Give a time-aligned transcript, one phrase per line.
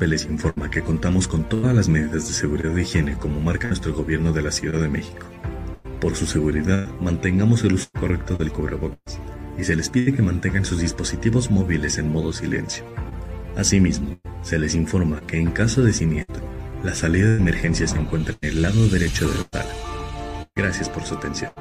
[0.00, 3.68] MSP les informa que contamos con todas las medidas de seguridad e higiene como marca
[3.68, 5.26] nuestro gobierno de la Ciudad de México.
[6.00, 9.20] Por su seguridad, mantengamos el uso correcto del cubrebocas
[9.58, 12.84] y se les pide que mantengan sus dispositivos móviles en modo silencio.
[13.56, 16.42] Asimismo, se les informa que en caso de siniestro,
[16.82, 19.74] la salida de emergencia se encuentra en el lado derecho de la sala.
[20.54, 21.52] Gracias por su atención.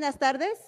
[0.00, 0.58] Buenas tardes.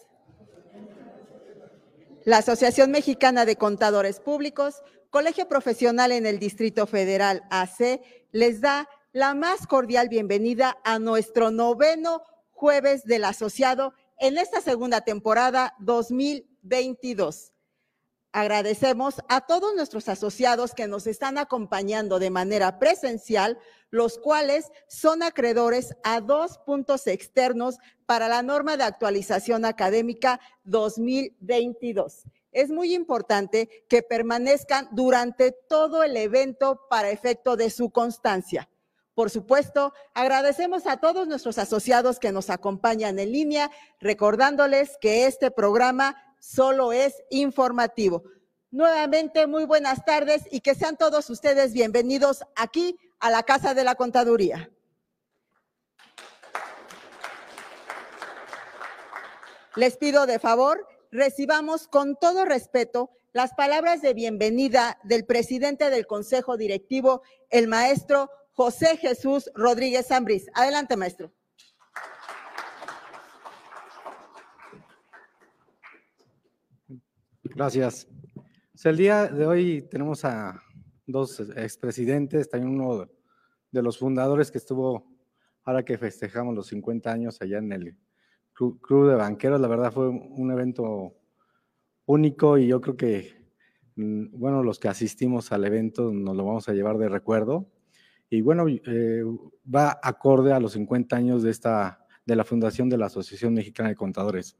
[2.27, 8.91] La Asociación Mexicana de Contadores Públicos, Colegio Profesional en el Distrito Federal AC, les da
[9.15, 17.52] la más cordial bienvenida a nuestro noveno jueves del asociado en esta segunda temporada 2022.
[18.35, 23.59] Agradecemos a todos nuestros asociados que nos están acompañando de manera presencial,
[23.91, 27.77] los cuales son acreedores a dos puntos externos
[28.07, 32.25] para la norma de actualización académica 2022.
[32.53, 38.71] Es muy importante que permanezcan durante todo el evento para efecto de su constancia.
[39.15, 45.51] Por supuesto, agradecemos a todos nuestros asociados que nos acompañan en línea, recordándoles que este
[45.51, 48.25] programa solo es informativo.
[48.73, 53.85] Nuevamente, muy buenas tardes y que sean todos ustedes bienvenidos aquí a la Casa de
[53.85, 54.69] la Contaduría.
[59.77, 66.09] Les pido de favor, recibamos con todo respeto las palabras de bienvenida del presidente del
[66.09, 70.47] Consejo Directivo, el maestro José Jesús Rodríguez Zambriz.
[70.55, 71.33] Adelante, maestro.
[77.55, 78.09] Gracias.
[78.85, 80.63] el día de hoy tenemos a
[81.07, 83.07] dos expresidentes, también uno
[83.71, 85.07] de los fundadores que estuvo,
[85.63, 87.99] ahora que festejamos los 50 años allá en el
[88.55, 89.61] Club de Banqueros.
[89.61, 91.15] La verdad fue un evento
[92.07, 93.35] único y yo creo que,
[93.97, 97.71] mm, bueno, los que asistimos al evento nos lo vamos a llevar de recuerdo.
[98.31, 99.25] Y bueno, eh,
[99.63, 103.91] va acorde a los 50 años de, esta, de la fundación de la Asociación Mexicana
[103.91, 104.57] de Contadores.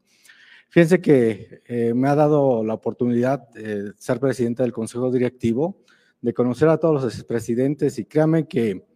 [0.73, 5.77] Fíjense que eh, me ha dado la oportunidad de ser presidente del Consejo Directivo,
[6.23, 8.87] de conocer a todos los presidentes y créanme que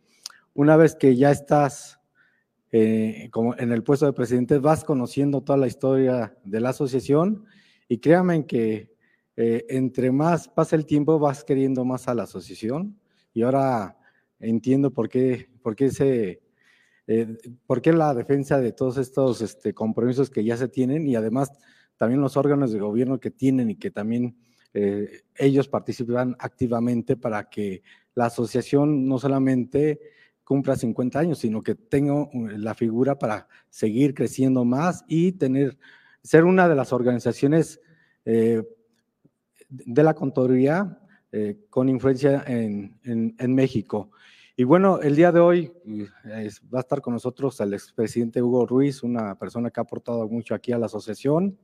[0.54, 2.00] una vez que ya estás
[2.72, 7.44] eh, como en el puesto de presidente, vas conociendo toda la historia de la asociación
[7.88, 8.90] y créanme que
[9.36, 12.98] eh, entre más pasa el tiempo, vas queriendo más a la asociación
[13.34, 13.98] y ahora
[14.40, 15.90] entiendo por qué, por qué,
[17.06, 17.36] eh,
[17.66, 21.52] por qué la defensa de todos estos este, compromisos que ya se tienen y además
[21.96, 24.36] también los órganos de gobierno que tienen y que también
[25.38, 27.82] ellos participan activamente para que
[28.14, 29.98] la asociación no solamente
[30.46, 35.76] cumpla 50 años, sino que tengo la figura para seguir creciendo más y tener,
[36.22, 37.80] ser una de las organizaciones
[38.24, 38.62] eh,
[39.68, 41.00] de la contaduría
[41.32, 44.12] eh, con influencia en, en, México.
[44.56, 48.66] Y bueno, el día de hoy eh, va a estar con nosotros el expresidente Hugo
[48.66, 51.58] Ruiz, una persona que ha aportado mucho aquí a la asociación.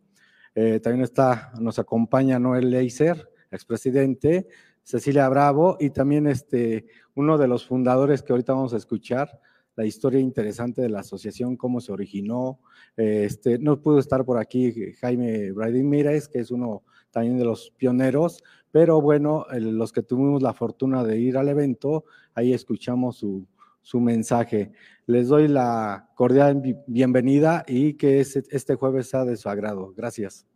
[0.55, 4.47] también está, nos acompaña Noel Leiser, expresidente.
[4.83, 9.41] Cecilia Bravo y también este, uno de los fundadores que ahorita vamos a escuchar,
[9.75, 12.61] la historia interesante de la asociación, cómo se originó.
[12.97, 17.71] Este, no pudo estar por aquí Jaime Bradín Mírez, que es uno también de los
[17.71, 18.43] pioneros,
[18.73, 22.05] pero bueno, los que tuvimos la fortuna de ir al evento,
[22.35, 23.47] ahí escuchamos su,
[23.83, 24.73] su mensaje.
[25.07, 29.93] Les doy la cordial bienvenida y que este jueves sea de su agrado.
[29.95, 30.47] Gracias.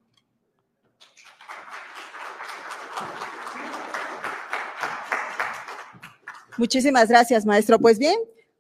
[6.56, 7.78] Muchísimas gracias, maestro.
[7.78, 8.16] Pues bien,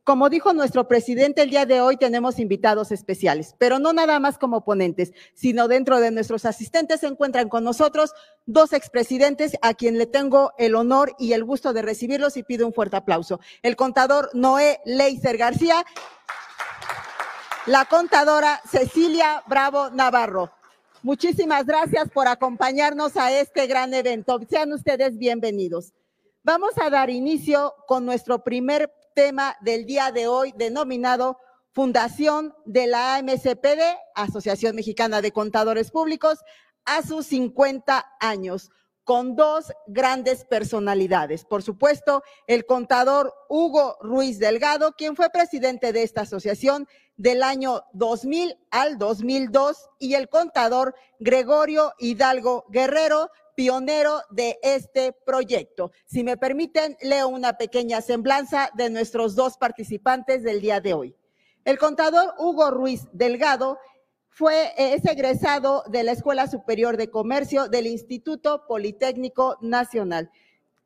[0.06, 4.38] como dijo nuestro presidente, el día de hoy tenemos invitados especiales, pero no nada más
[4.38, 8.12] como ponentes, sino dentro de nuestros asistentes se encuentran con nosotros
[8.46, 12.68] dos expresidentes a quien le tengo el honor y el gusto de recibirlos y pido
[12.68, 13.40] un fuerte aplauso.
[13.62, 15.84] El contador Noé Leiser García,
[17.66, 20.52] la contadora Cecilia Bravo Navarro.
[21.02, 24.38] Muchísimas gracias por acompañarnos a este gran evento.
[24.48, 25.94] Sean ustedes bienvenidos.
[26.44, 31.38] Vamos a dar inicio con nuestro primer tema del día de hoy denominado
[31.72, 33.80] Fundación de la AMCPD,
[34.14, 36.40] Asociación Mexicana de Contadores Públicos,
[36.84, 38.70] a sus 50 años,
[39.04, 41.46] con dos grandes personalidades.
[41.46, 46.86] Por supuesto, el contador Hugo Ruiz Delgado, quien fue presidente de esta asociación
[47.16, 55.90] del año 2000 al 2002, y el contador Gregorio Hidalgo Guerrero, pionero de este proyecto.
[56.04, 61.16] Si me permiten, leo una pequeña semblanza de nuestros dos participantes del día de hoy.
[61.64, 63.78] El contador Hugo Ruiz Delgado
[64.28, 70.30] fue, es egresado de la Escuela Superior de Comercio del Instituto Politécnico Nacional.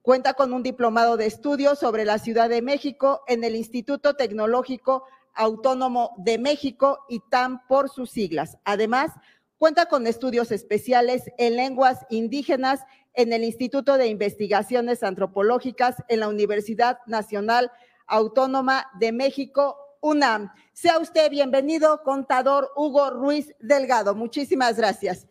[0.00, 5.04] Cuenta con un diplomado de estudios sobre la Ciudad de México en el Instituto Tecnológico
[5.34, 8.58] Autónomo de México, y TAM por sus siglas.
[8.64, 9.12] Además,
[9.60, 12.80] Cuenta con estudios especiales en lenguas indígenas
[13.12, 17.70] en el Instituto de Investigaciones Antropológicas en la Universidad Nacional
[18.06, 20.50] Autónoma de México, UNAM.
[20.72, 24.14] Sea usted bienvenido, contador Hugo Ruiz Delgado.
[24.14, 25.26] Muchísimas gracias.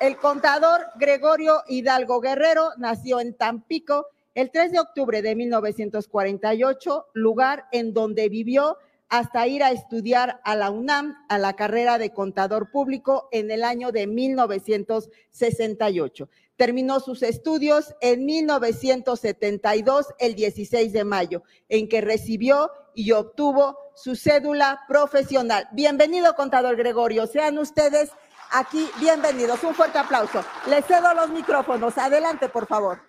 [0.00, 7.66] El contador Gregorio Hidalgo Guerrero nació en Tampico el 3 de octubre de 1948, lugar
[7.70, 12.70] en donde vivió hasta ir a estudiar a la UNAM, a la carrera de contador
[12.70, 16.28] público en el año de 1968.
[16.56, 24.16] Terminó sus estudios en 1972, el 16 de mayo, en que recibió y obtuvo su
[24.16, 25.68] cédula profesional.
[25.72, 27.26] Bienvenido, contador Gregorio.
[27.26, 28.10] Sean ustedes
[28.52, 29.62] aquí bienvenidos.
[29.64, 30.44] Un fuerte aplauso.
[30.68, 31.98] Les cedo los micrófonos.
[31.98, 33.00] Adelante, por favor.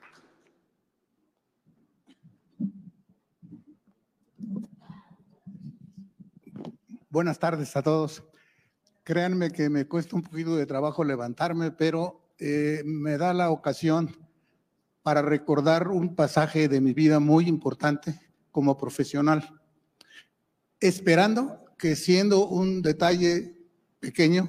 [7.17, 8.23] Buenas tardes a todos.
[9.03, 14.15] Créanme que me cuesta un poquito de trabajo levantarme, pero eh, me da la ocasión
[15.01, 18.21] para recordar un pasaje de mi vida muy importante
[18.51, 19.49] como profesional,
[20.79, 23.65] esperando que siendo un detalle
[23.99, 24.47] pequeño,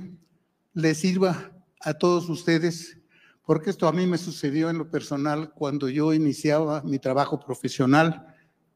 [0.75, 1.51] le sirva
[1.81, 2.99] a todos ustedes,
[3.47, 8.27] porque esto a mí me sucedió en lo personal cuando yo iniciaba mi trabajo profesional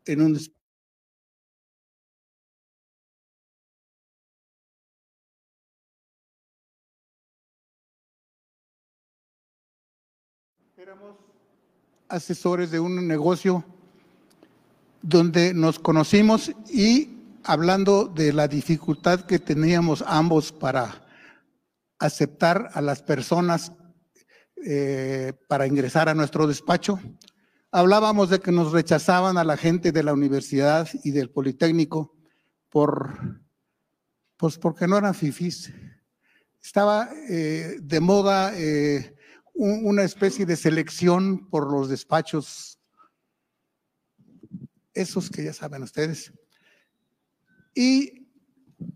[0.07, 0.41] en un
[12.13, 13.65] asesores de un negocio
[15.01, 21.07] donde nos conocimos y hablando de la dificultad que teníamos ambos para
[21.99, 23.73] aceptar a las personas
[24.65, 27.01] eh, para ingresar a nuestro despacho,
[27.71, 32.15] hablábamos de que nos rechazaban a la gente de la universidad y del Politécnico
[32.69, 33.41] por,
[34.37, 35.73] pues porque no eran fifís.
[36.63, 39.17] Estaba eh, de moda eh,
[39.55, 42.79] una especie de selección por los despachos,
[44.95, 46.33] esos que ya saben ustedes.
[47.75, 48.29] Y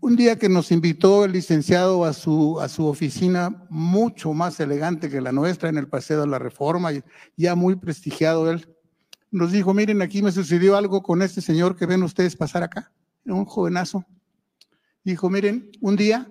[0.01, 5.09] un día que nos invitó el licenciado a su, a su oficina, mucho más elegante
[5.09, 6.91] que la nuestra, en el Paseo de la Reforma,
[7.35, 8.75] ya muy prestigiado él,
[9.31, 12.91] nos dijo, miren, aquí me sucedió algo con este señor que ven ustedes pasar acá,
[13.25, 14.05] un jovenazo.
[15.03, 16.29] Dijo, miren, un día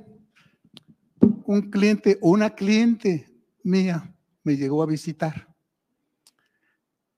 [1.47, 4.13] un cliente, una cliente mía,
[4.47, 5.53] me llegó a visitar.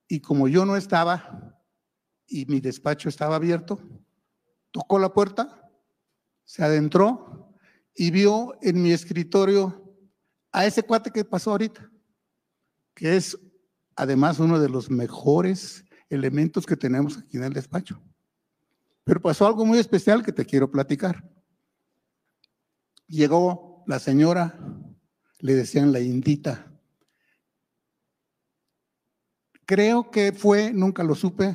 [0.09, 1.63] Y como yo no estaba
[2.27, 3.79] y mi despacho estaba abierto,
[4.71, 5.71] tocó la puerta,
[6.45, 7.55] se adentró
[7.95, 9.95] y vio en mi escritorio
[10.53, 11.91] a ese cuate que pasó ahorita,
[12.95, 13.39] que es
[13.95, 18.03] además uno de los mejores elementos que tenemos aquí en el despacho.
[19.05, 21.31] Pero pasó algo muy especial que te quiero platicar.
[23.07, 24.59] Llegó la señora,
[25.41, 26.68] le decían la indita,
[29.69, 31.55] Creo que fue, nunca lo supe,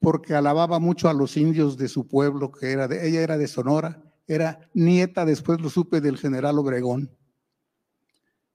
[0.00, 3.46] porque alababa mucho a los indios de su pueblo, que era de, ella era de
[3.46, 7.14] Sonora, era nieta, después lo supe, del general Obregón.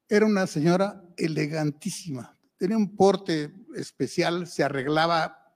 [0.09, 5.53] Era una señora elegantísima, tenía un porte especial, se arreglaba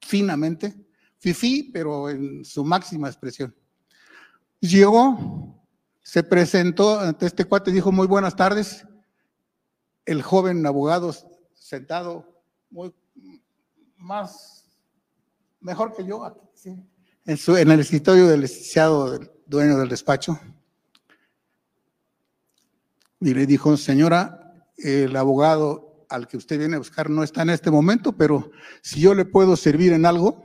[0.00, 0.74] finamente,
[1.18, 3.54] fifí, pero en su máxima expresión.
[4.60, 5.62] Llegó,
[6.02, 8.86] se presentó ante este cuate dijo, muy buenas tardes.
[10.06, 11.14] El joven abogado
[11.52, 12.35] sentado,
[12.70, 12.92] muy
[13.96, 14.68] más,
[15.60, 16.22] mejor que yo,
[17.24, 20.38] en, su, en el escritorio del licenciado, dueño del despacho.
[23.20, 27.50] Y le dijo, señora, el abogado al que usted viene a buscar no está en
[27.50, 28.50] este momento, pero
[28.82, 30.42] si yo le puedo servir en algo,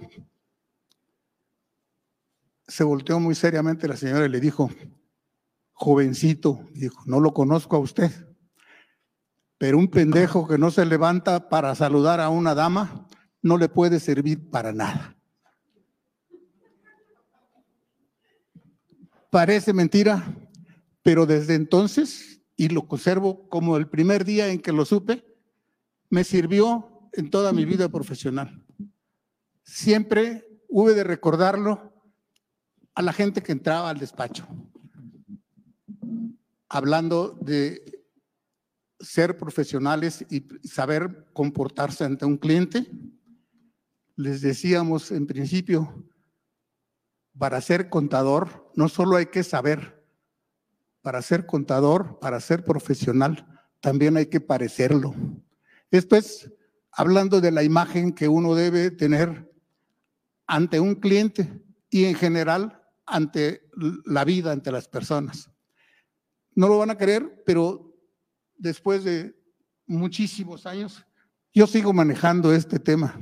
[2.68, 4.72] se volteó muy seriamente la señora y le dijo,
[5.74, 8.31] jovencito, dijo, no lo conozco a usted,
[9.62, 13.06] pero un pendejo que no se levanta para saludar a una dama
[13.44, 15.16] no le puede servir para nada.
[19.30, 20.36] Parece mentira,
[21.04, 25.24] pero desde entonces, y lo conservo como el primer día en que lo supe,
[26.10, 28.66] me sirvió en toda mi vida profesional.
[29.62, 31.94] Siempre hube de recordarlo
[32.96, 34.48] a la gente que entraba al despacho,
[36.68, 38.01] hablando de
[39.02, 42.90] ser profesionales y saber comportarse ante un cliente.
[44.16, 46.06] Les decíamos en principio,
[47.38, 50.06] para ser contador no solo hay que saber,
[51.02, 53.48] para ser contador, para ser profesional,
[53.80, 55.16] también hay que parecerlo.
[55.90, 56.52] Esto es
[56.92, 59.52] hablando de la imagen que uno debe tener
[60.46, 63.68] ante un cliente y en general ante
[64.06, 65.50] la vida, ante las personas.
[66.54, 67.91] No lo van a creer, pero
[68.62, 69.36] después de
[69.88, 71.06] muchísimos años,
[71.54, 73.20] yo sigo manejando este tema.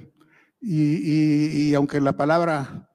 [0.62, 2.90] Y, aunque la palabra,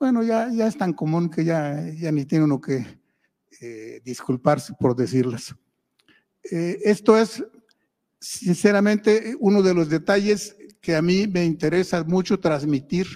[0.00, 2.86] bueno, ya, ya es tan común que ya, ya ni tiene uno que
[3.60, 5.54] eh, disculparse por decirlas.
[6.50, 7.44] Eh, esto es,
[8.18, 13.06] sinceramente, uno de los detalles que a mí me interesa mucho transmitir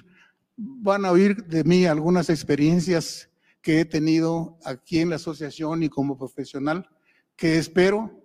[0.57, 3.31] van a oír de mí algunas experiencias
[3.63, 6.91] que he tenido aquí en la asociación y como profesional,
[7.37, 8.22] que espero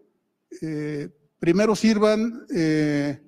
[0.62, 3.22] eh, primero sirvan eh,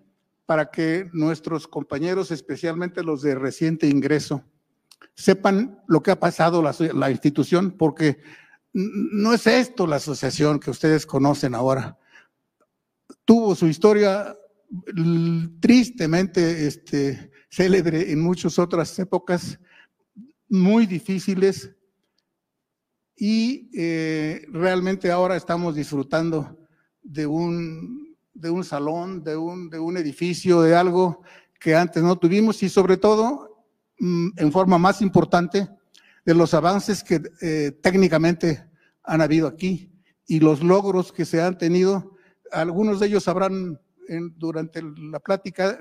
[0.45, 4.43] para que nuestros compañeros, especialmente los de reciente ingreso,
[5.13, 8.19] sepan lo que ha pasado la, institución, porque
[8.73, 11.97] no es esto la asociación que ustedes conocen ahora.
[13.25, 14.35] Tuvo su historia
[15.59, 19.59] tristemente este, célebre en muchas otras épocas
[20.47, 21.75] muy difíciles
[23.15, 26.58] y eh, realmente ahora estamos disfrutando
[27.09, 31.23] de un, de un salón, de un, de un edificio, de algo
[31.59, 33.65] que antes no tuvimos y sobre todo,
[33.99, 35.67] mm, en forma más importante,
[36.23, 38.63] de los avances que eh, técnicamente
[39.03, 39.91] han habido aquí
[40.27, 42.15] y los logros que se han tenido.
[42.51, 43.79] Algunos de ellos habrán
[44.37, 45.77] durante la plática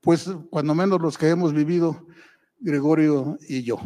[0.00, 2.06] pues cuando menos los que hemos vivido,
[2.60, 3.78] Gregorio y yo.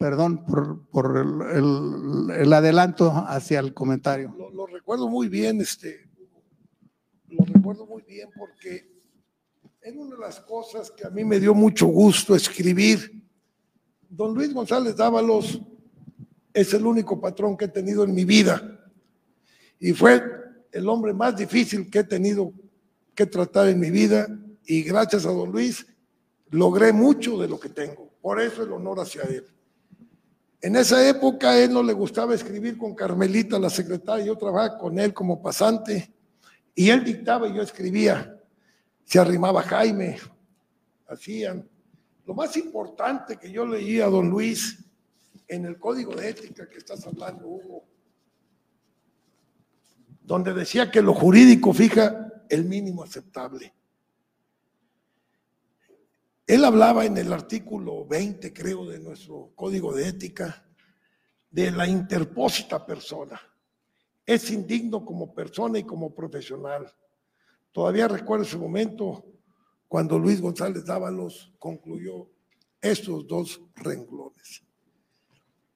[0.00, 4.34] Perdón por, el, adelanto hacia el comentario.
[4.54, 6.08] Lo, recuerdo muy bien, este,
[7.28, 8.90] lo recuerdo muy bien porque
[9.82, 13.28] es una de las cosas que a mí me dio mucho gusto escribir.
[14.08, 15.60] Don Luis González Dávalos
[16.54, 18.90] es el único patrón que he tenido en mi vida
[19.78, 20.22] y fue
[20.72, 22.54] el hombre más difícil que he tenido
[23.14, 24.26] que tratar en mi vida
[24.64, 25.86] y gracias a don Luis
[26.48, 28.08] logré mucho de lo que tengo.
[28.22, 29.44] Por eso el honor hacia él.
[30.62, 34.78] En esa época a él no le gustaba escribir con Carmelita, la secretaria, yo trabajaba
[34.78, 36.12] con él como pasante
[36.74, 38.38] y él dictaba y yo escribía.
[39.04, 40.18] Se arrimaba Jaime,
[41.08, 41.66] hacían.
[42.26, 44.84] Lo más importante que yo leía a don Luis
[45.48, 47.84] en el código de ética que estás hablando, Hugo,
[50.22, 53.72] donde decía que lo jurídico fija el mínimo aceptable.
[56.50, 60.68] Él hablaba en el artículo 20, creo, de nuestro código de ética,
[61.48, 63.40] de la interpósita persona.
[64.26, 66.92] Es indigno como persona y como profesional.
[67.70, 69.24] Todavía recuerdo ese momento
[69.86, 72.28] cuando Luis González Dávalos concluyó
[72.80, 74.64] estos dos renglones.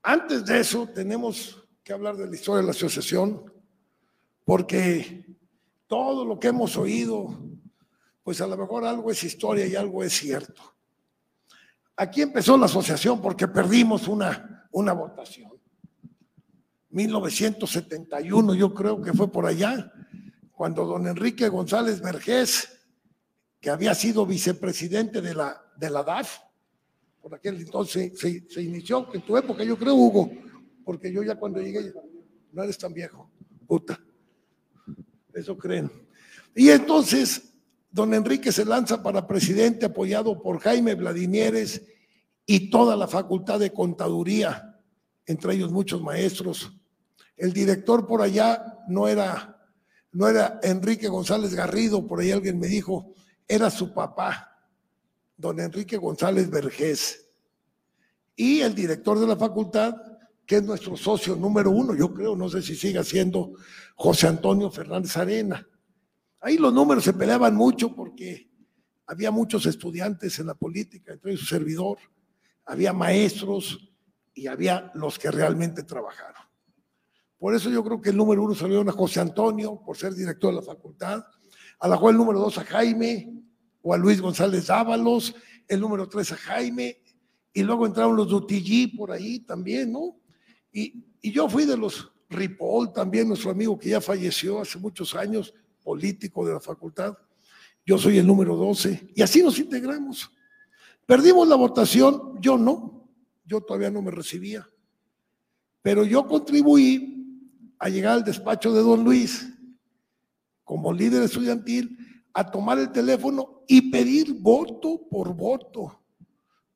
[0.02, 3.44] Antes de eso, tenemos que hablar de la historia de la asociación,
[4.44, 5.24] porque
[5.86, 7.54] todo lo que hemos oído
[8.24, 10.74] pues a lo mejor algo es historia y algo es cierto.
[11.96, 15.52] Aquí empezó la asociación porque perdimos una, una votación.
[16.88, 19.92] 1971, yo creo que fue por allá,
[20.52, 22.68] cuando don Enrique González Vergés,
[23.60, 26.38] que había sido vicepresidente de la, de la DAF,
[27.20, 30.30] por aquel entonces se, se inició, en tu época yo creo, Hugo,
[30.84, 31.92] porque yo ya cuando llegué,
[32.52, 33.30] no eres tan viejo,
[33.66, 33.98] puta,
[35.32, 35.90] eso creen.
[36.54, 37.53] Y entonces,
[37.94, 41.80] don Enrique se lanza para presidente apoyado por Jaime Vladimieres
[42.44, 44.80] y toda la facultad de contaduría,
[45.26, 46.72] entre ellos muchos maestros.
[47.36, 49.64] El director por allá no era,
[50.10, 53.12] no era Enrique González Garrido, por ahí alguien me dijo,
[53.46, 54.58] era su papá,
[55.36, 57.28] don Enrique González Vergés.
[58.34, 59.94] Y el director de la facultad,
[60.44, 63.52] que es nuestro socio número uno, yo creo, no sé si siga siendo
[63.94, 65.64] José Antonio Fernández Arena.
[66.44, 68.50] Ahí los números se peleaban mucho porque
[69.06, 71.96] había muchos estudiantes en la política, entre su servidor,
[72.66, 73.94] había maestros
[74.34, 76.42] y había los que realmente trabajaron.
[77.38, 80.50] Por eso yo creo que el número uno salió a José Antonio, por ser director
[80.50, 81.24] de la facultad,
[81.78, 83.42] a la cual el número dos a Jaime
[83.80, 85.34] o a Luis González Dávalos,
[85.66, 87.00] el número tres a Jaime,
[87.54, 90.20] y luego entraron los Dutillí por ahí también, ¿no?
[90.70, 95.54] Y yo fui de los Ripoll también, nuestro amigo que ya falleció hace muchos años,
[95.84, 97.16] político de la facultad.
[97.86, 100.30] Yo soy el número 12 y así nos integramos.
[101.06, 103.08] Perdimos la votación, yo no,
[103.44, 104.66] yo todavía no me recibía,
[105.82, 107.14] pero yo contribuí
[107.78, 109.46] a llegar al despacho de don Luis
[110.64, 111.98] como líder estudiantil
[112.32, 116.00] a tomar el teléfono y pedir voto por voto,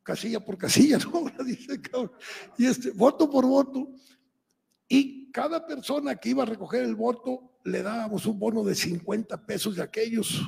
[0.02, 0.98] casilla por casilla.
[1.44, 1.80] Dice,
[2.58, 3.90] y este, voto por voto.
[4.88, 9.46] Y cada persona que iba a recoger el voto le dábamos un bono de 50
[9.46, 10.40] pesos de aquellos.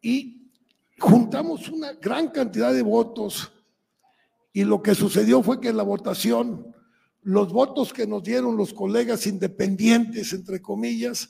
[0.00, 0.50] Y
[0.98, 3.52] juntamos una gran cantidad de votos.
[4.52, 6.74] Y lo que sucedió fue que en la votación,
[7.22, 11.28] los votos que nos dieron los colegas independientes, entre comillas,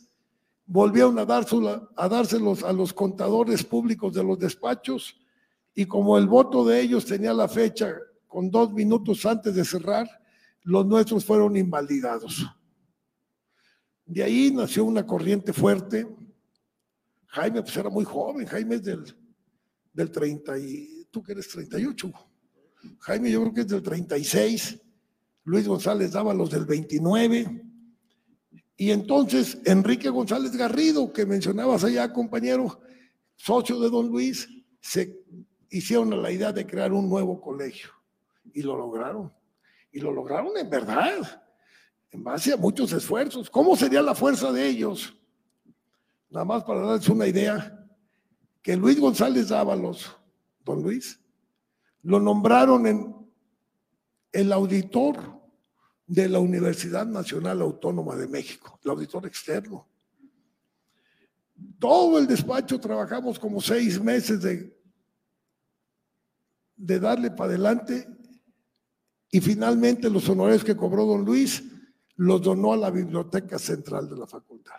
[0.67, 5.17] volvieron a, a dárselos a los contadores públicos de los despachos.
[5.75, 7.93] Y como el voto de ellos tenía la fecha
[8.29, 10.09] con dos minutos antes de cerrar,
[10.63, 12.47] los nuestros fueron invalidados.
[14.11, 16.05] De ahí nació una corriente fuerte.
[17.27, 19.05] Jaime pues era muy joven, Jaime es del,
[19.93, 22.13] del 30 y tú que eres 38.
[22.99, 24.81] Jaime yo creo que es del 36.
[25.45, 27.63] Luis González daba los del 29.
[28.79, 32.81] Y entonces Enrique González Garrido, que mencionabas allá, compañero,
[33.37, 34.49] socio de don Luis,
[34.81, 35.21] se
[35.71, 37.91] hicieron a la idea de crear un nuevo colegio.
[38.53, 39.33] Y lo lograron.
[39.93, 41.40] Y lo lograron en verdad
[42.11, 43.49] en base a muchos esfuerzos.
[43.51, 45.15] ¿Cómo sería la fuerza de ellos?
[46.29, 47.77] Nada más para darles una idea,
[48.63, 50.17] que Luis González Dávalos,
[50.65, 51.19] don Luis,
[52.03, 53.17] lo nombraron en
[54.33, 55.41] el auditor
[56.07, 59.87] de la Universidad Nacional Autónoma de México, el auditor externo.
[61.79, 64.77] Todo el despacho trabajamos como seis meses de,
[66.77, 68.09] de darle para adelante
[69.31, 71.63] y finalmente los honores que cobró don Luis
[72.21, 74.79] los donó a la Biblioteca Central de la Facultad.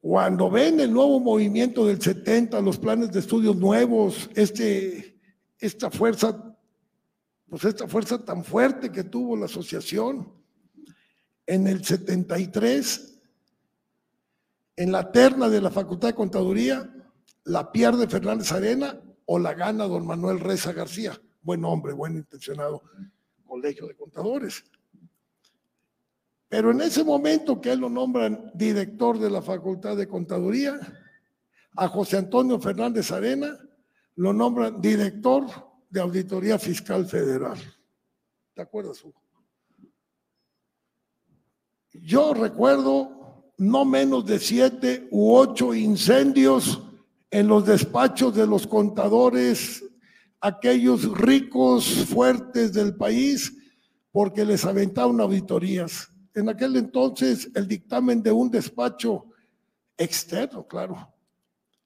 [0.00, 5.20] Cuando ven el nuevo movimiento del 70, los planes de estudios nuevos, este,
[5.60, 6.56] esta fuerza,
[7.48, 10.32] pues esta fuerza tan fuerte que tuvo la asociación,
[11.46, 13.20] en el 73,
[14.74, 16.92] en la terna de la Facultad de Contaduría,
[17.44, 21.16] la pierde Fernández Arena o la gana don Manuel Reza García.
[21.40, 22.82] Buen hombre, buen intencionado,
[23.46, 24.64] colegio de contadores.
[26.48, 30.78] Pero en ese momento que él lo nombran director de la Facultad de Contaduría,
[31.76, 33.58] a José Antonio Fernández Arena
[34.16, 35.46] lo nombran director
[35.90, 37.58] de Auditoría Fiscal Federal.
[38.54, 39.22] ¿Te acuerdas, Hugo?
[41.92, 46.82] Yo recuerdo no menos de siete u ocho incendios
[47.30, 49.84] en los despachos de los contadores,
[50.40, 53.52] aquellos ricos, fuertes del país,
[54.10, 56.08] porque les aventaron auditorías
[56.38, 59.26] en aquel entonces el dictamen de un despacho
[59.96, 61.12] externo, claro,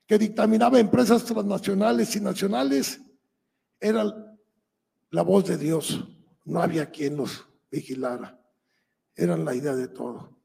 [0.07, 3.01] que dictaminaba empresas transnacionales y nacionales,
[3.81, 4.05] era
[5.11, 6.07] la voz de Dios.
[6.45, 8.39] No había quien los vigilara.
[9.15, 10.39] Eran la idea de todo.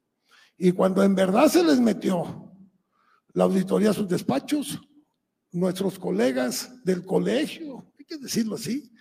[0.58, 2.52] Y cuando en verdad se les metió
[3.34, 4.80] la auditoría a sus despachos,
[5.52, 8.92] nuestros colegas del colegio, hay que decirlo así,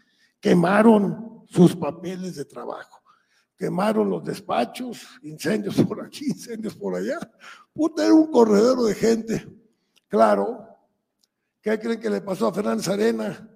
[0.40, 3.05] quemaron sus papeles de trabajo
[3.56, 7.18] quemaron los despachos, incendios por aquí, incendios por allá.
[7.72, 9.46] Puta, era un corredero de gente.
[10.08, 10.68] Claro,
[11.60, 13.50] ¿qué creen que le pasó a Fernández Arena?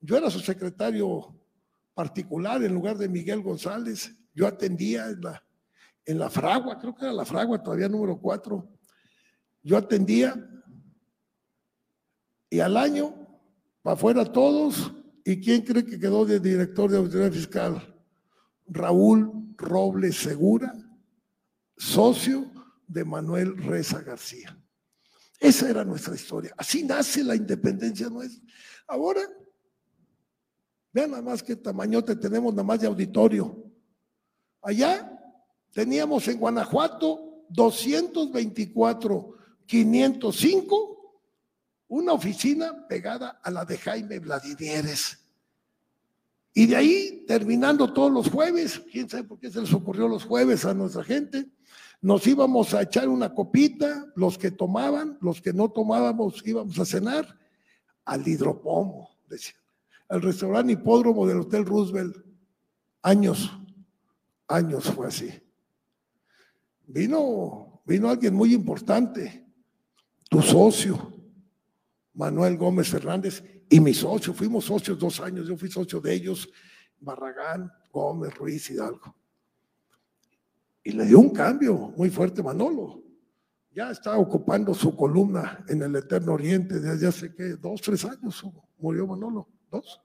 [0.00, 1.34] Yo era su secretario
[1.94, 4.14] particular en lugar de Miguel González.
[4.34, 5.42] Yo atendía en la,
[6.04, 8.68] en la fragua, creo que era la fragua, todavía número cuatro.
[9.62, 10.34] Yo atendía
[12.50, 13.14] y al año,
[13.82, 14.92] para afuera todos,
[15.24, 17.93] ¿y quién cree que quedó de director de autoridad fiscal?
[18.66, 20.74] Raúl Robles Segura,
[21.76, 22.50] socio
[22.86, 24.58] de Manuel Reza García.
[25.40, 26.54] Esa era nuestra historia.
[26.56, 28.42] Así nace la independencia nuestra.
[28.86, 29.20] Ahora,
[30.92, 33.62] vean nada más qué tamañote tenemos nada más de auditorio.
[34.62, 35.10] Allá
[35.72, 39.34] teníamos en Guanajuato 224,
[39.66, 41.20] 505,
[41.88, 45.23] una oficina pegada a la de Jaime Vladimieres.
[46.56, 50.24] Y de ahí, terminando todos los jueves, quién sabe por qué se les ocurrió los
[50.24, 51.48] jueves a nuestra gente,
[52.00, 56.84] nos íbamos a echar una copita, los que tomaban, los que no tomábamos íbamos a
[56.84, 57.38] cenar
[58.04, 59.54] al hidropomo, decía,
[60.08, 62.16] al restaurante hipódromo del Hotel Roosevelt.
[63.02, 63.50] Años,
[64.46, 65.30] años fue así.
[66.86, 69.44] Vino, vino alguien muy importante,
[70.30, 71.12] tu socio,
[72.12, 76.48] Manuel Gómez Fernández, y mi socio, fuimos socios dos años, yo fui socio de ellos,
[77.00, 79.14] Barragán, Gómez, Ruiz, Hidalgo.
[80.82, 83.02] Y le dio un cambio muy fuerte Manolo.
[83.70, 88.44] Ya está ocupando su columna en el Eterno Oriente desde hace que dos, tres años
[88.78, 90.00] murió Manolo, dos,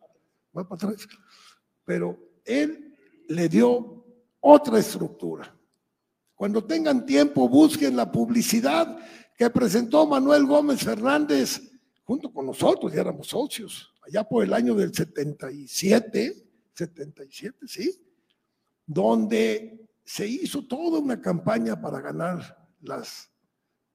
[0.57, 1.07] va para atrás.
[1.85, 2.95] Pero él
[3.27, 4.05] le dio
[4.39, 5.55] otra estructura.
[6.33, 8.97] Cuando tengan tiempo, busquen la publicidad
[9.37, 11.68] que presentó Manuel Gómez Fernández
[12.09, 16.43] junto con nosotros, ya éramos socios, allá por el año del 77,
[16.73, 18.01] 77, sí,
[18.83, 23.29] donde se hizo toda una campaña para ganar las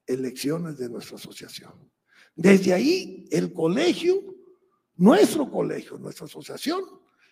[0.06, 1.72] elecciones de nuestra asociación.
[2.36, 4.22] Desde ahí, el colegio,
[4.94, 6.84] nuestro colegio, nuestra asociación,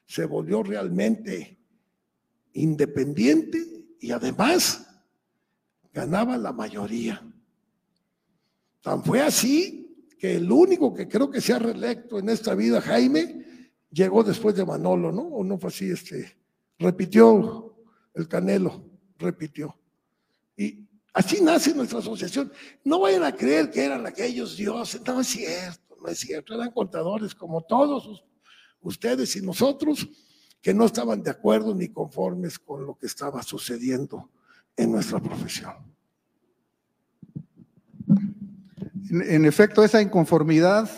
[0.05, 1.61] se volvió realmente
[2.55, 4.85] independiente y además
[5.93, 7.25] ganaba la mayoría.
[8.81, 9.82] Tan fue así
[10.23, 14.55] que el único que creo que se ha reelecto en esta vida, Jaime, llegó después
[14.55, 15.23] de Manolo, ¿no?
[15.23, 16.39] O no fue así, este,
[16.79, 17.75] repitió
[18.15, 19.77] el Canelo, repitió.
[20.57, 22.53] Y así nace nuestra asociación.
[22.85, 26.71] No vayan a creer que eran aquellos dioses, no es cierto, no es cierto, eran
[26.71, 28.25] contadores como todos
[28.81, 30.09] ustedes y nosotros
[30.61, 34.31] que no estaban de acuerdo ni conformes con lo que estaba sucediendo
[34.77, 35.92] en nuestra profesión.
[39.11, 40.89] En, efecto, esa inconformidad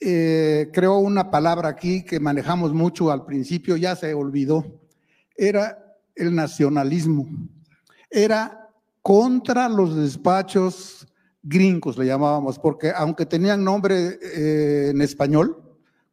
[0.00, 4.80] eh, creó una palabra aquí que manejamos mucho al principio, ya se olvidó.
[5.36, 7.26] Era el nacionalismo.
[8.10, 8.70] Era
[9.02, 11.06] contra los despachos
[11.42, 15.62] gringos, le llamábamos, porque aunque tenían nombre eh, en español,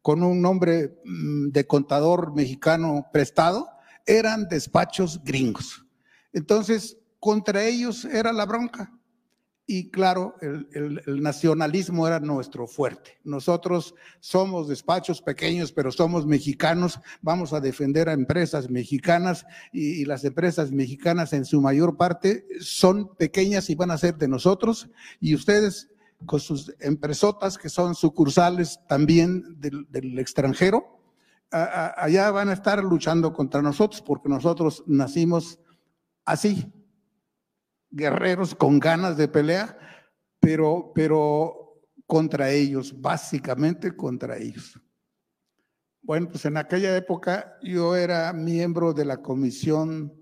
[0.00, 3.68] con un nombre mm, de contador mexicano prestado,
[4.06, 5.84] eran despachos gringos.
[6.32, 8.92] Entonces, contra ellos era la bronca.
[9.66, 13.18] Y claro, el, nacionalismo era nuestro fuerte.
[13.24, 17.00] Nosotros somos despachos pequeños, pero somos mexicanos.
[17.22, 23.14] Vamos a defender a empresas mexicanas y, las empresas mexicanas en su mayor parte son
[23.16, 24.90] pequeñas y van a ser de nosotros.
[25.18, 25.88] Y ustedes
[26.26, 31.00] con sus empresotas que son sucursales también del, extranjero,
[31.50, 35.58] allá van a estar luchando contra nosotros porque nosotros nacimos
[36.24, 36.70] así,
[37.94, 39.78] guerreros con ganas de pelea,
[40.40, 44.80] pero, pero contra ellos, básicamente contra ellos.
[46.02, 50.12] Bueno, pues en aquella época yo era miembro de la comisión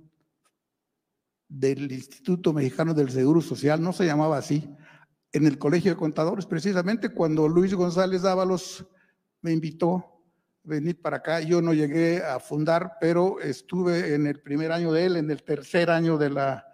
[1.48, 4.76] del Instituto Mexicano del Seguro Social, no se llamaba así,
[5.32, 8.86] en el Colegio de Contadores, precisamente cuando Luis González Dávalos
[9.40, 10.06] me invitó a
[10.62, 11.40] venir para acá.
[11.40, 15.42] Yo no llegué a fundar, pero estuve en el primer año de él, en el
[15.42, 16.71] tercer año de la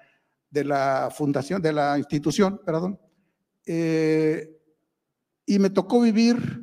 [0.51, 2.99] de la fundación, de la institución, perdón,
[3.67, 4.49] eh,
[5.47, 6.63] y me tocó vivir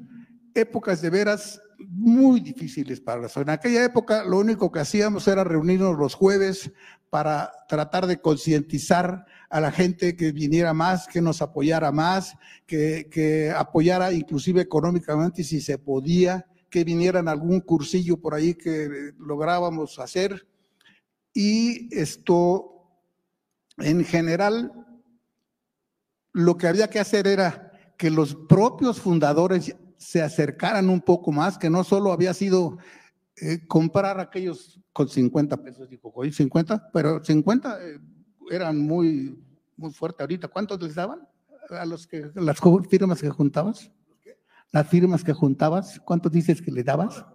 [0.54, 3.54] épocas de veras muy difíciles para la zona.
[3.54, 6.72] En aquella época lo único que hacíamos era reunirnos los jueves
[7.10, 13.08] para tratar de concientizar a la gente que viniera más, que nos apoyara más, que,
[13.12, 20.00] que apoyara inclusive económicamente si se podía, que vinieran algún cursillo por ahí que lográbamos
[20.00, 20.48] hacer.
[21.34, 22.75] Y esto
[23.78, 24.72] en general,
[26.34, 31.58] lo que había que hacer era que los propios fundadores se acercaran un poco más,
[31.58, 32.78] que no solo había sido
[33.38, 38.00] eh, comprar aquellos con 50 pesos, dijo, hoy 50, pero 50 eh,
[38.50, 39.38] eran muy,
[39.76, 40.48] muy fuertes ahorita.
[40.48, 41.28] ¿Cuántos les daban
[41.70, 42.60] a los que, las
[42.90, 43.92] firmas que juntabas?
[44.72, 47.26] Las firmas que juntabas, ¿cuántos dices que le dabas?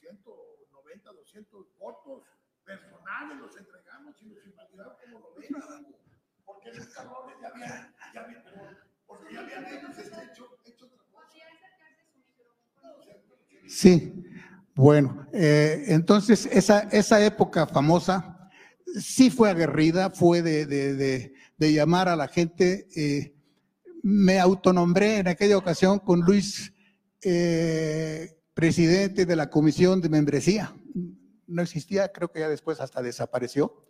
[0.00, 2.22] 190, 200 votos
[2.64, 5.48] personales, entregamos y los invalidaron como lo ven,
[6.44, 8.42] porque esos cabrones ya habían, ya habían,
[9.06, 11.36] porque ya habían ellos este, hecho, hecho otra cosa.
[13.74, 14.12] Sí,
[14.74, 18.50] bueno, eh, entonces esa, esa época famosa
[19.00, 22.86] sí fue aguerrida, fue de, de, de, llamar a la gente.
[22.94, 23.34] Eh,
[24.02, 26.74] me autonombré en aquella ocasión con Luis,
[27.22, 30.74] eh, presidente de la comisión de membresía.
[31.46, 33.86] No existía, creo que ya después hasta desapareció.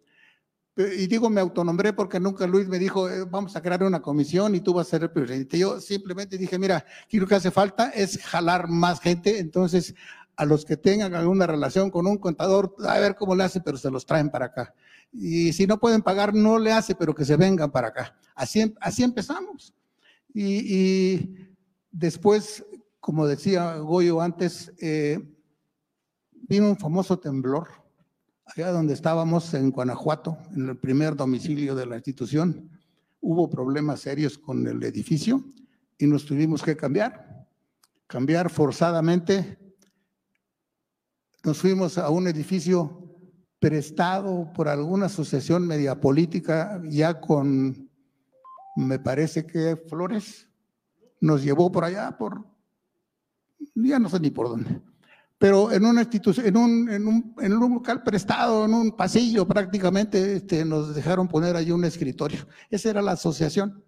[0.74, 4.54] Y digo, me autonombré porque nunca Luis me dijo, eh, vamos a crear una comisión
[4.54, 5.58] y tú vas a ser el presidente.
[5.58, 9.38] Yo simplemente dije, mira, aquí lo que hace falta es jalar más gente.
[9.38, 9.94] Entonces,
[10.36, 13.76] a los que tengan alguna relación con un contador, a ver cómo le hace, pero
[13.76, 14.74] se los traen para acá.
[15.12, 18.16] Y si no pueden pagar, no le hace, pero que se vengan para acá.
[18.34, 19.74] Así, así empezamos.
[20.32, 21.56] Y, y
[21.90, 22.64] después,
[22.98, 25.20] como decía Goyo antes, eh,
[26.30, 27.68] vino un famoso temblor,
[28.56, 32.70] allá donde estábamos en Guanajuato, en el primer domicilio de la institución.
[33.20, 35.44] Hubo problemas serios con el edificio
[35.96, 37.46] y nos tuvimos que cambiar,
[38.06, 39.58] cambiar forzadamente.
[41.44, 42.98] Nos fuimos a un edificio
[43.58, 47.88] prestado por alguna asociación media política, ya con,
[48.76, 50.48] me parece que Flores,
[51.20, 52.44] nos llevó por allá, por,
[53.74, 54.82] ya no sé ni por dónde,
[55.42, 59.44] pero en una institución, en un, en un, en un local prestado, en un pasillo
[59.44, 62.46] prácticamente, este, nos dejaron poner allí un escritorio.
[62.70, 63.84] Esa era la asociación.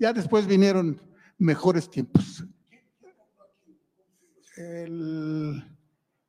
[0.00, 1.00] Ya después vinieron
[1.38, 2.44] mejores tiempos.
[4.56, 5.62] El,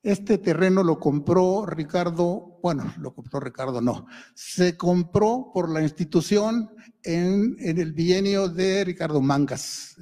[0.03, 6.69] este terreno lo compró Ricardo, bueno, lo compró Ricardo, no, se compró por la institución
[7.01, 9.95] en, en el bienio de Ricardo Mangas,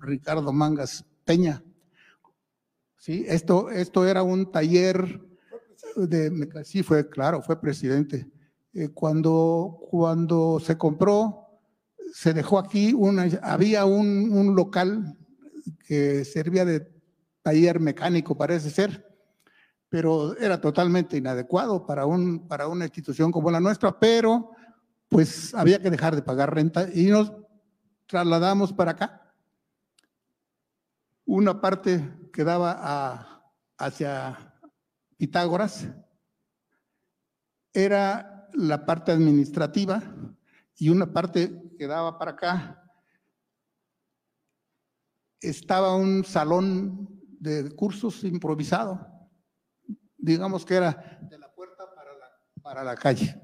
[0.00, 1.60] Ricardo Mangas Peña.
[3.06, 5.20] Sí, esto, esto era un taller
[5.94, 8.28] de, sí fue, claro, fue presidente.
[8.74, 11.60] Eh, cuando, cuando se compró,
[12.12, 15.16] se dejó aquí, una, había un, un local
[15.86, 16.84] que servía de
[17.42, 19.06] taller mecánico, parece ser,
[19.88, 24.50] pero era totalmente inadecuado para, un, para una institución como la nuestra, pero
[25.08, 27.32] pues había que dejar de pagar renta y nos
[28.08, 29.25] trasladamos para acá.
[31.26, 34.54] Una parte quedaba a, hacia
[35.16, 35.88] Pitágoras,
[37.72, 40.02] era la parte administrativa
[40.76, 42.82] y una parte quedaba para acá.
[45.40, 49.28] Estaba un salón de cursos improvisado.
[50.16, 52.28] Digamos que era de la puerta para la,
[52.62, 53.40] para la calle.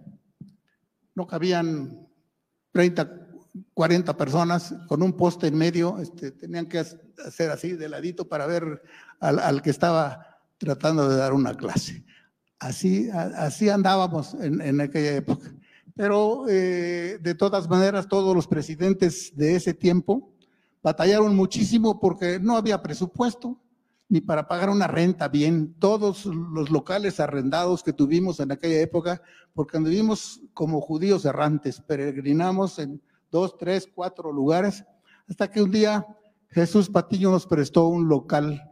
[1.15, 2.09] No cabían
[2.71, 3.22] 30,
[3.75, 8.47] 40 personas con un poste en medio, este, tenían que hacer así de ladito para
[8.47, 8.83] ver
[9.21, 12.05] al, al, que estaba tratando de dar una clase.
[12.59, 15.53] Así, así andábamos en, en aquella época.
[15.95, 20.33] Pero eh, de todas maneras, todos los presidentes de ese tiempo
[20.83, 23.59] batallaron muchísimo porque no había presupuesto,
[24.09, 25.75] ni para pagar una renta bien.
[25.79, 29.23] Todos los locales arrendados que tuvimos en aquella época,
[29.55, 34.85] porque vivimos como judíos errantes, peregrinamos en dos, tres, cuatro lugares,
[35.29, 36.07] hasta que un día
[36.51, 38.63] Jesús Patillo nos prestó un local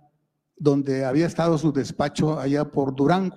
[0.57, 3.37] donde había estado su despacho allá por Durango.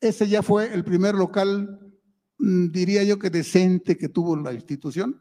[0.00, 1.80] Ese ya fue el primer local,
[2.38, 5.20] mm, diría yo que decente que tuvo la institución,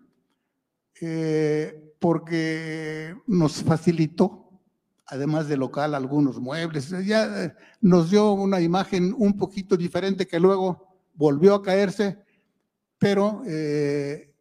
[1.02, 4.46] eh, porque nos facilitó
[5.08, 6.90] además de local, algunos muebles.
[7.06, 12.18] Ya eh, nos dio una imagen un poquito diferente que luego volvió a caerse,
[12.98, 14.34] pero eh,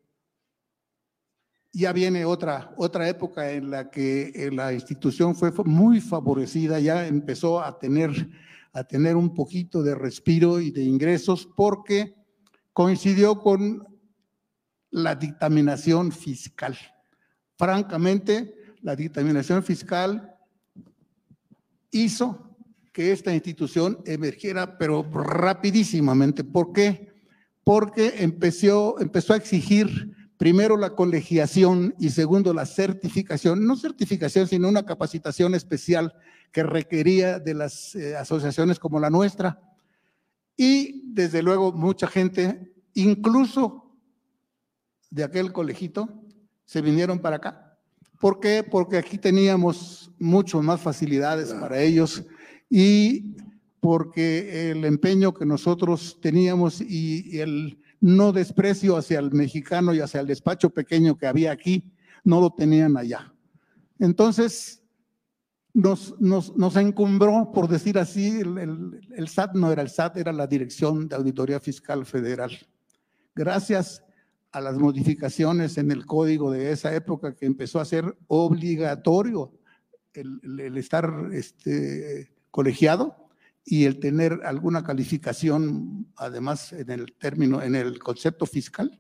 [1.75, 7.07] ya viene otra, otra época en la que eh, la institución fue muy favorecida, ya
[7.07, 8.29] empezó a tener,
[8.73, 12.15] a tener un poquito de respiro y de ingresos porque
[12.73, 13.85] coincidió con
[14.91, 16.79] la dictaminación fiscal.
[17.59, 20.37] Francamente, la dictaminación fiscal
[21.91, 22.57] hizo
[22.93, 26.45] que esta institución emergiera, pero rapidísimamente.
[26.45, 27.13] ¿Por qué?
[27.65, 34.69] Porque empezó, empezó a exigir primero la colegiación y segundo la certificación, no certificación, sino
[34.69, 36.15] una capacitación especial
[36.53, 39.61] que requería de las eh, asociaciones como la nuestra.
[40.57, 43.97] Y desde luego mucha gente, incluso
[45.11, 46.09] de aquel colegito,
[46.65, 47.65] se vinieron para acá
[48.25, 48.63] ¿Por qué?
[48.63, 52.25] Porque aquí teníamos mucho más facilidades para ellos
[52.71, 53.37] y
[53.81, 60.21] porque el empeño que nosotros teníamos y, el no desprecio hacia el mexicano y hacia
[60.21, 61.91] el despacho pequeño que había aquí,
[62.23, 63.33] no lo tenían allá.
[63.99, 64.83] Entonces,
[65.73, 70.35] nos, nos, nos encumbró, por decir así, el, el, SAT no era el SAT, era
[70.35, 72.53] la Dirección de Auditoría Fiscal Federal.
[73.35, 74.05] Gracias
[74.53, 79.51] a las modificaciones en el código de esa época que empezó a ser obligatorio
[80.13, 83.24] el, el- el estar este, colegiado
[83.65, 88.99] y el tener alguna calificación, además en el término, en el concepto fiscal,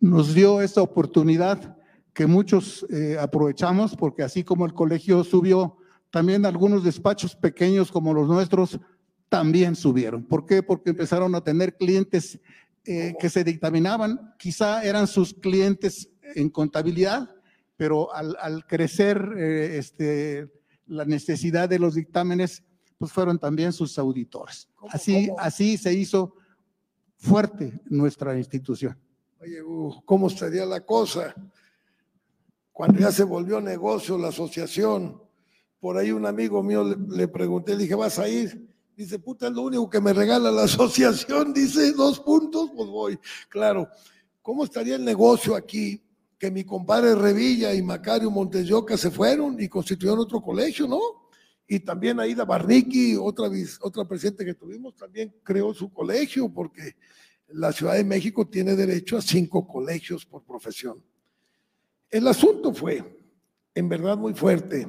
[0.00, 1.76] nos dio esta oportunidad
[2.12, 5.76] que muchos eh, aprovechamos, porque así como el colegio subió,
[6.10, 8.78] también algunos despachos pequeños como los nuestros
[9.28, 10.24] también subieron.
[10.24, 10.62] ¿Por qué?
[10.62, 12.38] Porque empezaron a tener clientes
[12.84, 17.34] eh, que se dictaminaban, quizá eran sus clientes en contabilidad,
[17.76, 20.52] pero al, crecer eh, este,
[20.86, 22.62] la necesidad de los dictámenes,
[23.02, 24.68] pues fueron también sus auditores.
[24.76, 25.40] ¿Cómo, Así, cómo?
[25.40, 26.36] así se hizo
[27.16, 28.96] fuerte nuestra institución.
[29.40, 31.34] Oye, Hugo, ¿cómo estaría la cosa?
[32.70, 35.20] Cuando ya se volvió negocio la asociación,
[35.80, 38.70] por ahí un amigo mío le, le pregunté, le dije, ¿vas a ir?
[38.96, 43.18] Dice, puta, es lo único que me regala la asociación, dice, dos puntos, pues voy.
[43.48, 43.88] Claro,
[44.42, 46.00] ¿cómo estaría el negocio aquí?
[46.38, 51.21] Que mi compadre Revilla y Macario Montesioca se fueron y constituyeron otro colegio, ¿no?
[51.66, 53.48] Y también Aida Barniqui, otra,
[53.80, 56.96] otra presidente que tuvimos, también creó su colegio, porque
[57.48, 61.02] la Ciudad de México tiene derecho a cinco colegios por profesión.
[62.10, 63.20] El asunto fue,
[63.74, 64.86] en verdad, muy fuerte.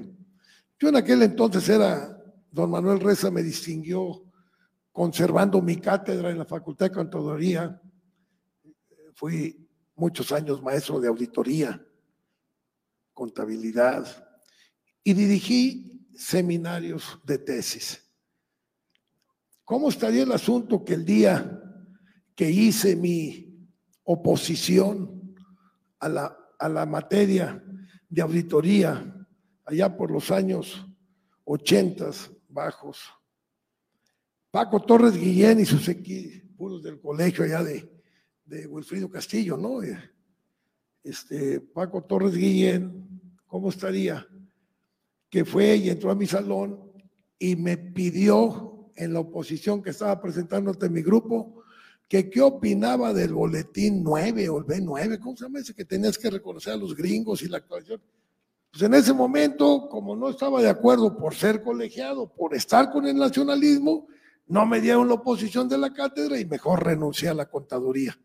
[0.79, 4.23] Yo en aquel entonces era, don Manuel Reza me distinguió
[4.91, 7.81] conservando mi cátedra en la Facultad de Contaduría.
[9.15, 11.81] Fui muchos años maestro de auditoría,
[13.13, 14.05] contabilidad,
[15.03, 17.99] y dirigí seminarios de tesis.
[19.63, 21.59] ¿Cómo estaría el asunto que el día
[22.35, 23.69] que hice mi
[24.03, 25.35] oposición
[25.99, 27.63] a la, a la materia
[28.09, 29.25] de auditoría
[29.65, 30.85] allá por los años
[31.45, 32.99] ochentas bajos.
[34.51, 37.91] Paco Torres Guillén y sus equipos del colegio allá de,
[38.45, 39.79] de Wilfrido Castillo, ¿no?
[41.03, 44.27] Este, Paco Torres Guillén, ¿cómo estaría?
[45.33, 46.79] Que fue y entró a mi salón
[47.39, 51.63] y me pidió en la oposición que estaba presentando ante mi grupo
[52.07, 56.19] que qué opinaba del boletín 9 o el B9, ¿cómo se llama ese que tenías
[56.19, 57.99] que reconocer a los gringos y la actuación?
[58.69, 63.07] Pues en ese momento, como no estaba de acuerdo por ser colegiado, por estar con
[63.07, 64.05] el nacionalismo,
[64.45, 68.15] no me dieron la oposición de la cátedra y mejor renuncié a la contaduría.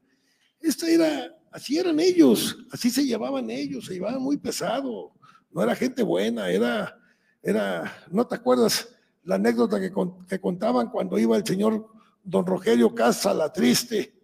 [0.60, 5.14] Esta era, así eran ellos, así se llevaban ellos, se llevaban muy pesado,
[5.50, 6.98] no era gente buena, era,
[7.42, 9.92] era, ¿no te acuerdas la anécdota que,
[10.28, 11.88] que contaban cuando iba el señor
[12.22, 14.14] don Rogelio Casa, la triste,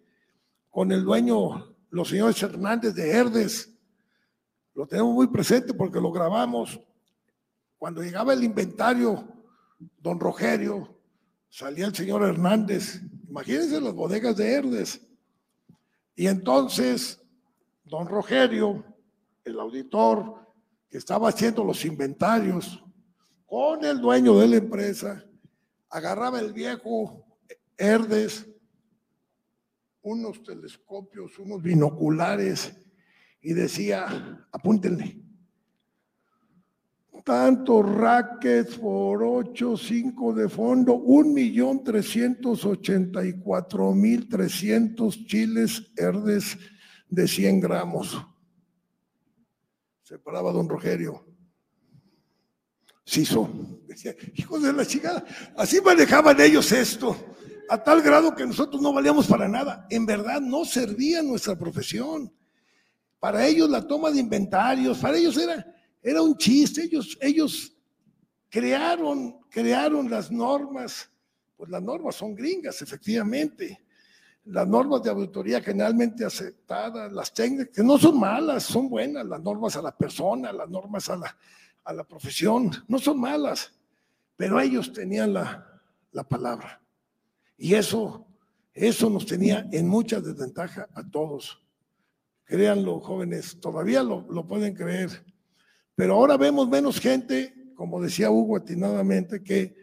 [0.69, 3.73] con el dueño, los señores Hernández de Herdes?
[4.73, 6.79] Lo tenemos muy presente porque lo grabamos.
[7.77, 9.27] Cuando llegaba el inventario,
[9.99, 10.95] don Rogelio,
[11.49, 13.01] salía el señor Hernández.
[13.27, 15.01] Imagínense las bodegas de Herdes.
[16.15, 17.21] Y entonces,
[17.83, 18.83] don Rogelio,
[19.43, 20.44] el auditor
[20.89, 22.83] que estaba haciendo los inventarios,
[23.45, 25.23] con el dueño de la empresa,
[25.89, 27.25] agarraba el viejo
[27.77, 28.47] Herdes,
[30.01, 32.75] unos telescopios, unos binoculares,
[33.41, 35.25] y decía, apúntenle,
[37.25, 45.25] tantos rackets por 8, 5 de fondo, un millón trescientos ochenta y cuatro mil trescientos
[45.25, 46.57] chiles herdes
[47.09, 48.27] de 100 gramos.
[50.05, 51.25] Se paraba don Rogerio.
[53.03, 53.49] Siso,
[53.87, 55.25] decía, hijos de la chingada,
[55.57, 57.15] así manejaban ellos esto,
[57.69, 59.87] a tal grado que nosotros no valíamos para nada.
[59.89, 62.31] En verdad no servía nuestra profesión.
[63.19, 65.65] Para ellos la toma de inventarios, para ellos era,
[66.03, 66.83] era un chiste.
[66.83, 67.75] Ellos, ellos
[68.47, 71.09] crearon, crearon las normas.
[71.57, 73.83] Pues las normas son gringas, efectivamente.
[74.45, 79.41] Las normas de auditoría generalmente aceptadas, las técnicas, que no son malas, son buenas, las
[79.41, 81.35] normas a la persona, las normas a la,
[81.83, 83.73] a la profesión, no son malas,
[84.35, 85.81] pero ellos tenían la,
[86.11, 86.81] la palabra.
[87.57, 88.27] Y eso,
[88.73, 91.61] eso nos tenía en mucha desventaja a todos.
[92.43, 95.25] Créanlo, jóvenes, todavía lo, lo pueden creer.
[95.95, 99.75] Pero ahora vemos menos gente, como decía Hugo atinadamente, que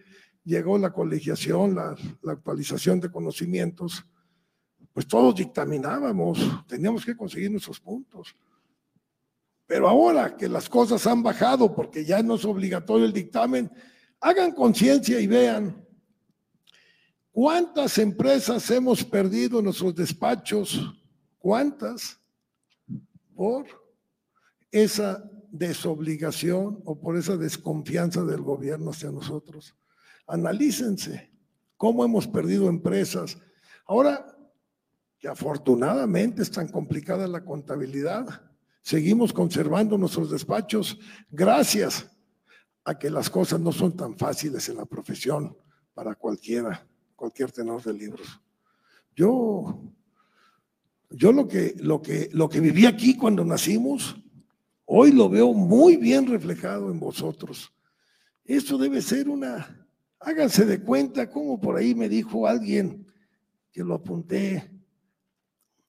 [0.44, 4.04] llegó la colegiación, la, la actualización de conocimientos,
[4.92, 8.34] pues todos dictaminábamos, teníamos que conseguir nuestros puntos.
[9.66, 13.70] Pero ahora que las cosas han bajado porque ya no es obligatorio el dictamen,
[14.20, 15.82] hagan conciencia y vean
[17.30, 20.92] cuántas empresas hemos perdido en nuestros despachos,
[21.38, 22.20] cuántas
[23.34, 23.66] por
[24.70, 29.74] esa desobligación o por esa desconfianza del gobierno hacia nosotros.
[30.26, 31.30] Analícense
[31.76, 33.38] cómo hemos perdido empresas.
[33.86, 34.31] Ahora
[35.22, 38.42] que afortunadamente es tan complicada la contabilidad,
[38.82, 40.98] seguimos conservando nuestros despachos
[41.30, 42.10] gracias
[42.82, 45.56] a que las cosas no son tan fáciles en la profesión
[45.94, 48.40] para cualquiera, cualquier tenor de libros.
[49.14, 49.94] Yo,
[51.08, 54.16] yo lo que, lo que, lo que viví aquí cuando nacimos,
[54.86, 57.72] hoy lo veo muy bien reflejado en vosotros.
[58.44, 59.86] Eso debe ser una,
[60.18, 63.06] háganse de cuenta, como por ahí me dijo alguien
[63.70, 64.71] que lo apunté,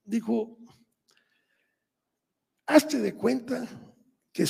[0.03, 0.57] dijo,
[2.65, 3.67] hazte de cuenta
[4.31, 4.43] que,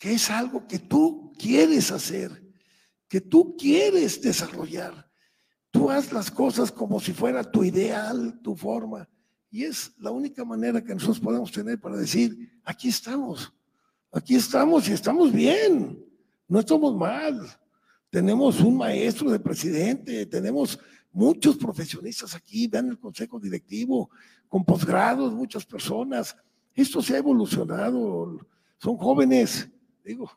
[0.00, 2.30] es algo que tú quieres hacer,
[3.08, 5.08] que tú quieres desarrollar.
[5.70, 9.08] Tú haz las cosas como si fuera tu ideal, tu forma.
[9.50, 13.52] Y es la única manera que nosotros podemos tener para decir, aquí estamos,
[14.12, 16.04] aquí estamos y estamos bien,
[16.46, 17.46] no estamos mal.
[18.10, 20.78] Tenemos un maestro de presidente, tenemos
[21.18, 24.08] muchos profesionistas aquí, vean el consejo directivo,
[24.48, 26.36] con posgrados, muchas personas.
[26.72, 28.38] Esto se ha evolucionado,
[28.78, 29.68] son jóvenes,
[30.04, 30.30] digo,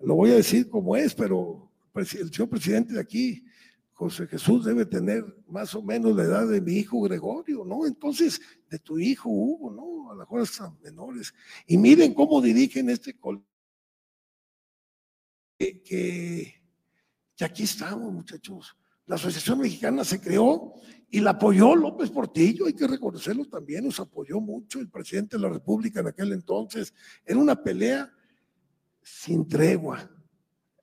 [0.00, 3.44] lo voy a decir como es, pero el señor presidente de aquí,
[3.92, 7.86] José Jesús, debe tener más o menos la edad de mi hijo Gregorio, ¿no?
[7.86, 10.10] Entonces, de tu hijo Hugo, ¿no?
[10.10, 11.32] A las mejor están menores.
[11.66, 13.46] Y miren cómo dirigen este colegio.
[15.56, 16.54] Que
[17.40, 18.76] aquí estamos, muchachos.
[19.08, 20.74] La Asociación Mexicana se creó
[21.10, 25.42] y la apoyó López Portillo, hay que reconocerlo también, nos apoyó mucho el presidente de
[25.42, 26.92] la República en aquel entonces.
[27.24, 28.12] Era una pelea
[29.02, 30.10] sin tregua.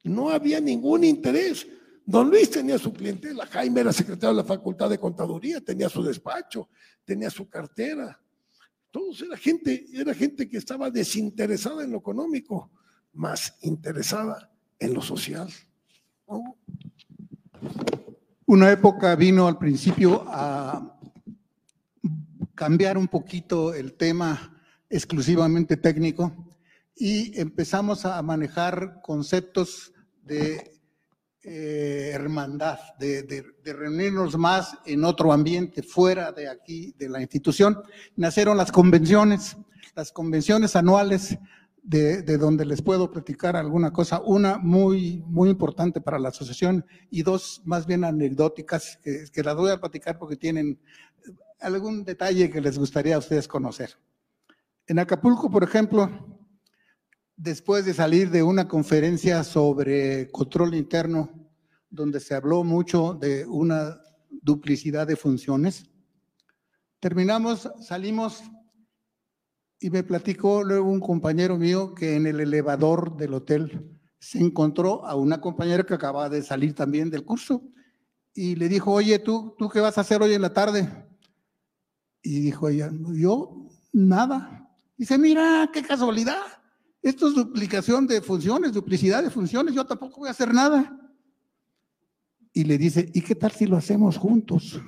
[0.04, 1.68] No había ningún interés.
[2.04, 6.04] Don Luis tenía su clientela, Jaime era secretario de la Facultad de Contaduría, tenía su
[6.04, 6.70] despacho,
[7.04, 8.20] tenía su cartera.
[8.90, 12.72] Todos era gente, era gente que estaba desinteresada en lo económico,
[13.14, 15.48] más interesada en lo social.
[18.48, 21.00] Una época vino al principio a
[22.54, 26.32] cambiar un poquito el tema exclusivamente técnico
[26.96, 29.92] y empezamos a manejar conceptos
[30.22, 30.80] de
[31.42, 37.82] eh, hermandad, de, reunirnos más en otro ambiente fuera de aquí, de la institución.
[38.16, 39.58] Nacieron las convenciones,
[39.96, 41.36] las convenciones anuales
[41.86, 44.22] de, donde les puedo platicar alguna cosa.
[44.22, 49.56] Una muy, muy importante para la asociación y dos más bien anecdóticas que, que las
[49.56, 50.80] voy a platicar porque tienen
[51.60, 53.92] algún detalle que les gustaría a ustedes conocer.
[54.88, 56.10] En Acapulco, por ejemplo,
[57.36, 61.30] después de salir de una conferencia sobre control interno,
[61.90, 65.86] donde se habló mucho de una duplicidad de funciones,
[67.00, 68.44] terminamos, salimos
[69.86, 75.06] y me platicó luego un compañero mío que en el elevador del hotel se encontró
[75.06, 77.62] a una compañera que acaba de salir también del curso
[78.34, 80.90] y le dijo, oye, ¿tú, ¿tú qué vas a hacer hoy en la tarde?
[82.24, 84.76] Y dijo ella, yo nada.
[84.98, 86.42] Dice, mira, qué casualidad.
[87.04, 91.00] Esto es duplicación de funciones, duplicidad de funciones, yo tampoco voy a hacer nada.
[92.52, 94.82] Y le dice, ¿y qué tal si lo hacemos juntos?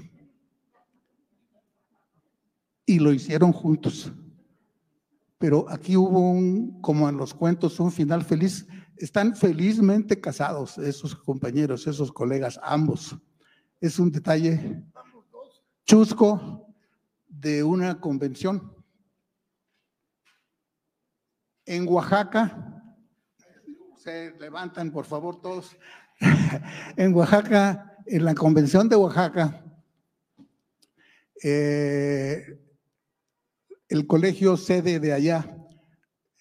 [2.83, 4.11] Y lo hicieron juntos.
[5.37, 8.67] Pero aquí hubo un, como en los cuentos, un final feliz.
[8.95, 13.15] Están felizmente casados esos compañeros, esos colegas, ambos.
[13.79, 14.83] Es un detalle
[15.85, 16.65] chusco
[17.27, 18.75] de una convención
[21.67, 22.73] en Oaxaca,
[23.97, 25.77] se levantan por favor todos,
[26.95, 29.63] en Oaxaca, en la convención de Oaxaca,
[31.43, 32.66] eh,
[33.89, 35.57] el colegio sede de allá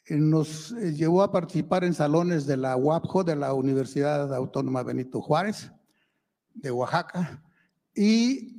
[0.06, 4.82] eh, nos eh, llevó a participar en salones de la UAPJO, de la Universidad Autónoma
[4.82, 5.70] Benito Juárez,
[6.54, 7.42] de Oaxaca,
[7.94, 8.56] y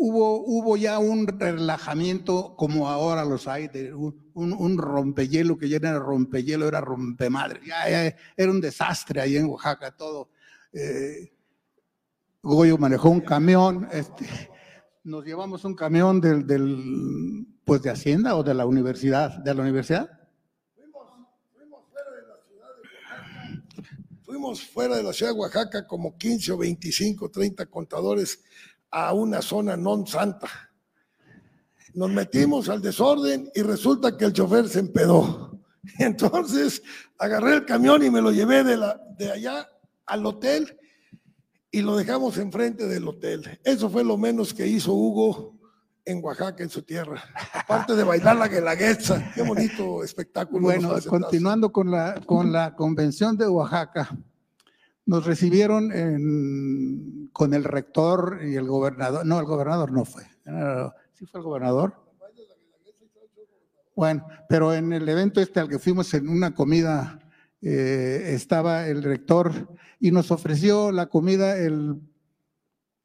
[0.00, 5.76] hubo, hubo ya un relajamiento como ahora los hay, de un, un, rompehielo que ya
[5.76, 7.60] era rompehielo, era rompemadre.
[7.66, 10.30] Ya, era un desastre ahí en Oaxaca todo.
[10.72, 11.30] Eh,
[12.42, 14.26] Goyo manejó un camión, este,
[15.10, 19.62] nos llevamos un camión del, del, pues de Hacienda o de la universidad, de la
[19.62, 20.08] universidad.
[20.76, 21.04] Fuimos,
[21.52, 23.64] fuimos fuera de la ciudad de Oaxaca.
[24.22, 28.40] Fuimos fuera de la ciudad de Oaxaca como 15 o 25, 30 contadores
[28.90, 30.48] a una zona non santa.
[31.94, 35.58] Nos metimos al desorden y resulta que el chofer se empedó.
[35.98, 36.82] Entonces
[37.18, 39.68] agarré el camión y me lo llevé de, la, de allá
[40.06, 40.78] al hotel
[41.70, 43.60] y lo dejamos enfrente del hotel.
[43.64, 45.56] Eso fue lo menos que hizo Hugo
[46.04, 47.22] en Oaxaca, en su tierra.
[47.52, 50.62] Aparte de bailar la guelaguetza, qué bonito espectáculo.
[50.62, 54.08] Bueno, continuando con la, con la convención de Oaxaca,
[55.06, 59.24] nos recibieron en- con el rector y el gobernador.
[59.24, 60.24] No, el gobernador no fue.
[61.14, 61.94] ¿Sí fue el gobernador?
[63.94, 67.19] Bueno, pero en el evento este al que fuimos en una comida,
[67.62, 72.00] eh, estaba el rector y nos ofreció la comida el,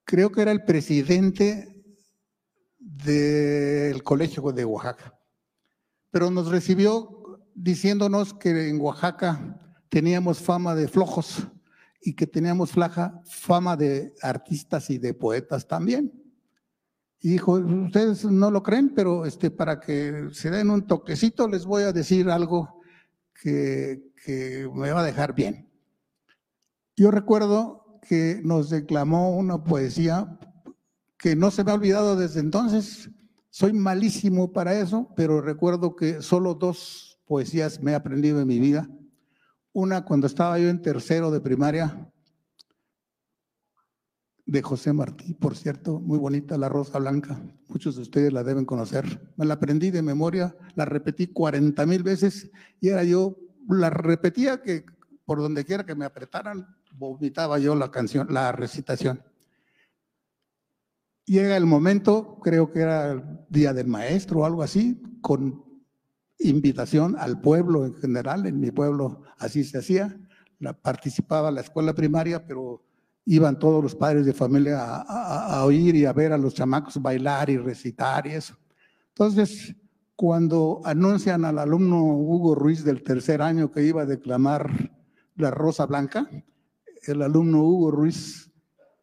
[0.03, 1.83] creo que era el presidente
[2.79, 5.15] del colegio de Oaxaca
[6.15, 11.45] pero nos recibió diciéndonos que en Oaxaca teníamos fama de flojos
[11.99, 16.13] y que teníamos flaja fama de artistas y de poetas también.
[17.19, 21.65] Y dijo, ustedes no lo creen, pero este, para que se den un toquecito les
[21.65, 22.79] voy a decir algo
[23.33, 25.69] que, que me va a dejar bien.
[26.95, 30.39] Yo recuerdo que nos declamó una poesía
[31.17, 33.09] que no se me ha olvidado desde entonces.
[33.49, 38.59] Soy malísimo para eso, pero recuerdo que solo dos poesías me he aprendido en mi
[38.59, 38.89] vida.
[39.73, 42.11] Una cuando estaba yo en tercero de primaria,
[44.47, 47.41] de José Martí, por cierto, muy bonita, La Rosa Blanca.
[47.67, 49.33] Muchos de ustedes la deben conocer.
[49.37, 53.35] Me la aprendí de memoria, la repetí 40 mil veces y era yo,
[53.69, 54.85] la repetía que
[55.25, 59.23] por donde quiera que me apretaran, vomitaba yo la canción, la recitación.
[61.25, 65.63] Llega el momento, creo que era el Día del Maestro o algo así, con
[66.37, 70.15] invitación al pueblo en general, en mi pueblo así se hacía,
[70.81, 72.83] participaba la escuela primaria, pero
[73.25, 76.53] iban todos los padres de familia a, a- a oír y a ver a los
[76.53, 78.55] chamacos bailar y recitar y eso.
[79.09, 79.75] Entonces,
[80.15, 84.91] cuando anuncian al alumno Hugo Ruiz del tercer año que iba a declamar
[85.35, 86.29] la Rosa Blanca,
[87.03, 88.51] el alumno Hugo Ruiz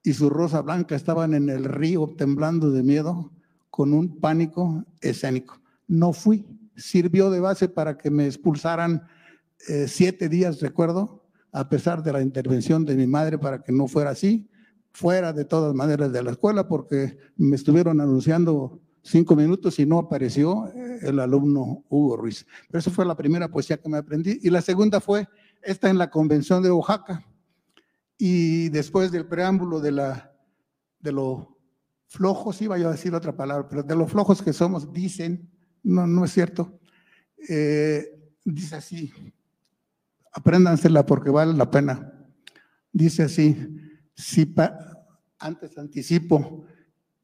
[0.02, 3.32] y su Rosa Blanca estaban en el río temblando de miedo
[3.70, 5.60] con un pánico escénico.
[5.86, 6.46] No fui,
[6.76, 9.06] sirvió de base para que me expulsaran
[9.68, 13.86] eh, siete días, recuerdo, a pesar de la intervención de mi madre para que no
[13.86, 14.48] fuera así,
[14.92, 19.98] fuera de todas maneras de la escuela, porque me estuvieron anunciando cinco minutos y no
[19.98, 22.46] apareció eh, el alumno Hugo Ruiz.
[22.68, 24.38] Pero esa fue la primera poesía que me aprendí.
[24.42, 25.28] Y la segunda fue
[25.62, 27.26] esta en la convención de Oaxaca.
[28.16, 30.32] Y después del preámbulo de, la,
[31.00, 31.59] de lo
[32.07, 35.50] flojos, iba yo a decir otra palabra, pero de lo flojos que somos, dicen,
[35.82, 36.78] no, no es cierto,
[37.48, 38.07] eh,
[38.44, 39.12] dice así,
[40.32, 42.12] apréndansela porque vale la pena.
[42.92, 43.57] Dice así,
[44.14, 44.78] si pa-
[45.38, 46.64] antes anticipo,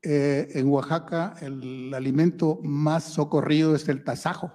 [0.02, 4.52] eh, en Oaxaca el alimento más socorrido es el tasajo.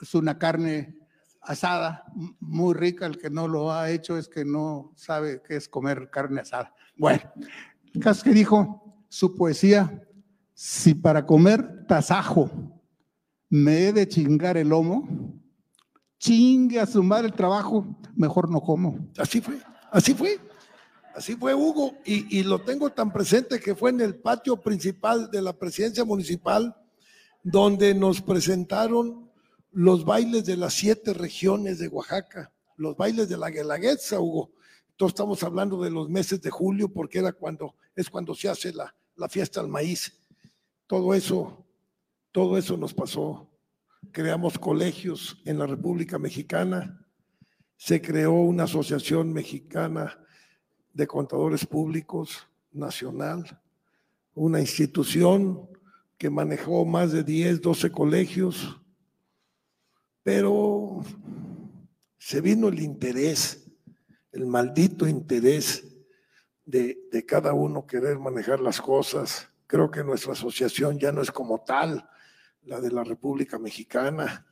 [0.00, 0.98] Es una carne
[1.40, 2.04] asada,
[2.40, 3.06] muy rica.
[3.06, 6.74] El que no lo ha hecho es que no sabe qué es comer carne asada.
[6.96, 7.22] Bueno,
[7.94, 10.02] el caso que dijo su poesía,
[10.54, 12.50] si para comer tasajo
[13.48, 15.08] me he de chingar el lomo,
[16.18, 19.10] chingue a su madre el trabajo, mejor no como.
[19.18, 19.58] Así fue,
[19.90, 20.38] así fue.
[21.14, 25.42] Así fue Hugo, y, lo tengo tan presente que fue en el patio principal de
[25.42, 26.74] la presidencia municipal,
[27.42, 29.30] donde nos presentaron
[29.72, 34.52] los bailes de las siete regiones de Oaxaca, los bailes de la Guelaguetza, Hugo.
[34.90, 38.72] Entonces estamos hablando de los meses de julio, porque era cuando, es cuando se hace
[38.72, 40.18] la, la fiesta al maíz.
[40.86, 41.66] Todo eso,
[42.30, 43.50] todo eso nos pasó.
[44.12, 47.06] Creamos colegios en la República Mexicana,
[47.76, 50.21] se creó una asociación mexicana
[50.92, 53.60] de contadores públicos nacional,
[54.34, 55.68] una institución
[56.18, 58.80] que manejó más de 10, 12 colegios,
[60.22, 61.02] pero
[62.18, 63.70] se vino el interés,
[64.30, 65.84] el maldito interés
[66.64, 69.48] de, de cada uno querer manejar las cosas.
[69.66, 72.08] Creo que nuestra asociación ya no es como tal,
[72.62, 74.46] la de la República Mexicana.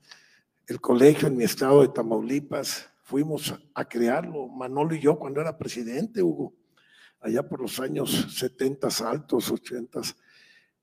[0.67, 5.59] El colegio en mi estado de Tamaulipas, fuimos a crearlo, Manolo y yo, cuando era
[5.59, 6.55] presidente, Hugo,
[7.21, 10.01] allá por los años 70 altos, 80.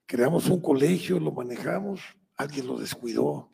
[0.06, 2.02] Creamos un colegio, lo manejamos,
[2.36, 3.50] alguien lo descuidó.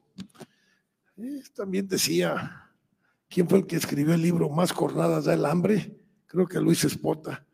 [1.18, 2.72] Eh, también decía,
[3.30, 5.96] ¿quién fue el que escribió el libro Más jornadas da el hambre?
[6.26, 7.46] Creo que Luis Espota.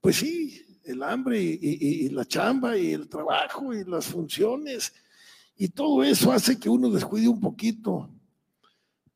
[0.00, 4.92] Pues sí, el hambre y, y- y la chamba y el trabajo y las funciones
[5.56, 8.08] y todo eso hace que uno descuide un poquito.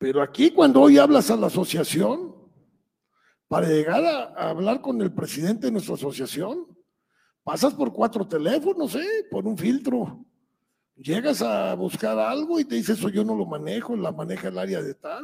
[0.03, 2.35] Pero aquí cuando hoy hablas a la asociación,
[3.47, 6.67] para llegar a, hablar con el presidente de nuestra asociación,
[7.45, 9.27] pasas por cuatro teléfonos, ¿eh?
[9.31, 10.27] por un filtro.
[10.97, 14.59] Llegas a buscar algo y te dice, eso yo no lo manejo, la maneja el
[14.59, 15.23] área de tal.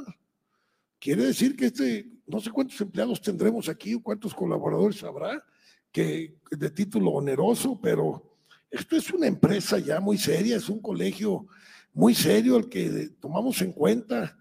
[1.01, 5.43] Quiere decir que este, no sé cuántos empleados tendremos aquí cuántos colaboradores habrá,
[5.91, 8.39] que de título oneroso, pero
[8.71, 11.49] Esto es una empresa ya muy seria, es un colegio
[11.93, 14.39] muy serio el que tomamos en cuenta.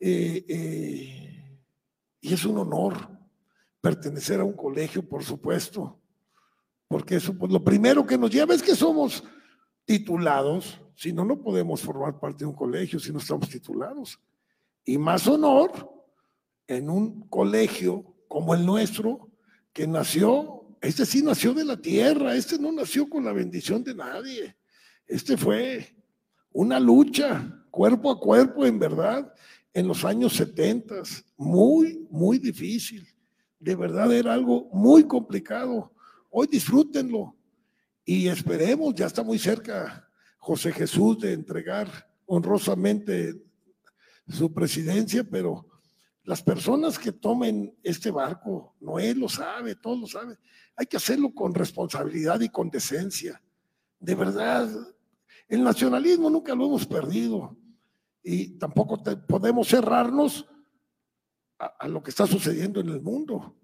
[0.00, 1.58] Eh, eh,
[2.20, 3.08] y es un honor
[3.80, 6.00] pertenecer a un colegio, por supuesto,
[6.86, 9.24] porque eso, pues lo primero que nos lleva es que somos
[9.84, 14.20] titulados, si no, no podemos formar parte de un colegio si no estamos titulados.
[14.84, 15.70] Y más honor
[16.66, 19.30] en un colegio como el nuestro,
[19.72, 23.94] que nació, este sí nació de la tierra, este no nació con la bendición de
[23.94, 24.56] nadie,
[25.06, 25.94] este fue
[26.52, 29.32] una lucha cuerpo a cuerpo, en verdad,
[29.74, 31.02] en los años 70,
[31.36, 33.06] muy, muy difícil.
[33.58, 35.92] De verdad era algo muy complicado.
[36.30, 37.38] Hoy disfrútenlo,
[38.08, 40.08] y esperemos, ya está muy cerca
[40.38, 43.34] José Jesús de entregar honrosamente
[44.26, 45.68] su presidencia, pero
[46.22, 50.38] las personas que tomen este barco, Noé lo sabe, todos lo saben,
[50.74, 53.42] hay que hacerlo con responsabilidad y con decencia.
[54.00, 54.70] De verdad,
[55.46, 57.57] el nacionalismo nunca lo hemos perdido
[58.30, 60.46] y tampoco podemos cerrarnos
[61.58, 63.56] a lo que está sucediendo en el mundo.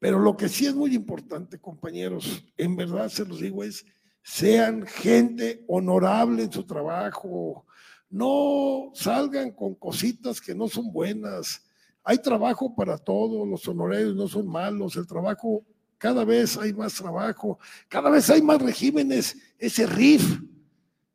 [0.00, 3.86] Pero lo que sí es muy importante, compañeros, en verdad se los digo, es
[4.20, 7.66] sean gente honorable en su trabajo.
[8.08, 11.64] No salgan con cositas que no son buenas.
[12.02, 15.64] Hay trabajo para todos, los honorarios no son malos, el trabajo,
[15.98, 20.40] cada vez hay más trabajo, cada vez hay más regímenes, ese RIF,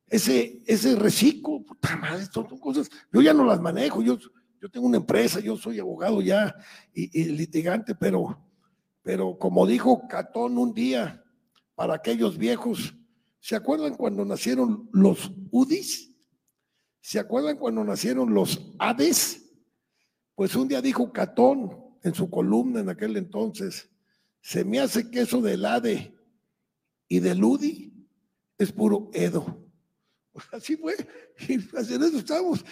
[0.07, 4.17] ese, ese reciclo, puta madre, son cosas, yo ya no las manejo, yo,
[4.61, 6.55] yo tengo una empresa, yo soy abogado ya
[6.93, 8.45] y litigante, pero
[9.05, 11.23] pero como dijo Catón un día,
[11.75, 12.95] para aquellos viejos,
[13.39, 16.11] ¿se acuerdan cuando nacieron los Udis?
[17.01, 19.53] ¿Se acuerdan cuando nacieron los Hades?
[20.33, 21.69] Pues un día dijo Catón
[22.01, 23.91] en su columna en aquel entonces,
[24.41, 26.17] se me hace que eso del Ade
[27.07, 27.93] y del Udi
[28.57, 29.64] es puro Edo.
[30.51, 30.95] Así fue,
[31.47, 32.65] y en eso estamos.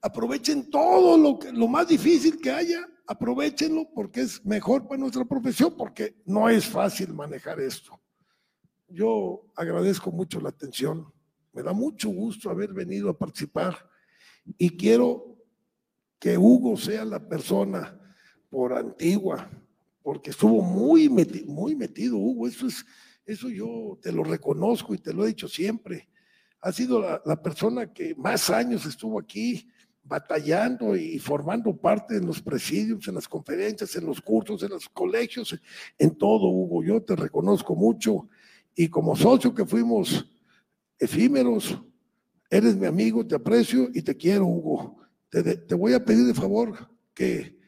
[0.00, 5.24] Aprovechen todo lo, que, lo más difícil que haya aprovechenlo porque es mejor para nuestra
[5.24, 7.98] profesión, porque no es fácil manejar esto.
[8.86, 11.10] Yo agradezco mucho la atención,
[11.54, 13.76] me da mucho gusto haber venido a participar
[14.58, 15.38] y quiero
[16.18, 17.98] que Hugo sea la persona
[18.50, 19.50] por antigua,
[20.02, 22.84] porque estuvo muy metido, muy metido Hugo, eso es,
[23.24, 26.08] eso yo te lo reconozco y te lo he dicho siempre.
[26.60, 29.68] Ha sido la, la persona que más años estuvo aquí,
[30.08, 34.88] batallando y formando parte en los presidios, en las conferencias, en los cursos, en los
[34.88, 35.58] colegios,
[35.98, 36.82] en todo, Hugo.
[36.82, 38.28] Yo te reconozco mucho
[38.74, 40.26] y como socio que fuimos
[40.98, 41.78] efímeros,
[42.50, 44.96] eres mi amigo, te aprecio y te quiero, Hugo.
[45.28, 47.58] Te, voy a pedir de favor que,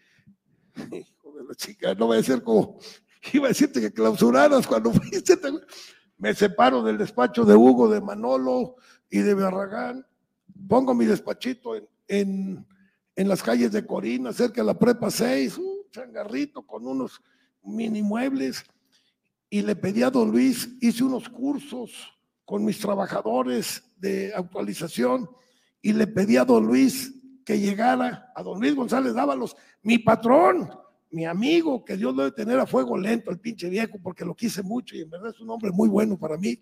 [0.93, 2.79] hijo de la chica, no va a ser como,
[3.35, 5.37] iba a decirte que clausuraras cuando fuiste,
[6.21, 8.77] me separo del despacho de Hugo, de Manolo
[9.09, 10.07] y de Barragán,
[10.69, 11.75] pongo mi despachito
[12.07, 12.67] en,
[13.17, 17.23] en, las calles de Corina, cerca de la Prepa 6, un changarrito con unos
[17.63, 18.65] mini muebles.
[19.49, 21.91] Y le pedí a don Luis, hice unos cursos
[22.45, 25.29] con mis trabajadores de actualización
[25.81, 27.15] y le pedí a don Luis
[27.47, 30.71] que llegara, a don Luis González Dávalos, mi patrón,
[31.11, 34.63] mi amigo, que Dios debe tener a fuego lento, el pinche viejo, porque lo quise
[34.63, 36.61] mucho y en verdad es un hombre muy bueno para mí.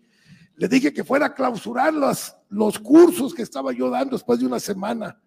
[0.57, 4.47] Le dije que fuera a clausurar los, los cursos que estaba yo dando después de
[4.47, 5.21] una semana.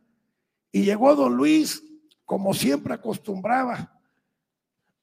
[0.72, 1.84] Y llegó don Luis,
[2.26, 4.00] como siempre acostumbraba,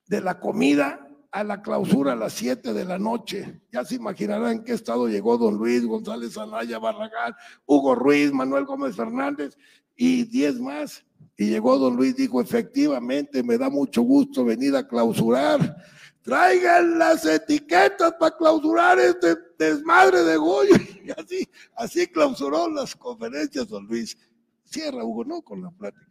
[0.07, 3.61] de la comida a la clausura a las 7 de la noche.
[3.71, 7.35] Ya se imaginarán en qué estado llegó don Luis González Anaya Barragán,
[7.67, 9.57] Hugo Ruiz, Manuel Gómez Fernández
[9.95, 11.05] y 10 más.
[11.41, 15.77] Y llegó don Luis, dijo, efectivamente, me da mucho gusto venir a clausurar.
[16.21, 20.75] Traigan las etiquetas para clausurar este desmadre de Goyo.
[21.09, 24.19] Y así, así clausuró las conferencias don Luis.
[24.65, 25.41] Cierra, Hugo, ¿no?
[25.41, 26.07] Con la plática.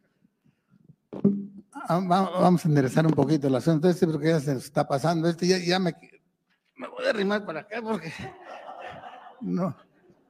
[1.73, 5.27] Ah, vamos a enderezar un poquito el asunto este porque ya se está pasando.
[5.27, 5.93] Este ya, me,
[6.77, 8.11] me voy a arrimar para acá porque
[9.41, 9.75] no,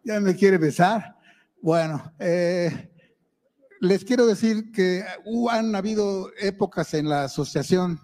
[0.04, 1.16] ya me quiere besar.
[1.62, 2.92] Bueno, eh,
[3.80, 5.04] les quiero decir que
[5.52, 8.00] han habido épocas en la asociación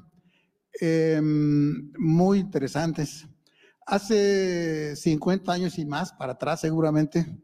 [0.79, 3.27] em, muy interesantes.
[3.85, 7.41] Hace 50 años y más para atrás seguramente,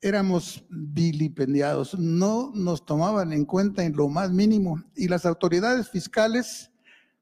[0.00, 6.70] éramos vilipendiados, no nos tomaban en cuenta en lo más mínimo y las autoridades fiscales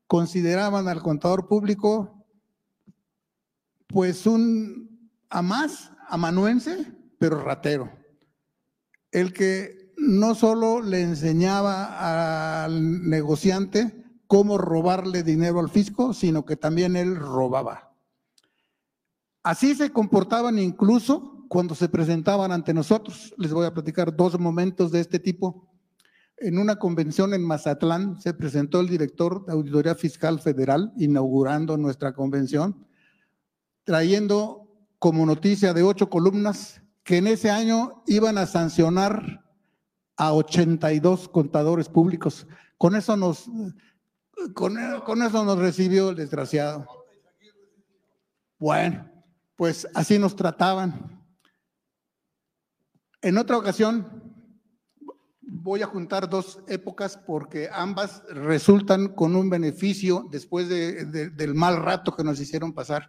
[0.06, 2.26] consideraban al contador público
[3.88, 6.86] pues un a más amanuense,
[7.18, 7.90] pero ratero.
[9.10, 16.56] El que no solo le enseñaba al negociante cómo robarle dinero al fisco, sino que
[16.56, 17.92] también él robaba.
[19.42, 23.34] Así se comportaban incluso cuando se presentaban ante nosotros.
[23.38, 25.68] Les voy a platicar dos momentos de este tipo.
[26.36, 32.12] En una convención en Mazatlán se presentó el director de Auditoría Fiscal Federal inaugurando nuestra
[32.12, 32.86] convención,
[33.82, 34.68] trayendo
[34.98, 39.47] como noticia de ocho columnas que en ese año iban a sancionar
[40.18, 42.46] a 82 contadores públicos.
[42.76, 43.46] Con eso nos,
[44.52, 46.86] con, eso nos recibió el desgraciado.
[48.58, 49.08] Bueno,
[49.54, 51.24] pues así nos trataban.
[53.22, 54.06] En otra ocasión,
[55.40, 61.54] voy a juntar dos épocas porque ambas resultan con un beneficio después de, de, del
[61.54, 63.08] mal rato que nos hicieron pasar.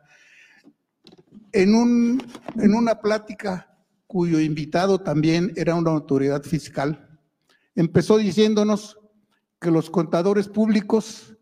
[1.52, 2.24] En, un,
[2.56, 3.69] en una plática
[4.10, 7.20] cuyo invitado también era una autoridad fiscal,
[7.76, 8.98] empezó diciéndonos
[9.62, 11.38] que los contadores públicos,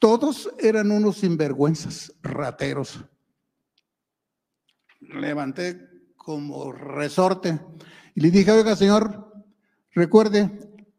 [0.00, 2.98] todos eran unos sinvergüenzas, rateros.
[4.98, 7.60] Levanté como resorte
[8.16, 9.32] y le dije, oiga señor,
[9.92, 10.50] recuerde,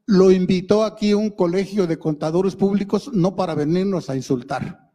[0.05, 4.86] lo invitó aquí un colegio de contadores públicos no para venirnos a insultar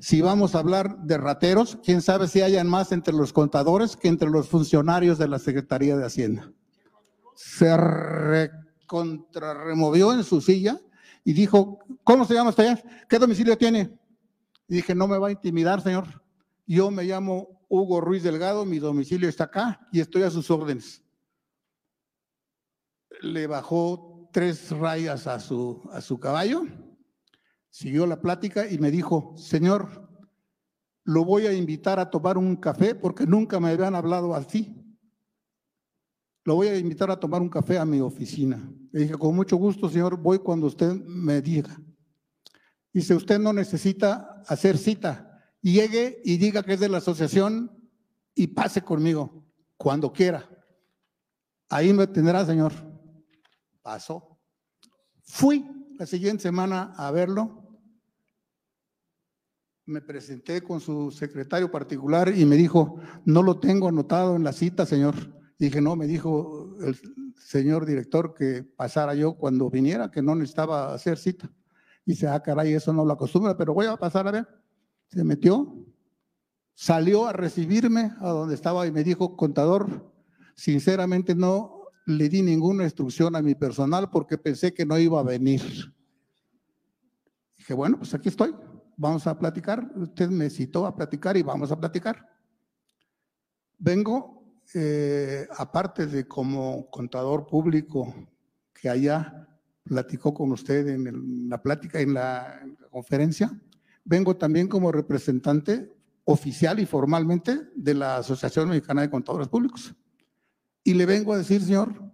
[0.00, 4.08] si vamos a hablar de rateros, quién sabe si hayan más entre los contadores que
[4.08, 6.50] entre los funcionarios de la Secretaría de Hacienda.
[7.36, 8.50] Se
[8.86, 10.80] contrarremovió en su silla
[11.22, 12.78] y dijo, ¿cómo se llama usted?
[13.10, 13.94] ¿Qué domicilio tiene?
[14.68, 16.06] Y dije, no me va a intimidar, señor.
[16.66, 21.04] Yo me llamo Hugo Ruiz Delgado, mi domicilio está acá y estoy a sus órdenes.
[23.20, 26.64] Le bajó tres rayas a su, a su caballo
[27.70, 30.10] Siguió la plática y me dijo, Señor,
[31.04, 34.76] lo voy a invitar a tomar un café porque nunca me habían hablado así.
[36.44, 38.72] Lo voy a invitar a tomar un café a mi oficina.
[38.92, 41.80] Le dije, con mucho gusto, señor, voy cuando usted me diga.
[42.92, 45.26] Dice, usted no necesita hacer cita.
[45.62, 47.70] Llegue y diga que es de la asociación
[48.34, 49.46] y pase conmigo
[49.76, 50.48] cuando quiera.
[51.68, 52.72] Ahí me tendrá, señor.
[53.80, 54.40] Pasó.
[55.22, 55.64] Fui
[55.98, 57.59] la siguiente semana a verlo
[59.86, 64.52] me presenté con su secretario particular y me dijo, no lo tengo anotado en la
[64.52, 65.14] cita, señor.
[65.58, 66.96] dije, no, me dijo el
[67.36, 71.50] señor director que pasara yo cuando viniera, que no necesitaba hacer cita.
[72.06, 74.48] Y dice, ah, caray, eso no lo acostumbra, pero voy a pasar a ver.
[75.08, 75.74] Se metió,
[76.74, 80.12] salió a recibirme a donde estaba y me dijo, contador,
[80.54, 85.24] sinceramente no le di ninguna instrucción a mi personal porque pensé que no iba a
[85.24, 85.62] venir.
[87.58, 88.54] Dije, bueno, pues aquí estoy
[89.00, 89.90] vamos a platicar.
[89.96, 92.28] Usted me citó a platicar y vamos a platicar.
[93.78, 94.44] Vengo,
[94.74, 98.14] eh, aparte de como contador público
[98.74, 99.48] que allá
[99.82, 103.50] platicó con usted en la plática, en en la conferencia,
[104.04, 105.90] vengo también como representante
[106.24, 109.94] oficial y formalmente de la Asociación Mexicana de Contadores Públicos.
[110.84, 112.12] Y le vengo a decir, señor,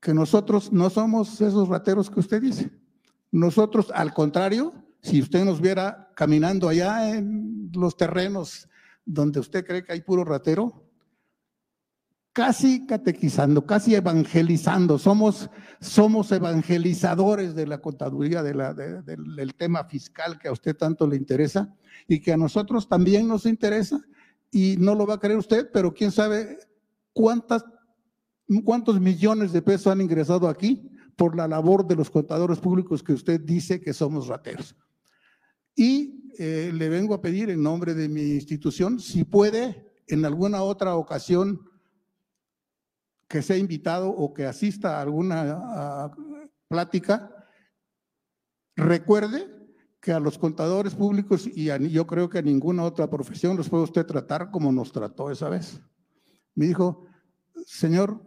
[0.00, 2.70] que nosotros no somos esos rateros que usted dice.
[3.30, 8.68] Nosotros, al contrario, si usted nos viera caminando allá en los terrenos
[9.04, 10.84] donde usted cree que hay puro ratero,
[12.32, 14.98] casi catequizando, casi evangelizando.
[14.98, 21.74] Somos, somos evangelizadores de la contaduría, del tema fiscal que a usted tanto le interesa
[22.06, 24.00] y que a nosotros también nos interesa.
[24.50, 26.58] Y no lo va a creer usted, pero quién sabe
[27.12, 27.64] cuántas,
[28.64, 33.14] cuántos millones de pesos han ingresado aquí por la labor de los contadores públicos que
[33.14, 34.76] usted dice que somos rateros.
[35.78, 40.60] Y eh, le vengo a pedir en nombre de mi institución, si puede en alguna
[40.64, 41.70] otra ocasión
[43.28, 46.10] que sea invitado o que asista a alguna
[46.66, 47.32] plática,
[48.74, 49.46] recuerde
[50.00, 53.84] que a los contadores públicos y yo creo que a ninguna otra profesión los puede
[53.84, 55.80] usted tratar como nos trató esa vez.
[56.56, 57.06] Me dijo,
[57.66, 58.20] señor,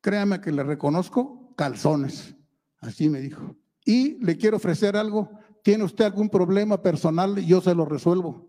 [0.00, 2.36] créame que le reconozco calzones.
[2.78, 3.56] Así me dijo.
[3.84, 7.36] Y le quiero ofrecer algo ¿tiene usted algún problema personal?
[7.36, 8.48] Yo se lo resuelvo.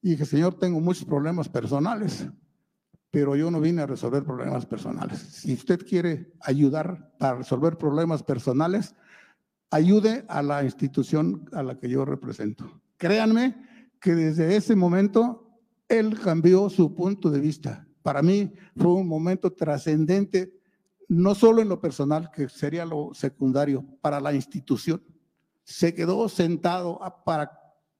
[0.00, 2.26] Y dije, Señor, tengo muchos problemas personales,
[3.10, 5.18] pero yo no vine a resolver problemas personales.
[5.18, 8.94] Si usted quiere ayudar para resolver problemas personales,
[9.70, 12.80] ayude a la institución a la que yo represento.
[12.96, 13.56] Créanme
[14.00, 15.48] que desde ese momento
[15.88, 17.86] él cambió su punto de vista.
[18.02, 20.54] Para mí fue un momento trascendente,
[21.08, 25.02] no solo en lo personal, que sería lo secundario, para la institución
[25.70, 27.50] se quedó sentado para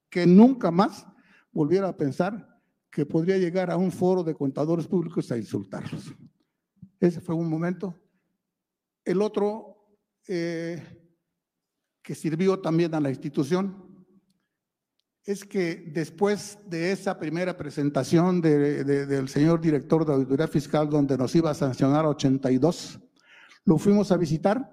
[0.09, 1.05] que nunca más
[1.51, 2.59] volviera a pensar
[2.89, 6.11] que podría llegar a un foro de contadores públicos a insultarlos.
[6.99, 7.95] Ese fue un momento.
[9.05, 9.75] El otro
[10.27, 10.81] eh,
[12.01, 13.85] que sirvió también a la institución,
[15.23, 20.89] es que después de esa primera presentación de- de- del señor director de Auditoría Fiscal,
[20.89, 22.99] donde nos iba a sancionar a 82,
[23.65, 24.71] lo fuimos a visitar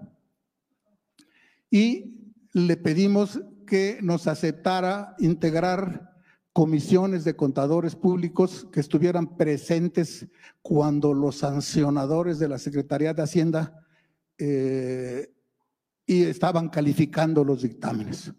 [1.70, 2.25] y
[2.56, 6.14] le pedimos que nos aceptara integrar
[6.54, 10.26] comisiones de contadores públicos que estuvieran presentes
[10.62, 13.84] cuando los sancionadores de la Secretaría de Hacienda
[14.38, 15.34] eh,
[16.06, 18.32] y estaban calificando los dictámenes.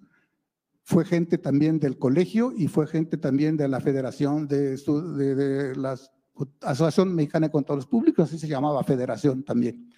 [0.81, 5.95] Fue gente también del colegio y fue gente también de la Federación de, de la
[6.61, 9.93] Asociación Mexicana de Contadores Públicos, así se llamaba Federación también.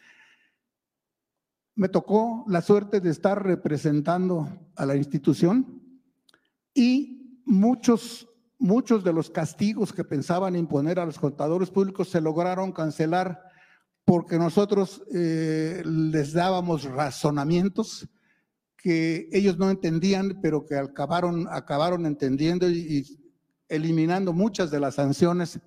[1.79, 5.81] Me tocó la suerte de estar representando a la institución
[6.73, 8.27] y muchos,
[8.57, 13.41] muchos de los castigos que pensaban imponer a los contadores públicos se lograron cancelar
[14.03, 18.09] porque nosotros eh, les dábamos razonamientos
[18.75, 23.19] que ellos no entendían, pero que acabaron, acabaron entendiendo y, y
[23.69, 25.61] eliminando muchas de las sanciones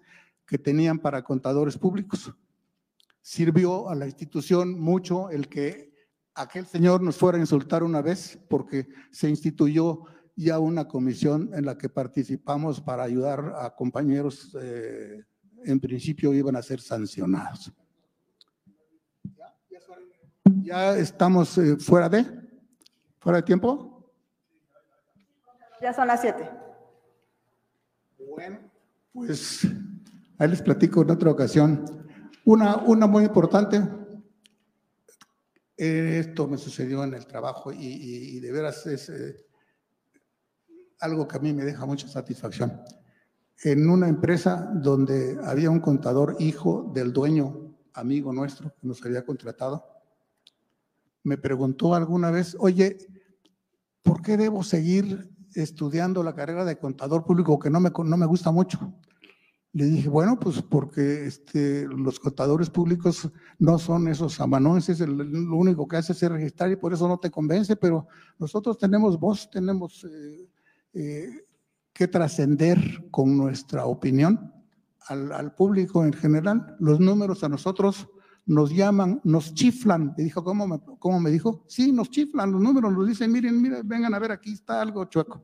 [0.47, 2.35] que tenían para contadores públicos.
[3.23, 5.92] Sirvió a la institución mucho el que
[6.35, 10.05] aquel señor nos fuera a insultar una vez, porque se instituyó
[10.37, 15.23] ya una comisión en la que participamos para ayudar a compañeros, eh,
[15.65, 17.73] en principio iban a ser sancionados.
[20.63, 22.25] Ya estamos eh, fuera de,
[23.21, 24.11] fuera de tiempo.
[25.81, 26.49] Ya son las siete.
[28.31, 28.59] Bueno,
[29.13, 29.67] pues
[30.39, 31.85] ahí les platico en otra ocasión.
[32.45, 33.81] Una, una muy importante,
[35.77, 39.47] esto me sucedió en el trabajo y, de veras es eh,
[41.01, 42.81] algo que a mí me deja mucha satisfacción.
[43.65, 49.25] En una empresa donde había un contador hijo del dueño, amigo nuestro, que nos había
[49.25, 49.85] contratado,
[51.25, 52.99] me preguntó alguna vez, oye,
[54.03, 58.27] ¿por qué debo seguir estudiando la carrera de contador público que no me, no me
[58.27, 58.93] gusta mucho?
[59.75, 65.57] Le dije, bueno, pues porque este, los contadores públicos no son esos amanuenses, el- lo
[65.57, 68.07] único que hace es registrar y por eso no te convence, pero
[68.39, 70.49] nosotros tenemos voz, tenemos eh,
[70.93, 71.47] eh,
[71.93, 72.79] que trascender
[73.11, 74.53] con nuestra opinión
[75.09, 76.77] al, público en general.
[76.79, 78.09] Los números a nosotros
[78.45, 80.15] nos llaman, nos chiflan.
[80.19, 81.65] Me dijo, ¿cómo me, cómo me dijo?
[81.67, 85.05] Sí, nos chiflan, los números nos dicen, miren, miren, vengan a ver, aquí está algo
[85.07, 85.43] chueco.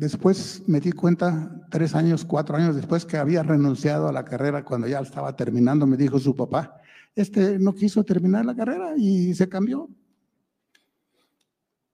[0.00, 4.64] Después me di cuenta, tres años, cuatro años después, que había renunciado a la carrera
[4.64, 6.80] cuando ya estaba terminando, me dijo su papá,
[7.14, 9.90] este no quiso terminar la carrera y se cambió.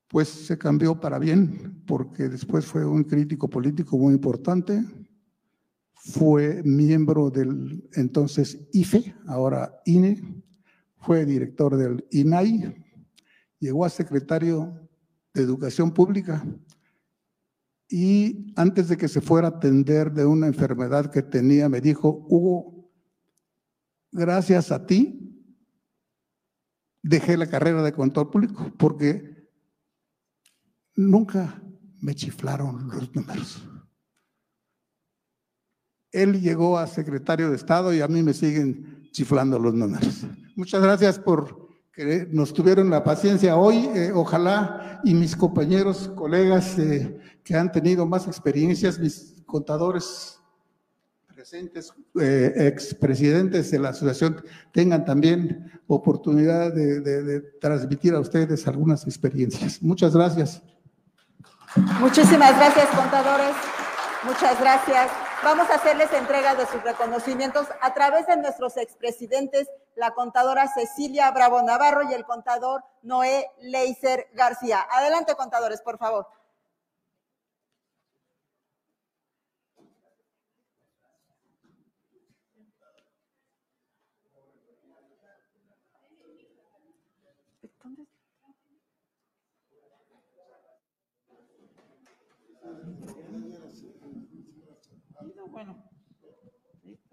[0.06, 4.84] Pues se cambió para bien, porque después fue un crítico político muy importante,
[5.92, 10.44] fue miembro del entonces IFE, ahora INE,
[10.98, 12.72] fue director del INAI,
[13.58, 14.78] llegó a secretario
[15.34, 16.46] de Educación Pública
[17.88, 22.26] y antes de que se fuera a atender de una enfermedad que tenía, me dijo,
[22.28, 22.90] Hugo,
[24.10, 25.26] gracias a ti,
[27.02, 29.48] dejé la carrera de contador público porque
[30.96, 31.62] nunca
[32.00, 33.62] me chiflaron los números.
[36.10, 40.26] Él llegó a secretario de Estado y a mí me siguen chiflando los números.
[40.56, 41.65] Muchas gracias por
[41.96, 43.88] que nos tuvieron la paciencia hoy.
[43.94, 50.38] eh, ojalá y mis compañeros, colegas eh, que han tenido más experiencias, mis contadores
[51.34, 54.42] presentes, eh, expresidentes de la asociación,
[54.72, 59.82] tengan también oportunidad de, transmitir a ustedes algunas experiencias.
[59.82, 60.62] Muchas gracias.
[62.00, 63.54] Muchísimas gracias, contadores.
[64.24, 65.25] Muchas gracias.
[65.46, 71.30] Vamos a hacerles entrega de sus reconocimientos a través de nuestros expresidentes, la contadora Cecilia
[71.30, 74.84] Bravo Navarro y el contador Noé Leiser García.
[74.90, 76.26] Adelante, contadores, por favor.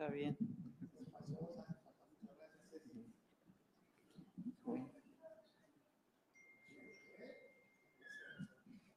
[0.07, 0.37] Bien.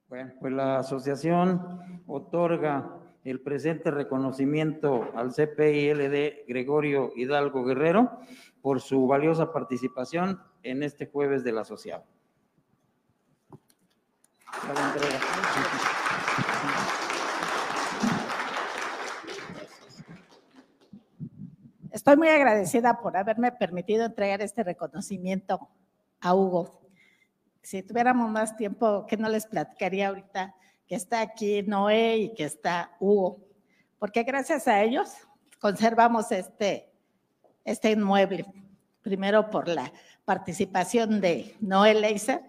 [0.08, 8.20] Bueno, pues la asociación otorga el presente reconocimiento al CPILD Gregorio Hidalgo Guerrero
[8.62, 12.04] por su valiosa participación en este jueves del asociado.
[14.74, 15.18] La entrega.
[22.06, 25.68] Estoy muy agradecida por haberme permitido entregar este reconocimiento
[26.20, 26.80] a Hugo.
[27.62, 30.54] si tuviéramos más tiempo, que no les platicaría ahorita
[30.86, 33.40] que está aquí Noé y que está Hugo,
[33.98, 35.16] porque gracias a ellos
[35.58, 36.92] conservamos este,
[37.64, 38.46] este inmueble,
[39.02, 39.92] primero por la
[40.24, 42.40] participación de Noé Leiser,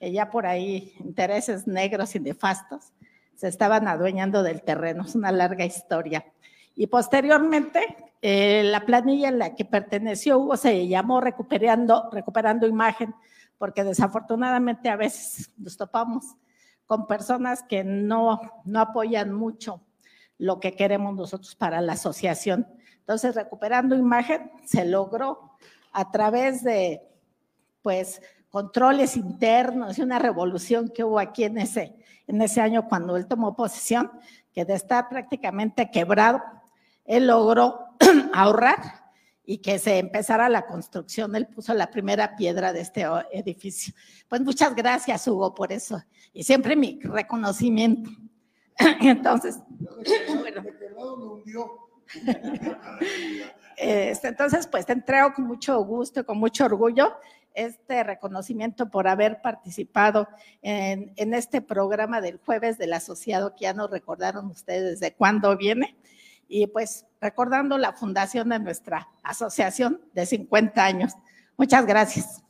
[0.00, 2.94] que ya por ahí intereses negros y nefastos
[3.34, 6.24] se estaban adueñando del terreno, es una larga historia.
[6.74, 13.14] Y posteriormente, eh, la planilla en la que perteneció Hugo se llamó Recuperando, Recuperando Imagen,
[13.58, 16.24] porque desafortunadamente a veces nos topamos
[16.86, 19.80] con personas que no, no apoyan mucho
[20.38, 22.66] lo que queremos nosotros para la asociación.
[22.98, 25.52] Entonces, recuperando imagen, se logró
[25.92, 27.02] a través de,
[27.82, 28.20] pues,
[28.50, 31.94] controles internos y una revolución que hubo aquí en ese,
[32.26, 34.10] en ese año cuando él tomó posesión,
[34.52, 36.40] que de estar prácticamente quebrado,
[37.04, 37.96] él logró
[38.32, 39.04] ahorrar
[39.46, 41.36] y que se empezara la construcción.
[41.36, 43.94] Él puso la primera piedra de este edificio.
[44.28, 46.02] Pues muchas gracias, Hugo, por eso.
[46.32, 48.10] Y siempre mi reconocimiento.
[49.00, 49.58] Entonces,
[53.76, 57.14] este, entonces, pues te entrego con mucho gusto y con mucho orgullo
[57.54, 60.28] este reconocimiento por haber participado
[60.60, 65.56] en, en, este programa del jueves del asociado que ya nos recordaron ustedes de cuándo
[65.56, 65.96] viene
[66.48, 71.14] y pues recordando la fundación de nuestra asociación de 50 años.
[71.56, 72.42] Muchas gracias.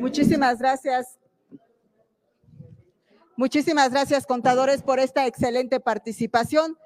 [0.00, 1.18] Muchísimas gracias.
[3.36, 6.76] Muchísimas gracias, contadores, por esta excelente participación.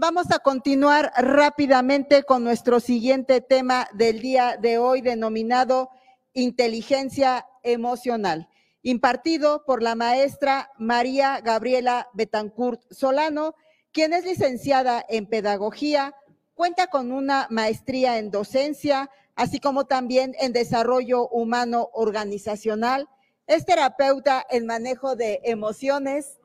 [0.00, 5.90] Vamos a continuar rápidamente con nuestro siguiente tema del día de hoy denominado
[6.34, 8.48] inteligencia emocional,
[8.82, 13.56] impartido por la maestra María Gabriela Betancourt Solano,
[13.90, 16.14] quien es licenciada en pedagogía,
[16.54, 23.08] cuenta con una maestría en docencia, así como también en desarrollo humano organizacional,
[23.48, 26.38] es terapeuta en manejo de emociones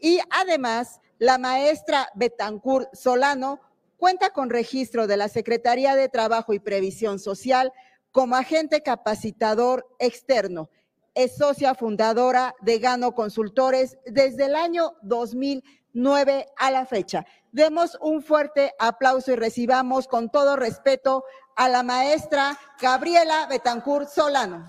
[0.00, 3.60] y además la maestra Betancourt Solano
[3.96, 7.72] cuenta con registro de la Secretaría de Trabajo y Previsión Social
[8.12, 10.70] como agente capacitador externo.
[11.14, 17.24] Es socia fundadora de Gano Consultores desde el año 2009 a la fecha.
[17.52, 21.24] Demos un fuerte aplauso y recibamos con todo respeto
[21.56, 24.66] a la maestra Gabriela Betancourt Solano.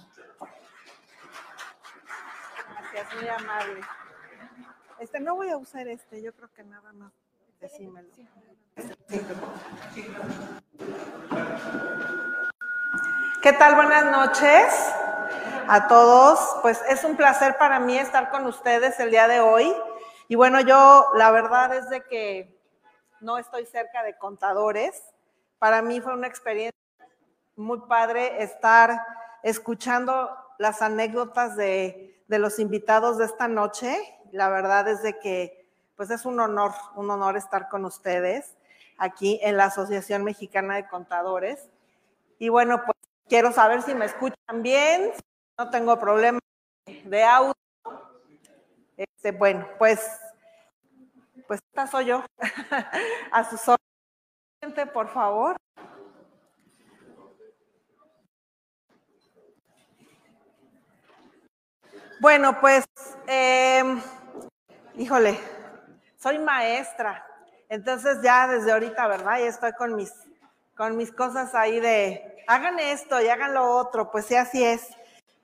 [2.93, 3.81] Gracias, muy amable.
[4.99, 7.13] Este, no voy a usar este, yo creo que nada más
[7.61, 8.09] decímelo.
[13.43, 13.75] ¿Qué tal?
[13.75, 14.73] Buenas noches
[15.67, 16.39] a todos.
[16.63, 19.71] Pues es un placer para mí estar con ustedes el día de hoy.
[20.29, 22.59] Y bueno, yo la verdad es de que
[23.21, 25.03] no estoy cerca de contadores.
[25.59, 26.73] Para mí fue una experiencia
[27.55, 29.05] muy padre estar
[29.43, 35.67] escuchando las anécdotas de, de los invitados de esta noche la verdad es de que
[35.95, 38.55] pues es un honor, un honor estar con ustedes
[38.99, 41.67] aquí en la Asociación Mexicana de Contadores.
[42.38, 45.11] Y bueno, pues quiero saber si me escuchan bien,
[45.57, 46.39] no tengo problema
[46.85, 47.55] de audio.
[48.95, 50.07] Este, bueno, pues,
[51.47, 52.23] pues esta soy yo.
[53.31, 55.57] A sus órdenes, por favor.
[62.19, 62.83] Bueno, pues
[63.27, 63.83] eh,
[64.97, 65.39] híjole,
[66.17, 67.25] soy maestra,
[67.69, 69.39] entonces ya desde ahorita, ¿verdad?
[69.39, 70.11] Ya estoy con mis,
[70.75, 74.87] con mis cosas ahí de, hagan esto y hagan lo otro, pues sí, así es.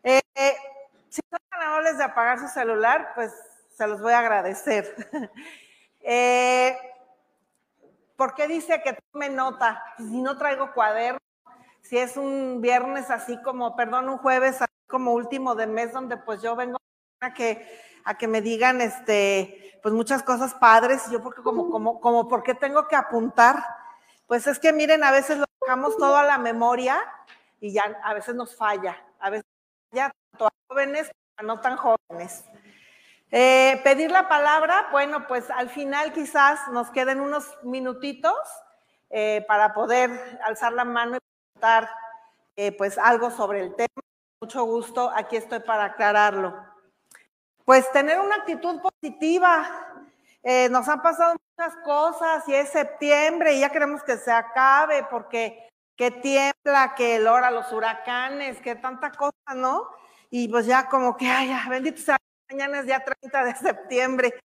[0.03, 0.21] Eh,
[1.09, 3.31] si son amables de apagar su celular, pues
[3.77, 4.95] se los voy a agradecer.
[6.01, 6.75] eh,
[8.15, 9.83] ¿Por qué dice que tome nota?
[9.97, 11.19] Pues si no traigo cuaderno,
[11.81, 16.17] si es un viernes así como, perdón, un jueves así como último de mes donde
[16.17, 16.77] pues yo vengo
[17.23, 21.69] a que a que me digan, este, pues muchas cosas padres, y yo porque como,
[21.69, 23.63] como, como, ¿por qué tengo que apuntar?
[24.27, 26.99] Pues es que miren, a veces lo dejamos todo a la memoria
[27.59, 29.45] y ya a veces nos falla, a veces
[29.91, 32.45] ya tanto a jóvenes como no tan jóvenes.
[33.31, 38.37] Eh, pedir la palabra, bueno, pues al final quizás nos queden unos minutitos
[39.09, 41.89] eh, para poder alzar la mano y preguntar
[42.55, 43.89] eh, pues algo sobre el tema.
[44.39, 46.72] Mucho gusto, aquí estoy para aclararlo.
[47.65, 49.65] Pues tener una actitud positiva.
[50.43, 55.05] Eh, nos han pasado muchas cosas y es septiembre y ya queremos que se acabe
[55.09, 59.87] porque que tiembla, que el hora, los huracanes, que tanta cosa, ¿no?
[60.29, 62.17] Y pues ya como que, ay, ya, bendito sea,
[62.49, 64.39] mañana es día 30 de septiembre.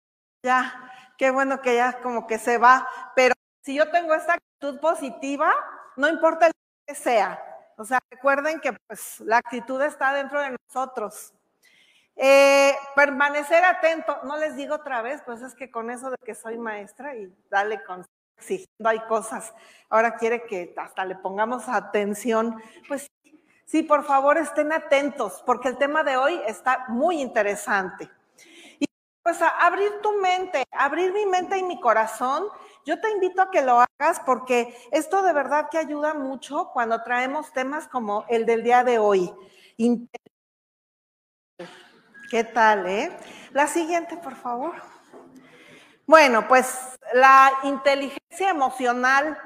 [0.43, 2.87] Ya, qué bueno que ya como que se va.
[3.15, 5.53] Pero si yo tengo esta actitud positiva,
[5.95, 6.53] no importa el
[6.87, 7.39] que sea.
[7.77, 11.34] O sea, recuerden que pues la actitud está dentro de nosotros.
[12.17, 16.33] Eh, permanecer atento, no les digo otra vez, pues es que con eso de que
[16.33, 18.05] soy maestra y dale con
[18.37, 19.53] exigiendo hay cosas,
[19.89, 23.07] ahora quiere que hasta le pongamos atención, pues
[23.65, 28.09] sí, por favor estén atentos, porque el tema de hoy está muy interesante.
[28.79, 28.85] Y
[29.23, 32.45] pues a abrir tu mente, abrir mi mente y mi corazón,
[32.85, 37.01] yo te invito a que lo hagas porque esto de verdad que ayuda mucho cuando
[37.03, 39.33] traemos temas como el del día de hoy.
[42.35, 43.17] ¿Qué tal, eh?
[43.53, 44.73] La siguiente, por favor.
[46.05, 49.39] Bueno, pues la inteligencia emocional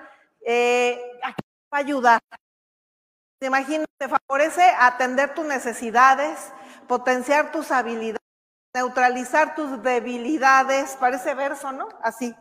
[0.43, 1.29] eh, va
[1.69, 2.19] a ayudar.
[3.37, 6.51] Te imaginas, te favorece atender tus necesidades,
[6.87, 8.25] potenciar tus habilidades,
[8.73, 11.89] neutralizar tus debilidades, parece verso, ¿no?
[12.01, 12.35] Así.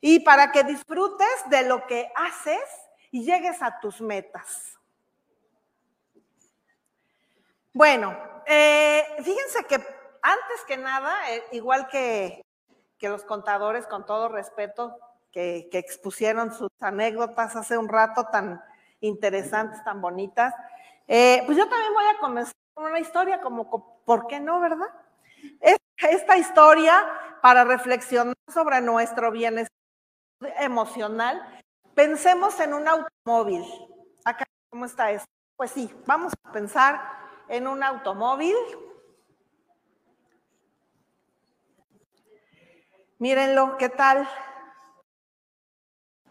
[0.00, 2.62] Y para que disfrutes de lo que haces
[3.10, 4.77] y llegues a tus metas.
[7.72, 8.16] Bueno,
[8.46, 9.74] eh, fíjense que
[10.22, 12.42] antes que nada, eh, igual que,
[13.00, 14.96] los contadores, con todo respeto,
[15.30, 18.60] que, expusieron sus anécdotas hace un rato tan
[19.00, 20.54] interesantes, tan bonitas,
[21.06, 24.88] eh, pues yo también voy a comenzar con una historia como, ¿por qué no, verdad?
[25.96, 27.06] Esta historia
[27.42, 29.76] para reflexionar sobre nuestro bienestar
[30.58, 31.62] emocional,
[31.94, 33.64] pensemos en un automóvil.
[34.24, 35.26] Acá, ¿cómo está eso?
[35.56, 38.54] Pues sí, vamos a pensar en un automóvil.
[43.18, 44.28] Mírenlo, ¿qué tal?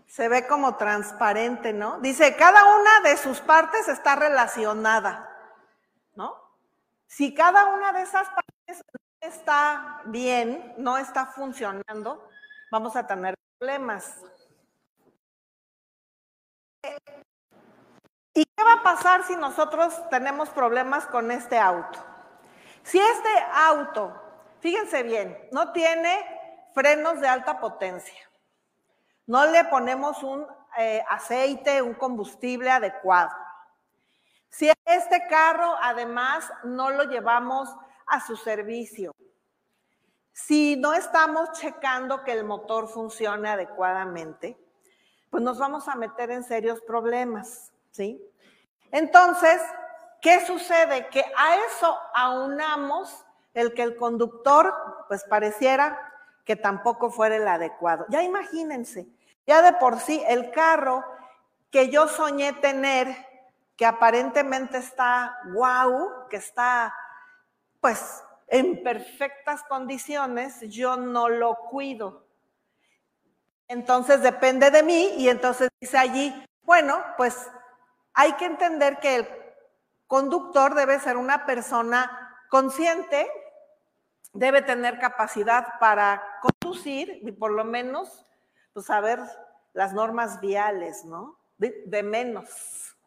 [0.05, 1.99] Se ve como transparente, ¿no?
[1.99, 5.29] Dice, cada una de sus partes está relacionada,
[6.15, 6.33] ¿no?
[7.05, 12.29] Si cada una de esas partes no está bien, no está funcionando,
[12.71, 14.23] vamos a tener problemas.
[18.37, 21.97] ¿Y qué va a pasar si nosotros tenemos problemas con este auto?
[22.83, 24.13] Si este auto,
[24.59, 26.23] fíjense bien, no tiene
[26.75, 28.29] frenos de alta potencia,
[29.25, 30.45] no le ponemos un
[30.77, 33.31] eh, aceite, un combustible adecuado.
[34.49, 37.75] Si este carro además no lo llevamos
[38.05, 39.15] a su servicio,
[40.31, 44.63] si no estamos checando que el motor funcione adecuadamente,
[45.31, 47.73] pues nos vamos a meter en serios problemas.
[47.97, 48.23] ¿Sí?
[48.91, 49.59] Entonces,
[50.21, 51.07] ¿qué sucede?
[51.09, 54.73] Que a eso aunamos el que el conductor,
[55.07, 55.99] pues pareciera
[56.45, 58.05] que tampoco fuera el adecuado.
[58.09, 59.07] Ya imagínense,
[59.47, 61.03] ya de por sí el carro
[61.71, 63.07] que yo soñé tener,
[63.75, 66.95] que aparentemente está guau, que está
[67.81, 72.25] pues en perfectas condiciones, yo no lo cuido.
[73.67, 77.49] Entonces depende de mí y entonces dice allí, bueno, pues
[78.17, 79.27] hay que entender que el
[80.07, 83.29] conductor debe ser una persona consciente,
[84.33, 88.25] debe tener capacidad para conducir y por lo menos
[88.73, 89.19] pues, saber
[89.73, 91.37] las normas viales, ¿no?
[91.59, 92.97] De, de menos.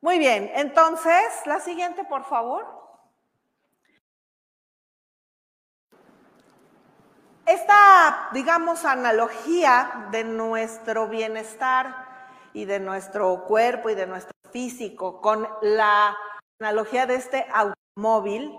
[0.00, 2.66] Muy bien, entonces, la siguiente, por favor.
[7.46, 12.03] Esta, digamos, analogía de nuestro bienestar
[12.54, 16.16] y de nuestro cuerpo y de nuestro físico con la
[16.58, 18.56] analogía de este automóvil,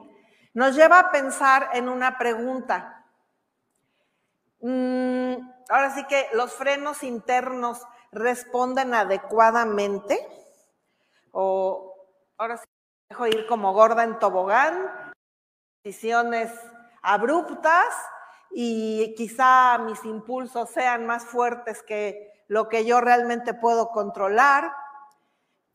[0.53, 3.05] nos lleva a pensar en una pregunta.
[4.59, 5.35] Mm,
[5.69, 7.81] ahora sí que los frenos internos
[8.11, 10.19] responden adecuadamente
[11.31, 11.93] o
[12.37, 12.65] ahora sí
[13.09, 15.13] dejo ir como gorda en tobogán,
[15.83, 16.51] decisiones
[17.01, 17.93] abruptas
[18.51, 24.71] y quizá mis impulsos sean más fuertes que lo que yo realmente puedo controlar.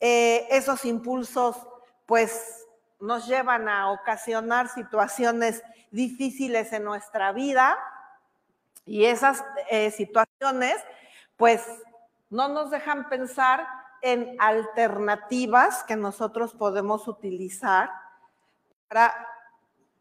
[0.01, 1.57] Eh, esos impulsos
[2.07, 2.67] pues
[3.01, 7.79] nos llevan a ocasionar situaciones difíciles en nuestra vida
[8.85, 10.77] y esas eh, situaciones
[11.37, 11.65] pues
[12.29, 13.67] no nos dejan pensar
[14.03, 17.91] en alternativas que nosotros podemos utilizar
[18.89, 19.15] para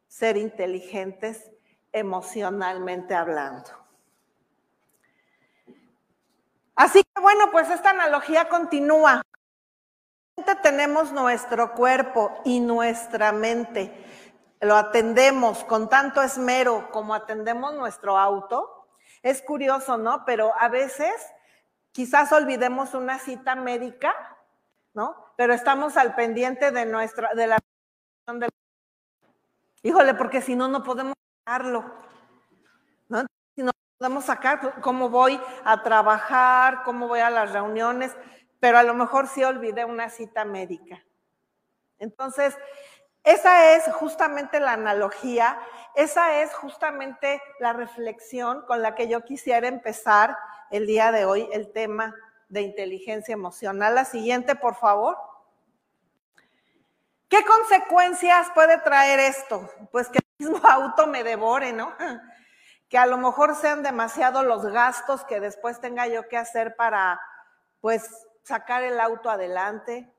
[0.07, 1.51] ser inteligentes
[1.91, 3.69] emocionalmente hablando.
[6.79, 9.21] Así que bueno, pues esta analogía continúa.
[10.63, 13.93] Tenemos nuestro cuerpo y nuestra mente.
[14.61, 18.87] Lo atendemos con tanto esmero como atendemos nuestro auto.
[19.23, 20.23] Es curioso, ¿no?
[20.23, 21.13] Pero a veces
[21.91, 24.15] quizás olvidemos una cita médica,
[24.93, 25.33] ¿no?
[25.35, 27.57] Pero estamos al pendiente de nuestra, de la
[29.83, 31.93] Híjole, porque si no, no podemos sacarlo.
[33.99, 38.15] Podemos sacar cómo voy a trabajar, cómo voy a las reuniones,
[38.61, 41.03] pero a lo mejor sí olvidé una cita médica.
[41.99, 42.57] Entonces,
[43.25, 45.59] esa es justamente la analogía,
[45.95, 50.37] esa es justamente la reflexión con la que yo quisiera empezar
[50.71, 52.15] el día de hoy, el tema
[52.47, 53.95] de inteligencia emocional.
[53.95, 55.17] La siguiente, por favor.
[57.27, 59.69] ¿Qué consecuencias puede traer esto?
[59.91, 61.93] Pues que el mismo auto me devore, ¿no?
[62.89, 67.21] Que a lo mejor sean demasiados los gastos que después tenga yo que hacer para,
[67.81, 70.11] pues, sacar el auto adelante.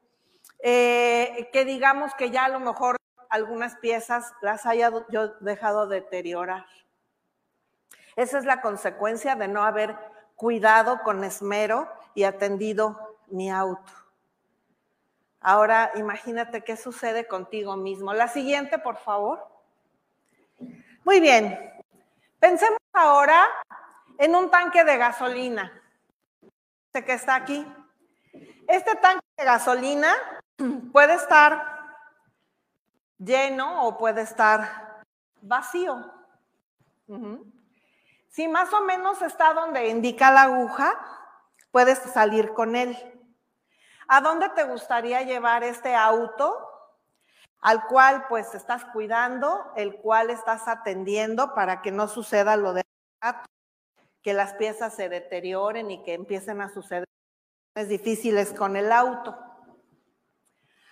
[0.62, 2.96] Eh, que digamos que ya a lo mejor
[3.28, 6.66] algunas piezas las haya yo dejado deteriorar.
[8.16, 9.96] Esa es la consecuencia de no haber
[10.36, 13.92] cuidado con esmero y atendido mi auto.
[15.40, 18.12] Ahora imagínate qué sucede contigo mismo.
[18.12, 19.46] La siguiente, por favor.
[21.04, 21.58] Muy bien.
[22.40, 23.46] Pensemos ahora
[24.16, 25.70] en un tanque de gasolina.
[26.86, 27.66] Este que está aquí.
[28.66, 30.14] Este tanque de gasolina
[30.92, 31.98] puede estar
[33.18, 35.02] lleno o puede estar
[35.42, 36.02] vacío.
[38.30, 40.98] Si más o menos está donde indica la aguja,
[41.70, 42.96] puedes salir con él.
[44.08, 46.69] ¿A dónde te gustaría llevar este auto?
[47.60, 52.82] Al cual pues estás cuidando, el cual estás atendiendo para que no suceda lo de
[54.22, 57.06] que las piezas se deterioren y que empiecen a suceder
[57.74, 59.36] difíciles con el auto.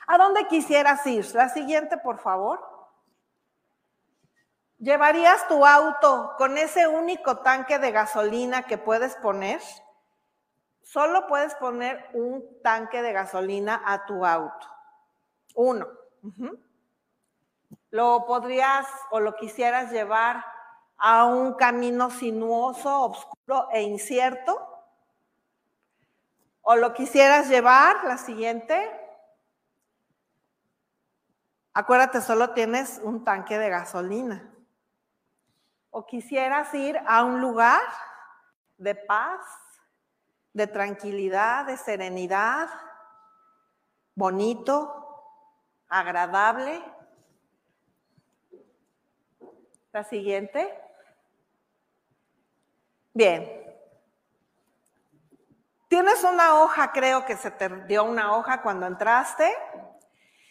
[0.07, 1.27] ¿A dónde quisieras ir?
[1.35, 2.61] La siguiente, por favor.
[4.79, 9.61] ¿Llevarías tu auto con ese único tanque de gasolina que puedes poner?
[10.83, 14.67] Solo puedes poner un tanque de gasolina a tu auto.
[15.55, 15.87] Uno.
[17.91, 20.45] Lo podrías o lo quisieras llevar
[20.99, 24.59] a un camino sinuoso, oscuro e incierto.
[26.63, 28.91] O lo quisieras llevar, la siguiente.
[31.73, 34.53] Acuérdate, solo tienes un tanque de gasolina.
[35.91, 37.81] O quisieras ir a un lugar
[38.77, 39.41] de paz,
[40.53, 42.69] de tranquilidad, de serenidad,
[44.15, 44.98] bonito,
[45.89, 46.83] agradable.
[49.93, 50.73] La siguiente.
[53.15, 53.59] Bien.
[55.89, 59.51] Tienes una hoja, creo que se te dio una hoja cuando entraste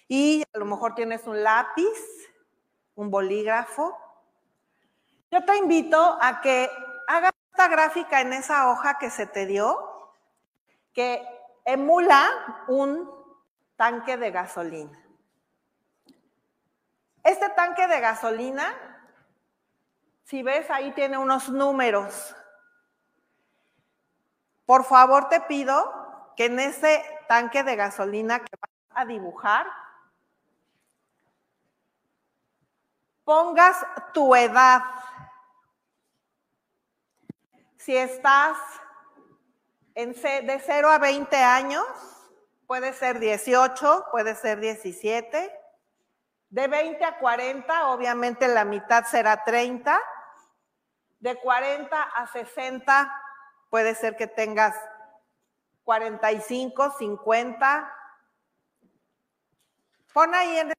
[0.07, 1.97] y a lo mejor tienes un lápiz,
[2.95, 3.95] un bolígrafo.
[5.29, 6.69] Yo te invito a que
[7.07, 10.13] hagas esta gráfica en esa hoja que se te dio
[10.93, 11.23] que
[11.63, 12.27] emula
[12.67, 13.07] un
[13.75, 15.06] tanque de gasolina.
[17.27, 18.73] Este tanque de gasolina,
[20.23, 22.33] si ves ahí tiene unos números.
[24.65, 29.67] Por favor te pido que en ese tanque de gasolina que vas a dibujar,
[33.25, 34.83] pongas tu edad.
[37.75, 38.57] Si estás
[39.95, 41.85] de 0 a 20 años,
[42.67, 45.56] puede ser 18, puede ser 17.
[46.49, 49.99] De 20 a 40, obviamente la mitad será 30.
[51.19, 53.21] De 40 a 60,
[53.69, 54.75] puede ser que tengas
[55.83, 57.93] 45, 50.
[60.13, 60.73] Pon ahí en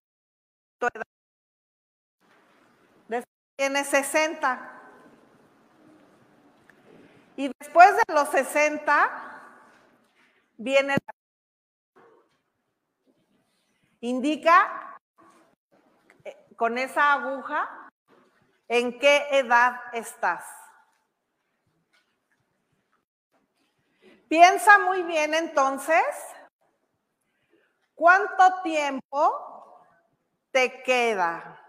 [0.79, 1.05] tu edad.
[3.57, 4.79] Tienes 60.
[7.37, 9.11] Y después de los 60
[10.57, 10.97] viene
[14.01, 14.98] indica
[16.59, 17.89] con esa aguja
[18.67, 20.45] en qué edad estás.
[24.29, 26.05] Piensa muy bien entonces
[27.95, 29.85] cuánto tiempo
[30.51, 31.65] te queda.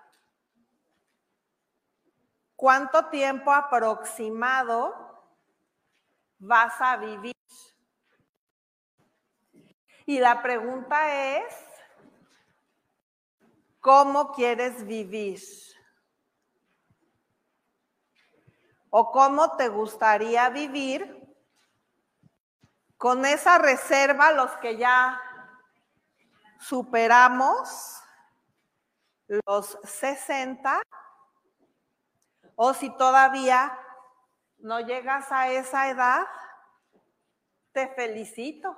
[2.56, 5.10] ¿Cuánto tiempo aproximado
[6.40, 7.36] vas a vivir.
[10.06, 11.69] Y la pregunta es,
[13.90, 15.42] ¿cómo quieres vivir?
[18.92, 21.28] ¿O cómo te gustaría vivir
[22.98, 25.20] con esa reserva los que ya
[26.60, 28.00] superamos
[29.48, 30.84] los 60?
[32.58, 33.76] O si todavía
[34.60, 36.28] no llegas a esa edad,
[37.72, 38.78] te felicito.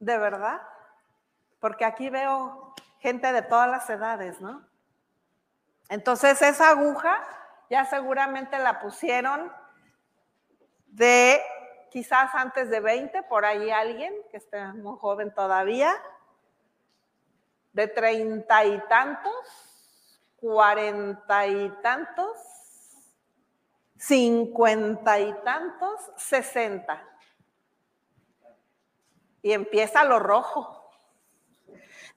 [0.00, 0.60] De verdad.
[1.60, 4.66] Porque aquí veo gente de todas las edades, ¿no?
[5.88, 7.22] Entonces esa aguja
[7.70, 9.52] ya seguramente la pusieron
[10.86, 11.40] de
[11.90, 15.92] quizás antes de 20, por ahí alguien que esté muy joven todavía,
[17.72, 19.32] de treinta y tantos,
[20.36, 22.36] cuarenta y tantos,
[23.96, 27.02] cincuenta y tantos, sesenta.
[29.42, 30.77] Y empieza lo rojo.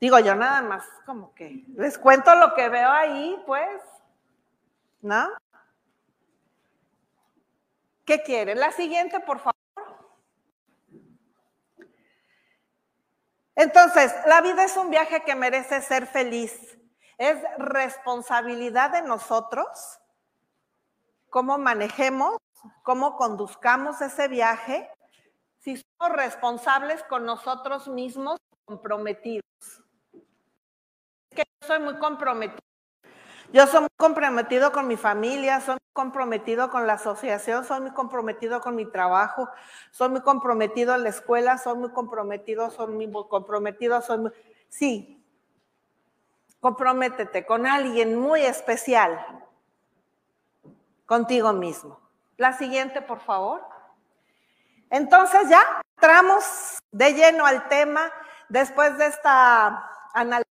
[0.01, 3.81] Digo yo nada más, como que les cuento lo que veo ahí, pues,
[5.01, 5.29] ¿no?
[8.03, 8.59] ¿Qué quieren?
[8.59, 9.55] La siguiente, por favor.
[13.53, 16.79] Entonces, la vida es un viaje que merece ser feliz.
[17.19, 19.99] Es responsabilidad de nosotros
[21.29, 22.37] cómo manejemos,
[22.81, 24.89] cómo conduzcamos ese viaje,
[25.59, 29.50] si somos responsables con nosotros mismos, comprometidos.
[31.61, 32.59] Soy muy comprometido.
[33.53, 37.91] Yo soy muy comprometido con mi familia, soy muy comprometido con la asociación, soy muy
[37.91, 39.49] comprometido con mi trabajo,
[39.91, 44.31] soy muy comprometido en la escuela, soy muy comprometido, soy muy comprometido, soy muy...
[44.69, 45.23] Sí,
[46.61, 49.19] comprométete con alguien muy especial,
[51.05, 51.99] contigo mismo.
[52.37, 53.61] La siguiente, por favor.
[54.89, 55.61] Entonces ya
[55.97, 58.11] entramos de lleno al tema
[58.49, 60.50] después de esta analogía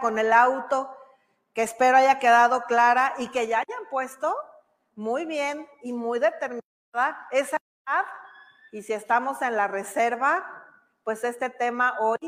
[0.00, 0.90] con el auto
[1.52, 4.34] que espero haya quedado clara y que ya hayan puesto
[4.94, 8.04] muy bien y muy determinada esa edad.
[8.72, 10.44] Y si estamos en la reserva,
[11.04, 12.18] pues este tema hoy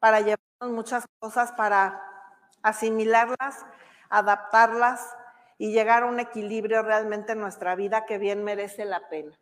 [0.00, 2.02] para llevarnos muchas cosas, para
[2.62, 3.64] asimilarlas,
[4.08, 5.14] adaptarlas
[5.58, 9.38] y llegar a un equilibrio realmente en nuestra vida que bien merece la pena.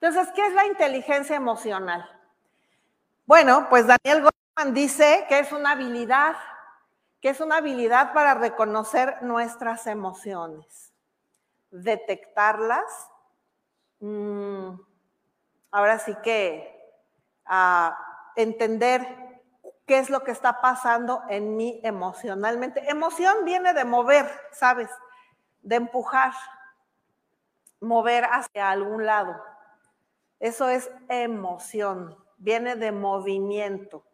[0.00, 2.10] Entonces, ¿qué es la inteligencia emocional?
[3.24, 6.36] Bueno, pues Daniel Goleman dice que es una habilidad
[7.24, 10.92] que es una habilidad para reconocer nuestras emociones,
[11.70, 12.84] detectarlas.
[14.00, 14.74] Mm,
[15.70, 16.70] ahora sí que
[17.46, 17.96] a
[18.36, 19.06] entender
[19.86, 22.90] qué es lo que está pasando en mí emocionalmente.
[22.90, 24.90] Emoción viene de mover, ¿sabes?
[25.62, 26.34] De empujar,
[27.80, 29.34] mover hacia algún lado.
[30.40, 34.04] Eso es emoción, viene de movimiento.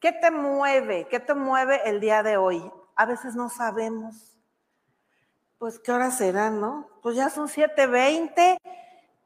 [0.00, 1.06] ¿Qué te mueve?
[1.08, 2.72] ¿Qué te mueve el día de hoy?
[2.96, 4.38] A veces no sabemos.
[5.58, 6.88] Pues, ¿qué hora será, no?
[7.02, 8.56] Pues ya son 7.20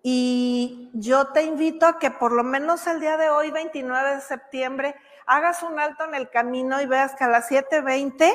[0.03, 4.21] y yo te invito a que por lo menos el día de hoy, 29 de
[4.21, 4.97] septiembre,
[5.27, 8.33] hagas un alto en el camino y veas que a las 7.20,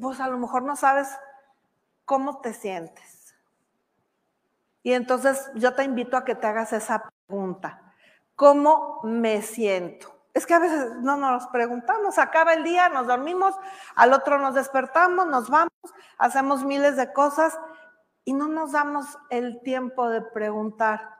[0.00, 1.08] pues a lo mejor no sabes
[2.06, 3.34] cómo te sientes.
[4.82, 7.92] Y entonces yo te invito a que te hagas esa pregunta.
[8.34, 10.19] ¿Cómo me siento?
[10.32, 13.54] Es que a veces no nos preguntamos, acaba el día, nos dormimos,
[13.96, 15.72] al otro nos despertamos, nos vamos,
[16.18, 17.58] hacemos miles de cosas
[18.24, 21.16] y no nos damos el tiempo de preguntar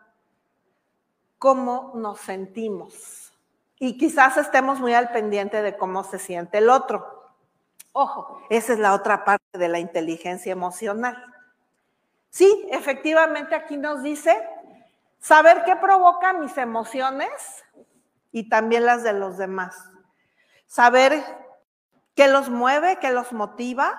[1.38, 3.32] cómo nos sentimos.
[3.78, 7.32] Y quizás estemos muy al pendiente de cómo se siente el otro.
[7.92, 11.24] Ojo, esa es la otra parte de la inteligencia emocional.
[12.28, 14.36] Sí, efectivamente aquí nos dice
[15.18, 17.28] saber qué provoca mis emociones
[18.32, 19.76] y también las de los demás.
[20.66, 21.22] Saber
[22.14, 23.98] qué los mueve, qué los motiva,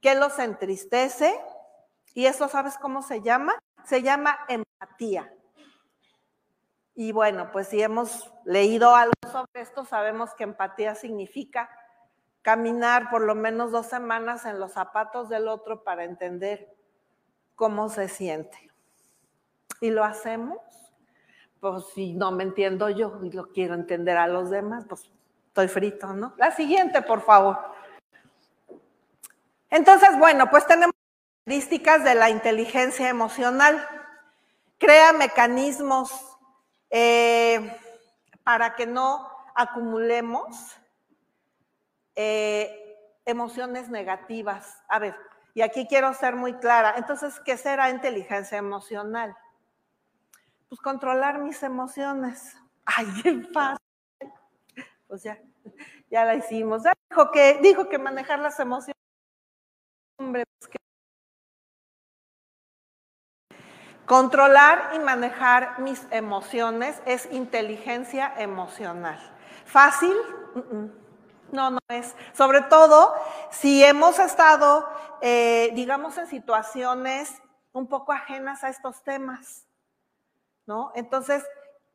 [0.00, 1.38] qué los entristece.
[2.14, 3.54] Y eso, ¿sabes cómo se llama?
[3.84, 5.32] Se llama empatía.
[6.94, 11.70] Y bueno, pues si hemos leído algo sobre esto, sabemos que empatía significa
[12.42, 16.74] caminar por lo menos dos semanas en los zapatos del otro para entender
[17.54, 18.70] cómo se siente.
[19.80, 20.58] Y lo hacemos
[21.62, 25.08] pues si no me entiendo yo y lo quiero entender a los demás, pues
[25.46, 26.34] estoy frito, ¿no?
[26.36, 27.56] La siguiente, por favor.
[29.70, 30.92] Entonces, bueno, pues tenemos
[31.44, 33.80] características de la inteligencia emocional.
[34.76, 36.10] Crea mecanismos
[36.90, 37.78] eh,
[38.42, 40.56] para que no acumulemos
[42.16, 44.82] eh, emociones negativas.
[44.88, 45.14] A ver,
[45.54, 46.94] y aquí quiero ser muy clara.
[46.96, 49.36] Entonces, ¿qué será inteligencia emocional?
[50.72, 52.56] Pues controlar mis emociones.
[52.86, 53.76] Ay, qué fácil.
[55.06, 55.38] Pues ya,
[56.10, 56.82] ya la hicimos.
[57.10, 58.96] dijo que, dijo que manejar las emociones.
[60.18, 60.78] Hombre, pues que...
[64.06, 69.20] Controlar y manejar mis emociones es inteligencia emocional.
[69.66, 70.16] ¿Fácil?
[71.50, 72.16] No, no es.
[72.32, 73.14] Sobre todo
[73.50, 74.88] si hemos estado,
[75.20, 77.42] eh, digamos, en situaciones
[77.72, 79.66] un poco ajenas a estos temas.
[80.94, 81.44] Entonces,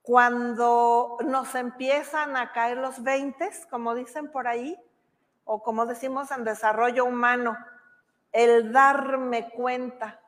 [0.02, 4.80] cuando nos empiezan a caer los 20, como dicen por ahí,
[5.44, 7.58] o como decimos en desarrollo humano,
[8.32, 10.20] el darme cuenta.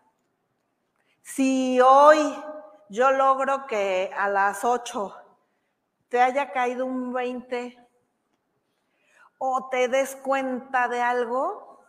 [1.22, 2.18] Si hoy
[2.90, 5.16] yo logro que a las 8
[6.10, 7.78] te haya caído un 20
[9.38, 11.86] o te des cuenta de algo,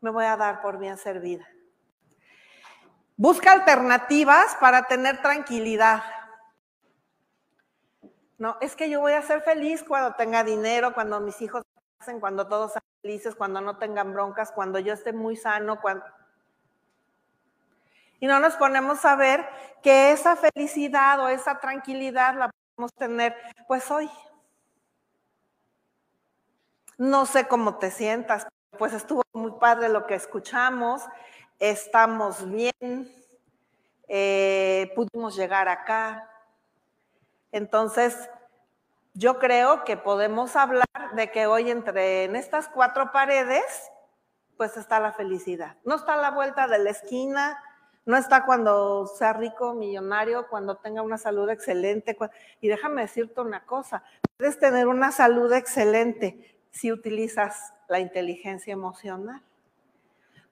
[0.00, 1.46] me voy a dar por bien servida.
[3.18, 6.04] Busca alternativas para tener tranquilidad.
[8.38, 11.64] No, es que yo voy a ser feliz cuando tenga dinero, cuando mis hijos
[11.98, 16.04] hacen, cuando todos sean felices, cuando no tengan broncas, cuando yo esté muy sano, cuando...
[18.20, 19.48] Y no nos ponemos a ver
[19.82, 23.36] que esa felicidad o esa tranquilidad la podemos tener
[23.66, 24.08] pues hoy.
[26.96, 28.46] No sé cómo te sientas,
[28.78, 31.02] pues estuvo muy padre lo que escuchamos
[31.58, 33.12] estamos bien,
[34.08, 36.30] eh, pudimos llegar acá.
[37.52, 38.28] Entonces,
[39.14, 43.90] yo creo que podemos hablar de que hoy entre en estas cuatro paredes,
[44.56, 45.76] pues está la felicidad.
[45.84, 47.62] No está a la vuelta de la esquina,
[48.04, 52.16] no está cuando sea rico, millonario, cuando tenga una salud excelente.
[52.60, 54.02] Y déjame decirte una cosa,
[54.36, 59.42] puedes tener una salud excelente si utilizas la inteligencia emocional.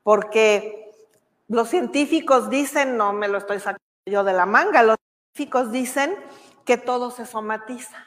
[0.03, 0.86] Porque
[1.49, 4.97] los científicos dicen, no me lo estoy sacando yo de la manga, los
[5.35, 6.17] científicos dicen
[6.65, 8.05] que todo se somatiza.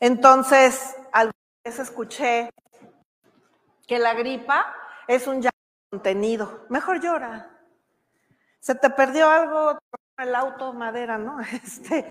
[0.00, 1.32] Entonces, alguna
[1.64, 2.50] vez escuché
[3.86, 4.74] que la gripa
[5.06, 5.52] es un llanto
[5.90, 6.66] contenido.
[6.68, 7.60] Mejor llora.
[8.58, 9.78] Se te perdió algo,
[10.18, 11.38] el auto, madera, ¿no?
[11.52, 12.10] Este,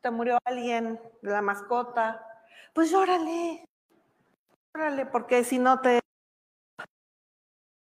[0.00, 2.26] te murió alguien la mascota.
[2.72, 3.64] Pues llórale.
[4.74, 6.01] Llórale, porque si no te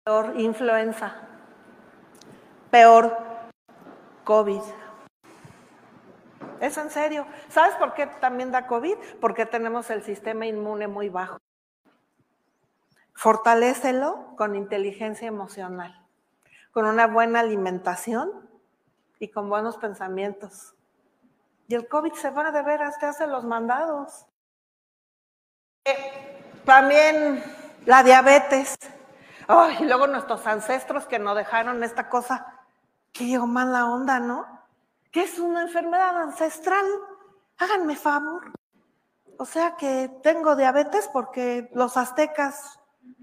[0.04, 1.14] Peor influenza.
[2.72, 3.16] Peor
[4.24, 4.60] COVID.
[6.60, 7.24] Es en serio.
[7.48, 8.96] ¿Sabes por qué también da COVID?
[9.20, 11.38] Porque tenemos el sistema inmune muy bajo.
[13.14, 16.04] Fortalécelo con inteligencia emocional,
[16.72, 18.50] con una buena alimentación
[19.20, 20.74] y con buenos pensamientos.
[21.68, 24.26] Y el COVID se va de veras, te hace los mandados.
[25.84, 27.40] Eh, también
[27.86, 28.74] la diabetes.
[29.80, 32.60] Y luego nuestros ancestros que nos dejaron esta cosa,
[33.12, 34.46] que llegó la onda, ¿no?
[35.10, 36.86] Que es una enfermedad ancestral.
[37.58, 38.52] Háganme favor.
[39.38, 42.78] O sea que tengo diabetes porque los aztecas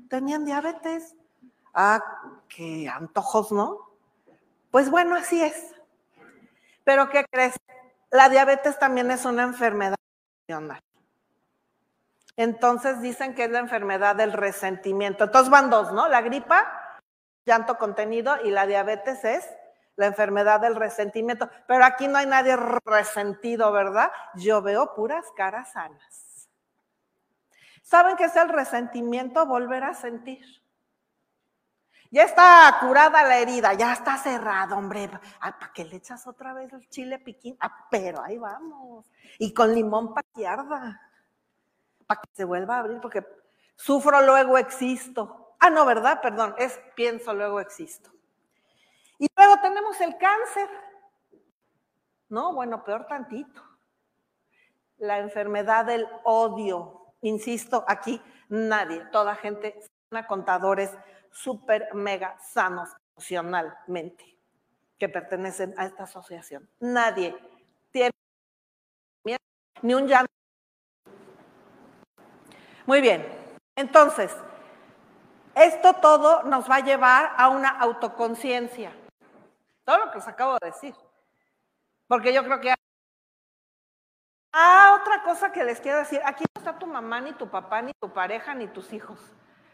[0.09, 1.15] tenían diabetes.
[1.73, 2.03] Ah,
[2.47, 3.89] qué antojos, ¿no?
[4.71, 5.75] Pues bueno, así es.
[6.83, 7.55] Pero ¿qué crees?
[8.11, 9.95] La diabetes también es una enfermedad.
[12.39, 15.25] Entonces dicen que es la enfermedad del resentimiento.
[15.25, 16.07] Entonces van dos, ¿no?
[16.07, 16.65] La gripa,
[17.45, 19.45] llanto contenido, y la diabetes es
[19.97, 21.49] la enfermedad del resentimiento.
[21.67, 22.55] Pero aquí no hay nadie
[22.85, 24.09] resentido, ¿verdad?
[24.35, 26.47] Yo veo puras caras sanas.
[27.83, 29.45] ¿Saben qué es el resentimiento?
[29.45, 30.45] Volver a sentir.
[32.09, 35.09] Ya está curada la herida, ya está cerrada, hombre.
[35.41, 37.57] ¿Para qué le echas otra vez el chile piquín?
[37.59, 39.11] Ah, pero ahí vamos.
[39.39, 40.25] Y con limón para
[42.09, 43.23] para que se vuelva a abrir, porque
[43.75, 45.53] sufro, luego existo.
[45.59, 46.19] Ah, no, ¿verdad?
[46.23, 48.09] Perdón, es pienso, luego existo.
[49.19, 50.67] Y luego tenemos el cáncer.
[52.29, 53.61] No, bueno, peor tantito.
[54.97, 57.13] La enfermedad del odio.
[57.21, 59.79] Insisto, aquí nadie, toda gente,
[60.27, 60.91] contadores
[61.31, 64.25] súper mega sanos emocionalmente
[64.97, 66.67] que pertenecen a esta asociación.
[66.79, 67.37] Nadie
[67.91, 68.11] tiene
[69.83, 70.38] ni un llanto
[72.89, 73.23] muy bien,
[73.75, 74.35] entonces,
[75.53, 78.91] esto todo nos va a llevar a una autoconciencia.
[79.85, 80.95] Todo lo que os acabo de decir.
[82.07, 82.73] Porque yo creo que...
[84.53, 87.83] Ah, otra cosa que les quiero decir, aquí no está tu mamá, ni tu papá,
[87.83, 89.19] ni tu pareja, ni tus hijos.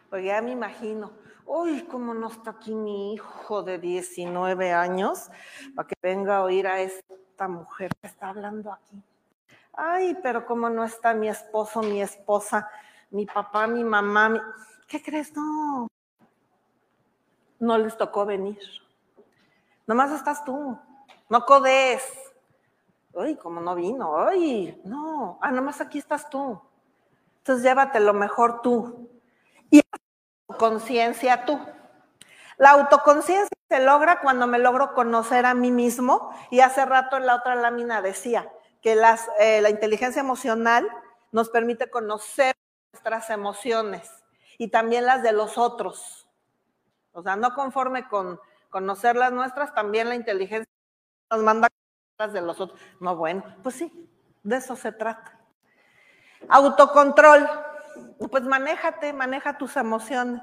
[0.09, 1.13] Porque ya me imagino,
[1.45, 5.29] uy, cómo no está aquí mi hijo de 19 años
[5.73, 9.01] para que venga a oír a esta mujer que está hablando aquí.
[9.71, 12.69] Ay, pero cómo no está mi esposo, mi esposa
[13.15, 14.53] mi papá, mi mamá,
[14.89, 15.33] ¿qué crees?
[15.37, 15.87] No,
[17.59, 18.59] no les tocó venir.
[19.87, 20.77] Nomás estás tú,
[21.29, 22.03] no codes.
[23.17, 26.59] Ay, como no vino, ay, no, ah, nomás aquí estás tú.
[27.37, 29.09] Entonces llévate lo mejor tú.
[29.69, 29.81] Y
[30.59, 31.57] conciencia tú.
[32.57, 36.35] La autoconciencia se logra cuando me logro conocer a mí mismo.
[36.51, 38.51] Y hace rato en la otra lámina decía
[38.81, 40.85] que las, eh, la inteligencia emocional
[41.31, 42.55] nos permite conocer
[43.06, 44.10] nuestras emociones
[44.57, 46.27] y también las de los otros.
[47.11, 48.40] O sea, no conforme con
[48.72, 50.68] conocer las nuestras, también la inteligencia
[51.30, 51.68] nos manda
[52.18, 52.80] las de los otros.
[52.99, 54.10] No, bueno, pues sí,
[54.41, 55.40] de eso se trata.
[56.49, 57.48] Autocontrol.
[58.32, 60.41] Pues manéjate, maneja tus emociones.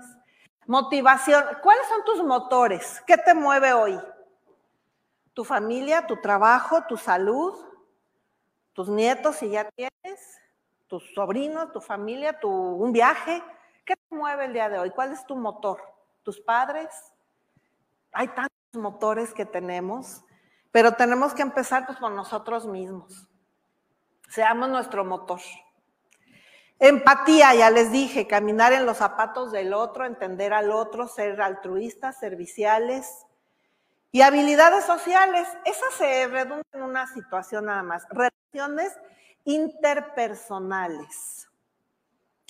[0.66, 1.44] Motivación.
[1.62, 3.02] ¿Cuáles son tus motores?
[3.08, 3.98] ¿Qué te mueve hoy?
[5.34, 7.54] ¿Tu familia, tu trabajo, tu salud?
[8.72, 10.41] ¿Tus nietos si ya tienes?
[10.92, 13.42] ¿Tus sobrinos, tu familia, tu, un viaje?
[13.82, 14.90] ¿Qué te mueve el día de hoy?
[14.90, 15.80] ¿Cuál es tu motor?
[16.22, 16.90] ¿Tus padres?
[18.12, 20.22] Hay tantos motores que tenemos,
[20.70, 23.26] pero tenemos que empezar pues, por nosotros mismos.
[24.28, 25.40] Seamos nuestro motor.
[26.78, 32.20] Empatía, ya les dije, caminar en los zapatos del otro, entender al otro, ser altruistas,
[32.20, 33.24] serviciales.
[34.10, 38.06] Y habilidades sociales, esas se redundan en una situación nada más.
[38.10, 38.92] Relaciones
[39.44, 41.48] interpersonales.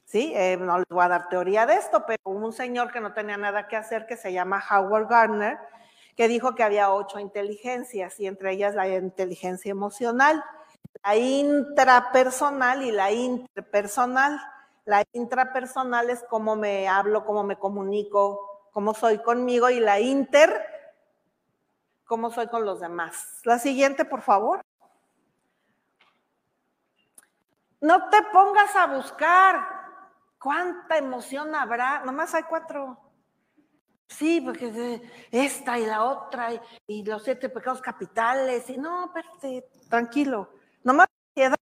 [0.04, 0.32] ¿Sí?
[0.34, 3.38] Eh, no les voy a dar teoría de esto, pero un señor que no tenía
[3.38, 5.58] nada que hacer que se llama Howard Gardner,
[6.16, 10.44] que dijo que había ocho inteligencias y entre ellas la inteligencia emocional
[11.04, 14.40] la intrapersonal y la interpersonal.
[14.84, 20.64] La intrapersonal es cómo me hablo, cómo me comunico, cómo soy conmigo y la inter,
[22.04, 23.40] cómo soy con los demás.
[23.44, 24.60] La siguiente, por favor.
[27.82, 29.68] No te pongas a buscar
[30.38, 32.96] cuánta emoción habrá, nomás hay cuatro.
[34.06, 35.02] Sí, porque
[35.32, 36.50] esta y la otra
[36.86, 38.70] y, los siete pecados capitales.
[38.70, 40.50] Y no, espérate, tranquilo.
[40.84, 41.56] Nomás ansiedad,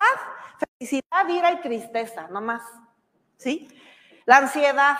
[0.58, 2.62] felicidad, ira y tristeza, nomás.
[3.38, 3.68] ¿Sí?
[4.26, 4.98] La ansiedad.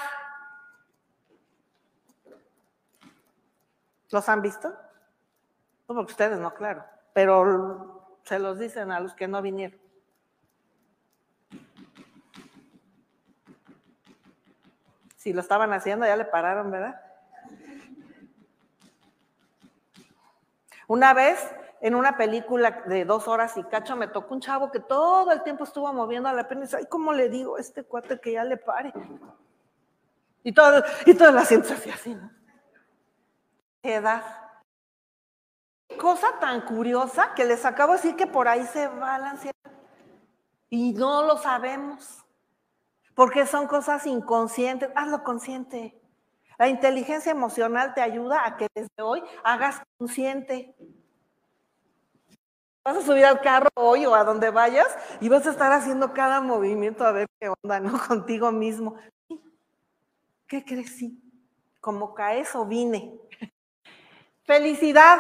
[4.11, 4.71] ¿Los han visto?
[5.87, 6.83] No, porque ustedes no, claro.
[7.13, 9.90] Pero se los dicen a los que no vinieron.
[15.21, 16.99] Si lo estaban haciendo, ya le pararon, ¿verdad?
[20.89, 21.39] Una vez
[21.83, 25.43] en una película de dos horas y cacho me tocó un chavo que todo el
[25.43, 28.19] tiempo estuvo moviendo a la pena y dice, ay, ¿cómo le digo a este cuate
[28.19, 28.95] que ya le pare?
[30.43, 32.31] Y todo, y todo la siento así, así, ¿no?
[33.83, 34.23] Edad.
[35.99, 39.55] Cosa tan curiosa que les acabo de decir que por ahí se va la ansiedad.
[40.71, 42.25] Y no lo sabemos.
[43.15, 44.91] Porque son cosas inconscientes.
[44.95, 46.01] Hazlo consciente.
[46.59, 50.75] La inteligencia emocional te ayuda a que desde hoy hagas consciente.
[52.85, 54.89] Vas a subir al carro hoy o a donde vayas
[55.21, 57.93] y vas a estar haciendo cada movimiento a ver qué onda, ¿no?
[58.09, 58.97] Contigo mismo.
[60.47, 60.97] ¿Qué crees?
[60.97, 61.23] Sí.
[61.81, 63.19] Como caes o vine.
[64.45, 65.19] Felicidad.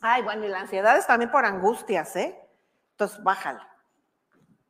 [0.00, 2.40] Ay, bueno, y la ansiedad es también por angustias, ¿eh?
[2.92, 3.68] Entonces, bájala.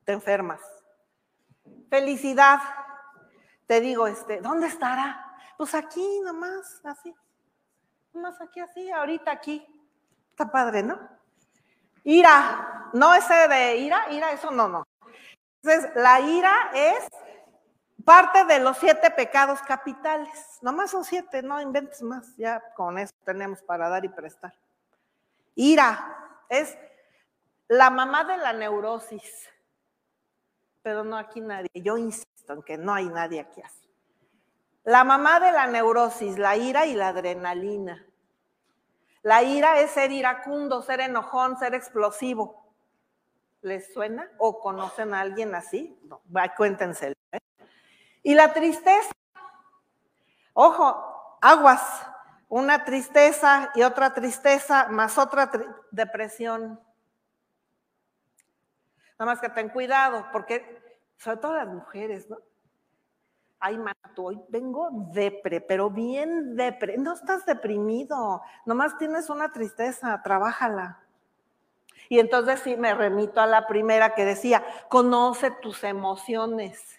[0.04, 0.60] Te enfermas.
[1.92, 2.58] Felicidad.
[3.66, 5.36] Te digo, este, ¿dónde estará?
[5.58, 7.14] Pues aquí nomás, así.
[8.14, 9.62] Nomás aquí, así, ahorita aquí.
[10.30, 10.98] Está padre, ¿no?
[12.02, 14.86] Ira, no ese de ira, ira, eso no, no.
[15.62, 17.08] Entonces, la ira es
[18.06, 20.60] parte de los siete pecados capitales.
[20.62, 24.54] Nomás son siete, no inventes más, ya con eso tenemos para dar y prestar.
[25.56, 26.74] Ira es
[27.68, 29.51] la mamá de la neurosis,
[30.82, 31.70] pero no aquí nadie.
[31.74, 33.88] Yo insisto en que no hay nadie aquí así.
[34.84, 38.04] La mamá de la neurosis, la ira y la adrenalina.
[39.22, 42.74] La ira es ser iracundo, ser enojón, ser explosivo.
[43.60, 44.28] ¿Les suena?
[44.38, 45.96] ¿O conocen a alguien así?
[46.02, 46.20] No,
[46.56, 47.14] cuéntense.
[47.30, 47.38] ¿eh?
[48.24, 49.12] Y la tristeza.
[50.52, 52.04] Ojo, aguas.
[52.48, 55.50] Una tristeza y otra tristeza más otra
[55.92, 56.80] depresión.
[59.18, 60.82] Nada más que ten cuidado, porque
[61.16, 62.38] sobre todo las mujeres, ¿no?
[63.62, 66.98] ay, mato, hoy vengo depre, pero bien depre.
[66.98, 71.00] No estás deprimido, nomás tienes una tristeza, trabájala.
[72.08, 76.98] Y entonces sí me remito a la primera que decía, conoce tus emociones.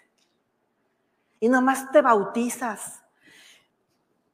[1.38, 3.04] Y nomás te bautizas.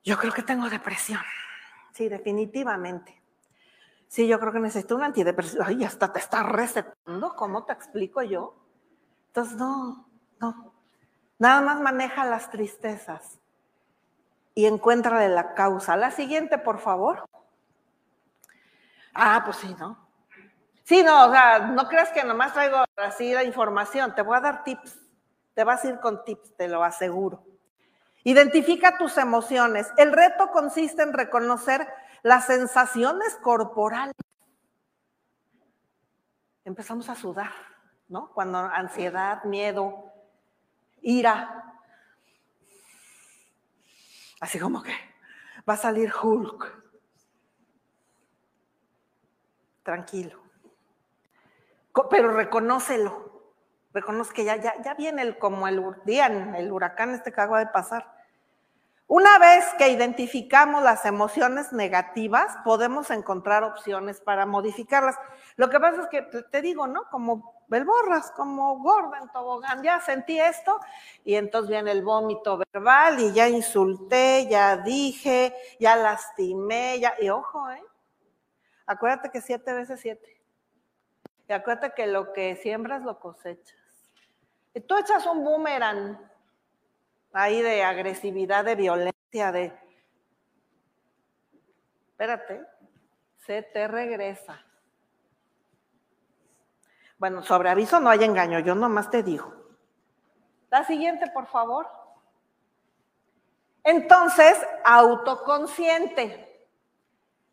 [0.04, 1.20] Yo creo que tengo depresión.
[1.92, 3.19] Sí, definitivamente.
[4.10, 5.62] Sí, yo creo que necesito un antidepresivo.
[5.64, 8.56] Ay, hasta te está recetando, ¿cómo te explico yo?
[9.28, 10.08] Entonces, no,
[10.40, 10.74] no.
[11.38, 13.38] Nada más maneja las tristezas
[14.52, 15.96] y encuentra la causa.
[15.96, 17.24] La siguiente, por favor.
[19.14, 19.96] Ah, pues sí, ¿no?
[20.82, 24.40] Sí, no, o sea, no creas que nomás traigo así la información, te voy a
[24.40, 24.98] dar tips,
[25.54, 27.44] te vas a ir con tips, te lo aseguro.
[28.24, 29.86] Identifica tus emociones.
[29.96, 31.86] El reto consiste en reconocer
[32.22, 34.14] las sensaciones corporales.
[36.64, 37.52] Empezamos a sudar,
[38.08, 38.32] ¿no?
[38.32, 40.12] Cuando ansiedad, miedo,
[41.00, 41.74] ira.
[44.40, 44.94] Así como que
[45.68, 46.80] va a salir Hulk.
[49.82, 50.40] Tranquilo.
[52.10, 53.30] Pero reconócelo.
[53.92, 55.82] Reconozco que ya, ya, ya viene el, como el
[56.56, 58.19] el huracán este que acaba de pasar.
[59.10, 65.16] Una vez que identificamos las emociones negativas, podemos encontrar opciones para modificarlas.
[65.56, 67.02] Lo que pasa es que te digo, ¿no?
[67.10, 70.78] Como belborras, como gorda en tobogán, ya sentí esto
[71.24, 77.30] y entonces viene el vómito verbal y ya insulté, ya dije, ya lastimé, ya, y
[77.30, 77.82] ojo, ¿eh?
[78.86, 80.40] Acuérdate que siete veces siete.
[81.48, 83.76] Y acuérdate que lo que siembras lo cosechas.
[84.86, 86.30] Tú echas un boomerang
[87.32, 89.72] ahí de agresividad, de violencia, de...
[92.10, 92.66] Espérate,
[93.46, 94.64] se te regresa.
[97.18, 99.54] Bueno, sobre aviso no hay engaño, yo nomás te digo.
[100.70, 101.86] La siguiente, por favor.
[103.84, 106.68] Entonces, autoconsciente.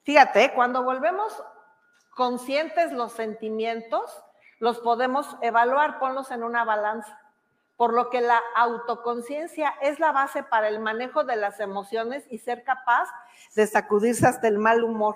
[0.04, 1.44] Fíjate, cuando volvemos
[2.12, 4.24] conscientes los sentimientos,
[4.60, 7.20] los podemos evaluar, ponlos en una balanza
[7.78, 12.40] por lo que la autoconciencia es la base para el manejo de las emociones y
[12.40, 13.08] ser capaz
[13.56, 15.16] de sacudirse hasta el mal humor.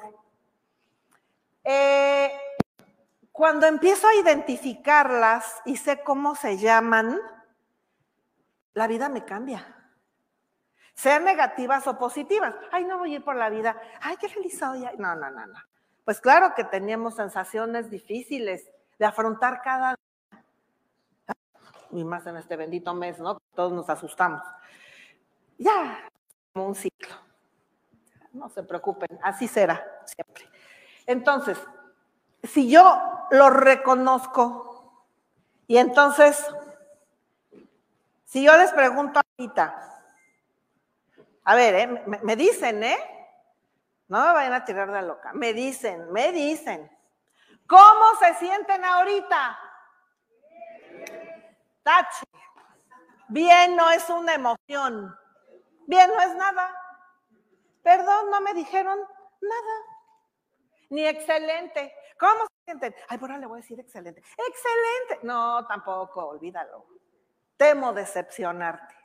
[1.63, 2.31] Eh,
[3.31, 7.19] cuando empiezo a identificarlas y sé cómo se llaman,
[8.73, 9.75] la vida me cambia.
[10.93, 12.53] Sean negativas o positivas.
[12.71, 13.75] Ay, no voy a ir por la vida.
[14.01, 14.81] Ay, qué feliz soy.
[14.99, 15.59] No, no, no, no.
[16.05, 18.69] Pues claro que teníamos sensaciones difíciles
[18.99, 19.97] de afrontar cada
[21.91, 23.39] y más en este bendito mes, ¿no?
[23.55, 24.41] Todos nos asustamos.
[25.57, 26.09] Ya,
[26.53, 27.15] como un ciclo.
[28.33, 30.49] No se preocupen, así será siempre.
[31.05, 31.57] Entonces,
[32.43, 33.01] si yo
[33.31, 35.05] lo reconozco
[35.67, 36.45] y entonces,
[38.25, 40.03] si yo les pregunto ahorita,
[41.43, 41.87] a ver, ¿eh?
[42.07, 42.97] me, me dicen, ¿eh?
[44.07, 46.89] No me vayan a tirar de loca, me dicen, me dicen,
[47.67, 49.59] ¿cómo se sienten ahorita?
[51.83, 52.25] Tache.
[53.29, 55.17] Bien no es una emoción.
[55.87, 56.75] Bien no es nada.
[57.81, 58.99] Perdón, no me dijeron
[59.41, 59.75] nada.
[60.89, 61.93] Ni excelente.
[62.19, 62.95] ¿Cómo se sienten?
[63.07, 64.21] Ay, por ahora le voy a decir excelente.
[64.21, 65.25] Excelente.
[65.25, 66.85] No, tampoco, olvídalo.
[67.57, 68.95] Temo decepcionarte.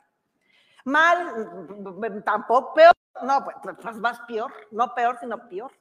[0.85, 2.93] Mal, tampoco, peor.
[3.23, 4.53] No, pues, pues más peor.
[4.71, 5.71] No peor, sino peor.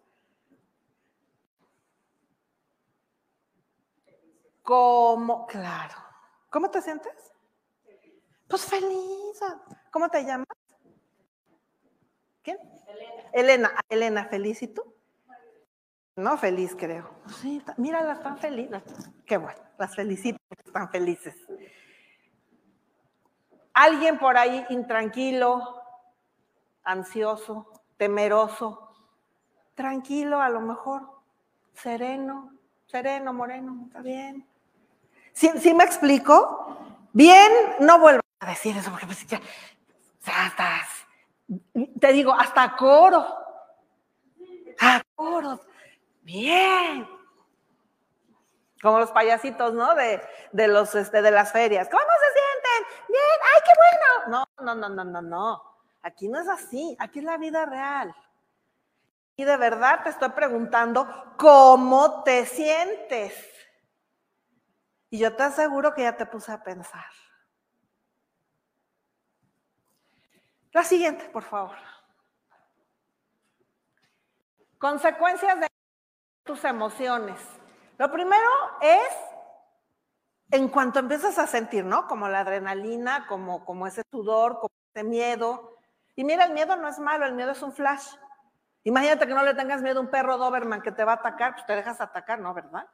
[4.62, 6.05] Como, claro.
[6.56, 7.12] ¿Cómo te sientes?
[8.48, 9.38] Pues feliz.
[9.90, 10.46] ¿Cómo te llamas?
[12.42, 12.56] ¿Quién?
[12.86, 13.22] Elena.
[13.34, 14.62] Elena, Elena, feliz.
[14.62, 14.82] ¿Y tú?
[16.14, 17.10] No, feliz, creo.
[17.42, 18.82] Sí, míralas, están felices.
[19.26, 21.36] Qué bueno, las felicito, están felices.
[23.74, 25.82] Alguien por ahí intranquilo,
[26.84, 28.96] ansioso, temeroso,
[29.74, 31.20] tranquilo a lo mejor,
[31.74, 34.55] sereno, sereno, moreno, está bien.
[35.36, 36.78] ¿Sí, me explico?
[37.12, 39.38] Bien, no vuelvo a decir eso porque pues ya,
[40.46, 40.88] estás,
[42.00, 43.22] te digo, hasta coro.
[44.80, 45.60] A coro.
[46.22, 47.06] Bien.
[48.80, 49.94] Como los payasitos, ¿no?
[49.94, 50.22] De,
[50.52, 51.86] de los, este, de las ferias.
[51.90, 53.06] ¿Cómo se sienten?
[53.08, 54.46] Bien, ay, qué bueno.
[54.56, 55.62] No, no, no, no, no, no.
[56.00, 56.96] Aquí no es así.
[56.98, 58.14] Aquí es la vida real.
[59.36, 61.06] Y de verdad te estoy preguntando,
[61.36, 63.55] ¿cómo te sientes?
[65.10, 67.04] Y yo te aseguro que ya te puse a pensar.
[70.72, 71.76] La siguiente, por favor.
[74.78, 75.68] Consecuencias de
[76.44, 77.40] tus emociones.
[77.98, 78.50] Lo primero
[78.82, 79.08] es
[80.50, 82.06] en cuanto empiezas a sentir, ¿no?
[82.06, 85.78] Como la adrenalina, como, como ese sudor, como ese miedo.
[86.14, 88.06] Y mira, el miedo no es malo, el miedo es un flash.
[88.84, 91.54] Imagínate que no le tengas miedo a un perro Doberman que te va a atacar,
[91.54, 92.54] pues te dejas atacar, ¿no?
[92.54, 92.86] ¿Verdad?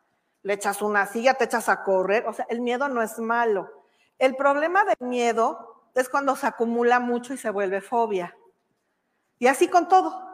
[0.42, 2.26] Le echas una silla, te echas a correr.
[2.26, 3.86] O sea, el miedo no es malo.
[4.18, 8.36] El problema del miedo es cuando se acumula mucho y se vuelve fobia.
[9.38, 10.28] Y así con todo.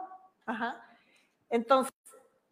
[1.49, 1.93] Entonces,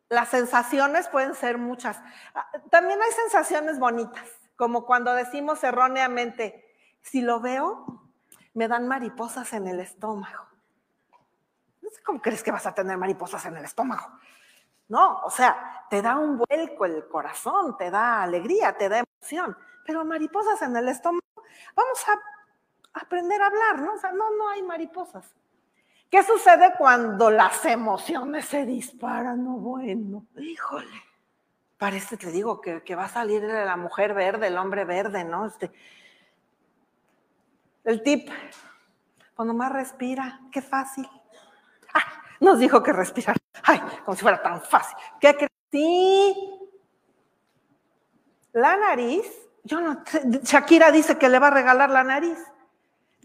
[0.09, 1.99] las sensaciones pueden ser muchas.
[2.33, 6.63] Ah, también hay sensaciones bonitas, como cuando decimos erróneamente,
[7.01, 8.09] si lo veo,
[8.53, 10.47] me dan mariposas en el estómago.
[11.81, 14.19] No sé cómo crees que vas a tener mariposas en el estómago.
[14.89, 19.57] No, o sea, te da un vuelco el corazón, te da alegría, te da emoción,
[19.85, 21.25] pero mariposas en el estómago,
[21.75, 23.93] vamos a aprender a hablar, ¿no?
[23.93, 25.35] O sea, no, no hay mariposas.
[26.09, 29.43] ¿Qué sucede cuando las emociones se disparan?
[29.43, 31.03] No, bueno, híjole.
[31.77, 35.45] Parece, te digo, que, que va a salir la mujer verde, el hombre verde, ¿no?
[35.45, 35.71] Este,
[37.83, 38.29] el tip,
[39.35, 41.07] cuando más respira, qué fácil.
[42.39, 43.37] Nos dijo que respirar.
[43.63, 44.97] Ay, como si fuera tan fácil.
[45.19, 45.51] ¿Qué crees?
[45.71, 46.35] Sí.
[48.53, 49.25] La nariz
[49.63, 50.01] Yo no,
[50.41, 52.39] Shakira dice que le va a regalar la nariz.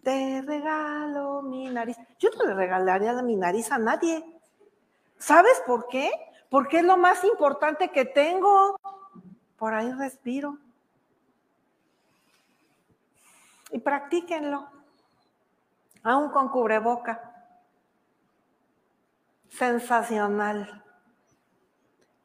[0.02, 1.96] Te regalo mi nariz.
[2.18, 4.24] Yo no le regalaría mi nariz a nadie.
[5.18, 6.10] ¿Sabes por qué?
[6.50, 8.76] Porque es lo más importante que tengo.
[9.56, 10.58] Por ahí respiro.
[13.70, 14.68] Y practíquenlo.
[16.02, 17.31] Aún con cubreboca.
[19.56, 20.82] Sensacional.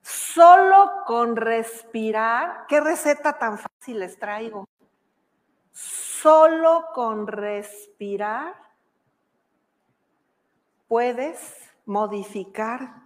[0.02, 4.66] Solo con respirar, ¿qué receta tan fácil les traigo?
[5.72, 8.56] Solo con respirar
[10.88, 13.04] puedes modificar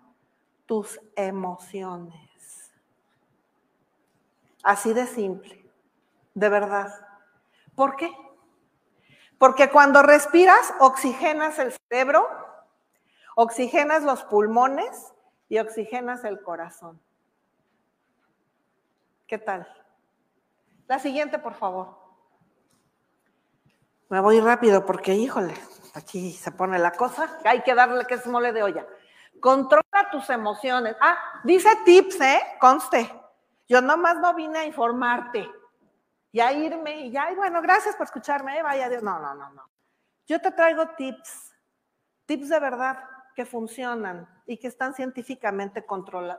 [0.68, 2.72] tus emociones.
[4.64, 5.66] Así de simple,
[6.36, 6.94] de verdad.
[7.74, 8.16] ¿Por qué?
[9.40, 12.41] Porque cuando respiras, oxigenas el cerebro,
[13.36, 15.14] oxigenas los pulmones
[15.50, 17.02] y oxigenas el corazón.
[19.28, 19.68] ¿Qué tal?
[20.88, 21.98] La siguiente, por favor.
[24.10, 25.54] Me voy rápido porque, híjole,
[25.94, 27.40] aquí se pone la cosa.
[27.46, 28.86] Hay que darle que es mole de olla.
[29.40, 30.96] Controla tus emociones.
[31.00, 32.42] Ah, dice tips, ¿eh?
[32.60, 33.10] Conste.
[33.70, 35.50] Yo nomás no vine a informarte
[36.34, 38.64] y a irme y ya, y bueno, gracias por escucharme, ¿eh?
[38.64, 39.02] vaya Dios.
[39.02, 39.70] No, no, no, no.
[40.28, 41.54] Yo te traigo tips,
[42.26, 43.02] tips de verdad
[43.46, 45.86] funcionan y que están científicamente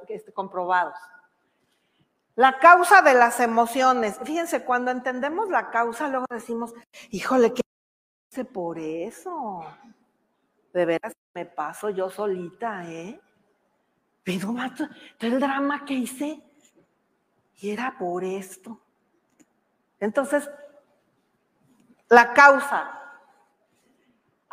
[0.08, 0.94] este, comprobados.
[2.34, 4.18] La causa de las emociones.
[4.24, 6.72] Fíjense, cuando entendemos la causa, luego decimos,
[7.10, 7.62] híjole, ¿qué
[8.30, 9.64] hice por eso?
[10.72, 13.20] De veras me paso yo solita, ¿eh?
[14.24, 14.88] Pero todo
[15.20, 16.42] el drama que hice
[17.56, 18.80] y era por esto.
[20.00, 20.50] Entonces,
[22.08, 23.01] la causa.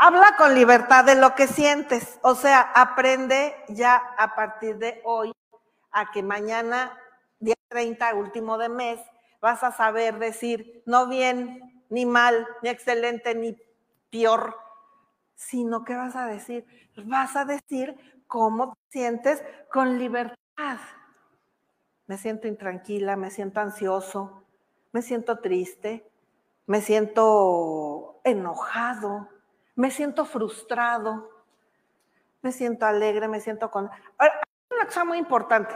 [0.01, 2.19] Habla con libertad de lo que sientes.
[2.21, 5.33] O sea, aprende ya a partir de hoy
[5.91, 6.97] a que mañana
[7.41, 9.01] día 30, último de mes,
[9.41, 13.57] vas a saber decir no bien, ni mal, ni excelente, ni
[14.09, 14.55] peor,
[15.35, 16.65] sino que vas a decir,
[17.03, 20.77] vas a decir cómo te sientes con libertad.
[22.07, 24.45] Me siento intranquila, me siento ansioso,
[24.93, 26.09] me siento triste,
[26.67, 29.27] me siento enojado,
[29.79, 31.29] me siento frustrado,
[32.41, 33.89] me siento alegre, me siento con...
[34.17, 35.73] Ahora, hay una cosa muy importante.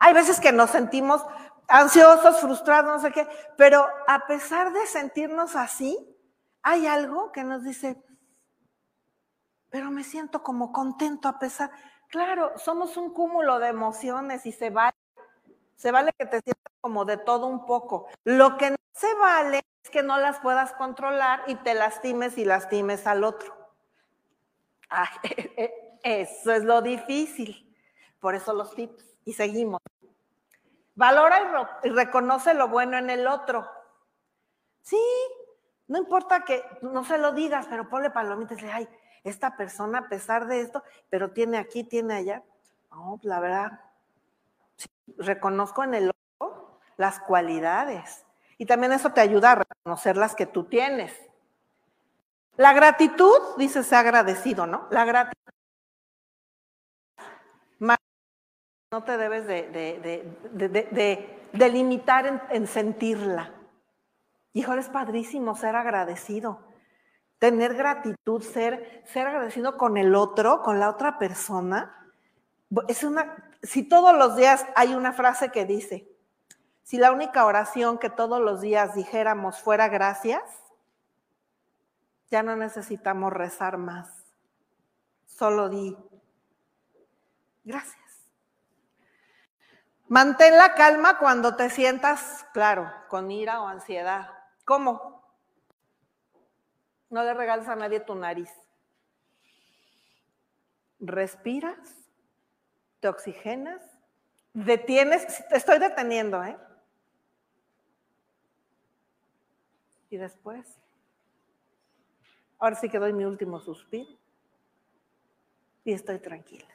[0.00, 1.22] Hay veces que nos sentimos
[1.68, 5.98] ansiosos, frustrados, no sé qué, pero a pesar de sentirnos así,
[6.62, 8.02] hay algo que nos dice,
[9.68, 11.70] pero me siento como contento a pesar.
[12.08, 14.96] Claro, somos un cúmulo de emociones y se vale,
[15.76, 18.06] se vale que te sientas como de todo un poco.
[18.24, 23.06] Lo que no se vale que no las puedas controlar y te lastimes y lastimes
[23.06, 23.56] al otro.
[26.02, 27.64] eso es lo difícil.
[28.20, 29.04] Por eso los tips.
[29.24, 29.80] Y seguimos.
[30.94, 33.68] Valora y, reconoce lo bueno en el otro.
[34.82, 34.98] Sí,
[35.86, 38.88] no importa que no se lo digas, pero ponle palomitas y dice, ay,
[39.22, 42.42] esta persona a pesar de esto, pero tiene aquí, tiene allá.
[42.90, 43.80] No, pues, la verdad,
[45.18, 48.24] reconozco en el otro las cualidades.
[48.58, 51.12] Y también eso te ayuda a reconocer las que tú tienes.
[52.56, 54.88] La gratitud, dice, se agradecido, ¿no?
[54.90, 55.38] La gratitud
[58.90, 60.28] no te debes de,
[61.52, 63.52] limitar en, sentirla.
[64.54, 66.62] Híjole, es padrísimo ser agradecido,
[67.38, 72.10] tener gratitud, ser, ser agradecido con el otro, con la otra persona.
[72.88, 76.07] Es una, si todos los días hay una frase que dice,
[76.88, 80.40] si la única oración que todos los días dijéramos fuera gracias,
[82.30, 84.08] ya no necesitamos rezar más.
[85.26, 85.94] Solo di
[87.62, 88.24] gracias.
[90.06, 94.30] Mantén la calma cuando te sientas, claro, con ira o ansiedad.
[94.64, 95.22] ¿Cómo?
[97.10, 98.50] No le regales a nadie tu nariz.
[101.00, 101.76] Respiras,
[103.00, 103.82] te oxigenas,
[104.54, 106.58] detienes, estoy deteniendo, ¿eh?
[110.10, 110.78] Y después,
[112.58, 114.10] ahora sí que doy mi último suspiro
[115.84, 116.66] y estoy tranquila.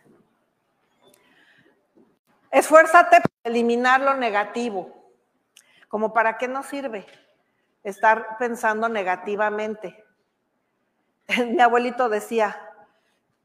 [2.51, 5.11] Esfuérzate para eliminar lo negativo.
[5.87, 7.05] ¿Como para qué nos sirve
[7.83, 10.03] estar pensando negativamente?
[11.47, 12.55] Mi abuelito decía,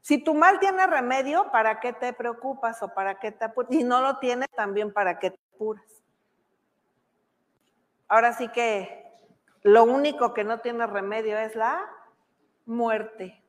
[0.01, 3.71] si tu mal tiene remedio, ¿para qué te preocupas o para qué te apuras?
[3.71, 5.85] Y no lo tiene también, ¿para qué te apuras?
[8.07, 8.98] Ahora sí que
[9.63, 11.89] lo único que no tiene remedio es la
[12.65, 13.43] muerte.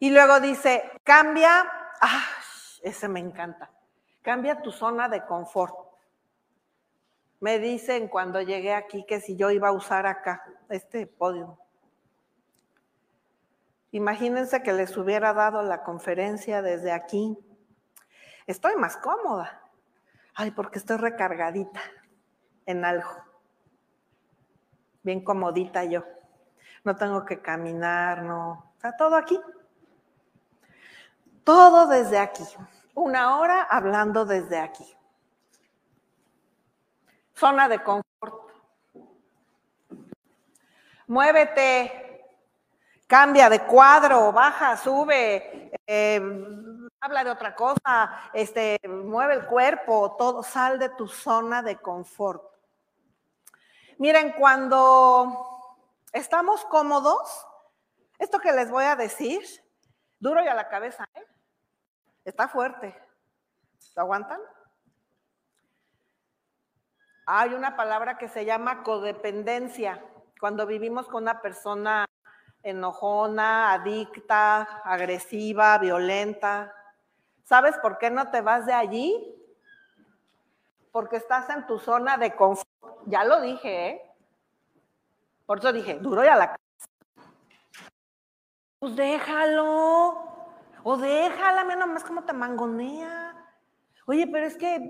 [0.00, 1.64] Y luego dice, cambia
[2.04, 2.26] Ah,
[2.82, 3.70] ese me encanta.
[4.22, 5.72] Cambia tu zona de confort.
[7.38, 11.58] Me dicen cuando llegué aquí que si yo iba a usar acá este podio.
[13.92, 17.38] Imagínense que les hubiera dado la conferencia desde aquí.
[18.48, 19.62] Estoy más cómoda.
[20.34, 21.80] Ay, porque estoy recargadita
[22.66, 23.10] en algo.
[25.02, 26.04] Bien comodita yo.
[26.84, 28.72] No tengo que caminar, no.
[28.74, 29.40] Está todo aquí.
[31.44, 32.44] Todo desde aquí.
[32.94, 34.84] Una hora hablando desde aquí.
[37.34, 38.50] Zona de confort.
[41.06, 42.30] Muévete,
[43.06, 46.20] cambia de cuadro, baja, sube, eh,
[47.00, 52.51] habla de otra cosa, este, mueve el cuerpo, todo, sal de tu zona de confort.
[54.02, 55.78] Miren, cuando
[56.12, 57.46] estamos cómodos,
[58.18, 59.40] esto que les voy a decir,
[60.18, 61.24] duro y a la cabeza, ¿eh?
[62.24, 63.00] Está fuerte.
[63.94, 64.40] ¿Lo aguantan?
[67.26, 70.04] Hay una palabra que se llama codependencia.
[70.40, 72.04] Cuando vivimos con una persona
[72.64, 76.74] enojona, adicta, agresiva, violenta.
[77.44, 79.32] ¿Sabes por qué no te vas de allí?
[80.90, 82.71] Porque estás en tu zona de confort.
[83.06, 84.02] Ya lo dije, ¿eh?
[85.46, 86.88] Por eso dije, duro y a la casa.
[88.78, 90.32] Pues déjalo.
[90.84, 93.36] O déjala, mira nomás cómo te mangonea.
[94.06, 94.80] Oye, pero es que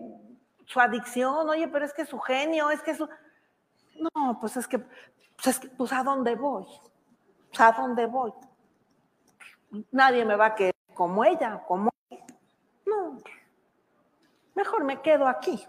[0.67, 3.09] su adicción, oye, pero es que su genio, es que su...
[4.15, 6.67] No, pues es que, pues, es que, pues a dónde voy,
[7.49, 8.33] pues a dónde voy.
[9.91, 11.91] Nadie me va a querer como ella, como
[12.87, 13.19] No,
[14.55, 15.67] mejor me quedo aquí.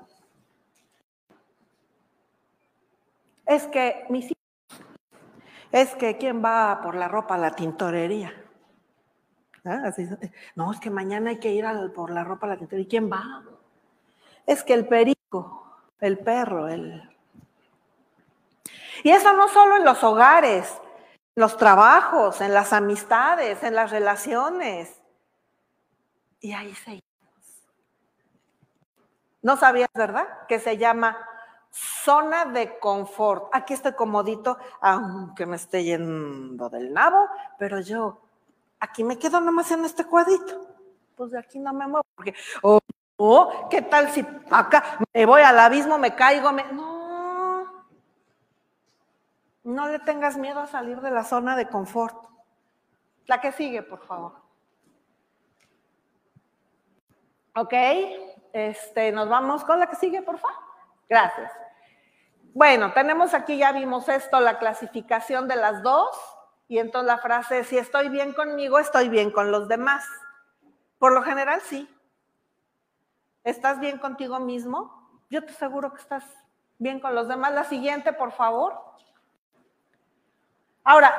[3.45, 4.37] Es que mis hijos,
[5.71, 8.33] es que quién va por la ropa a la tintorería.
[9.65, 9.91] ¿Ah?
[10.55, 11.65] no, es que mañana hay que ir
[11.95, 12.85] por la ropa a la tintorería.
[12.85, 13.43] ¿Y quién va?
[14.45, 17.09] Es que el perico, el perro, el...
[19.03, 20.71] Y eso no solo en los hogares,
[21.35, 25.01] en los trabajos, en las amistades, en las relaciones.
[26.39, 27.03] Y ahí seguimos.
[29.41, 30.27] No sabías, ¿verdad?
[30.47, 31.17] Que se llama
[31.73, 33.49] zona de confort.
[33.51, 37.27] Aquí estoy comodito, aunque me esté yendo del nabo,
[37.57, 38.19] pero yo
[38.79, 40.67] aquí me quedo nomás en este cuadrito.
[41.15, 42.79] Pues de aquí no me muevo, porque, oh,
[43.17, 46.51] oh, ¿qué tal si acá me voy al abismo, me caigo?
[46.51, 46.63] Me...
[46.71, 47.85] No,
[49.63, 52.27] no le tengas miedo a salir de la zona de confort.
[53.25, 54.33] La que sigue, por favor.
[57.55, 57.73] Ok,
[58.51, 60.57] este, nos vamos con la que sigue, por favor.
[61.07, 61.62] Gracias.
[62.53, 66.15] Bueno, tenemos aquí, ya vimos esto, la clasificación de las dos.
[66.67, 70.05] Y entonces la frase es, si estoy bien conmigo, estoy bien con los demás.
[70.99, 71.89] Por lo general, sí.
[73.43, 75.19] ¿Estás bien contigo mismo?
[75.29, 76.23] Yo te aseguro que estás
[76.77, 77.53] bien con los demás.
[77.53, 78.79] La siguiente, por favor.
[80.83, 81.11] Ahora,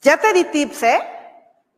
[0.00, 1.08] ya te di tips, ¿eh?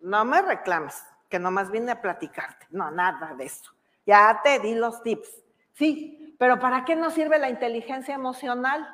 [0.01, 2.66] No me reclames, que nomás vine a platicarte.
[2.70, 3.70] No, nada de eso.
[4.07, 5.44] Ya te di los tips.
[5.75, 8.89] Sí, pero ¿para qué nos sirve la inteligencia emocional?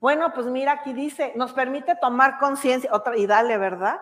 [0.00, 4.00] Bueno, pues mira, aquí dice, nos permite tomar conciencia, otra, y dale, ¿verdad?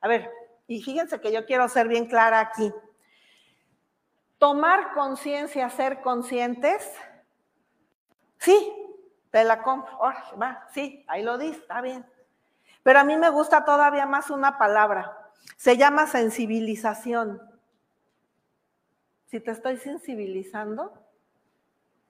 [0.00, 0.30] A ver,
[0.66, 2.72] y fíjense que yo quiero ser bien clara aquí.
[4.38, 6.90] Tomar conciencia, ser conscientes,
[8.38, 8.72] sí,
[9.30, 9.98] te la compro,
[10.40, 12.06] va, sí, ahí lo dice, está bien.
[12.82, 17.49] Pero a mí me gusta todavía más una palabra, se llama sensibilización.
[19.30, 20.92] Si te estoy sensibilizando,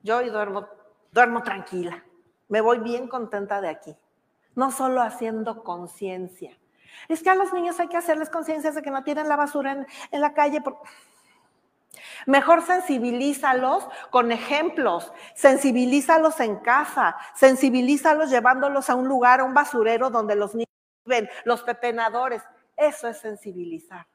[0.02, 0.66] yo hoy duermo,
[1.12, 2.05] duermo tranquila
[2.51, 3.97] me voy bien contenta de aquí.
[4.56, 6.59] No solo haciendo conciencia.
[7.09, 9.86] Es que a los niños hay que hacerles conciencia de que no tienen la basura
[10.10, 10.60] en, la calle.
[12.26, 20.10] Mejor sensibilízalos con ejemplos, sensibilízalos en casa, sensibilízalos llevándolos a un lugar, a un basurero
[20.10, 20.74] donde los niños
[21.05, 22.42] viven, los pepenadores.
[22.76, 24.09] Eso es sensibilizar.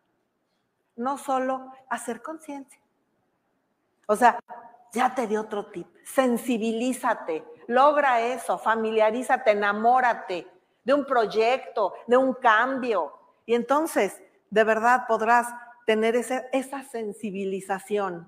[0.98, 2.85] No solo hacer conciencia.
[4.08, 4.40] O sea,
[4.94, 5.88] ya te di otro tip.
[6.04, 10.48] Sensibilízate Logra eso, familiarízate, enamórate
[10.84, 13.14] de un proyecto, de un cambio.
[13.46, 15.48] Y entonces, de verdad, podrás
[15.86, 18.28] tener esa sensibilización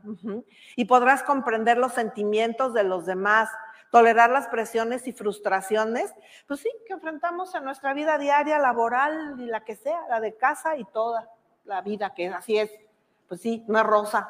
[0.75, 3.49] y podrás comprender los sentimientos de los demás,
[3.91, 6.13] tolerar las presiones y frustraciones,
[6.47, 10.35] pues sí, que enfrentamos en nuestra vida diaria, laboral y la que sea, la de
[10.35, 11.29] casa y toda
[11.63, 12.71] la vida, que así es.
[13.27, 14.29] Pues sí, no es rosa.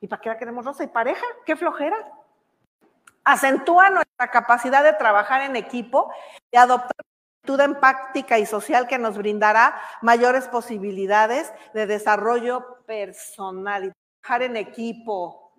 [0.00, 0.84] ¿Y para qué la queremos rosa?
[0.84, 1.24] ¿Y pareja?
[1.44, 1.96] ¿Qué flojera?
[3.28, 6.10] acentúa nuestra capacidad de trabajar en equipo
[6.50, 13.84] y adoptar una actitud empática y social que nos brindará mayores posibilidades de desarrollo personal
[13.84, 13.92] y
[14.22, 15.52] trabajar en equipo.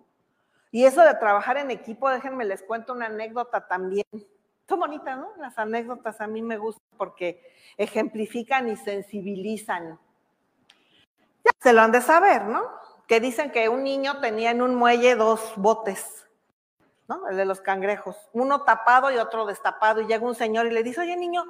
[0.72, 4.06] Y eso de trabajar en equipo, déjenme les cuento una anécdota también.
[4.68, 5.32] Son bonitas, ¿no?
[5.38, 9.98] Las anécdotas a mí me gustan porque ejemplifican y sensibilizan.
[11.44, 12.62] Ya se lo han de saber, ¿no?
[13.10, 16.28] Que dicen que un niño tenía en un muelle dos botes,
[17.08, 17.26] ¿no?
[17.26, 20.00] El de los cangrejos, uno tapado y otro destapado.
[20.00, 21.44] Y llega un señor y le dice, oye niño,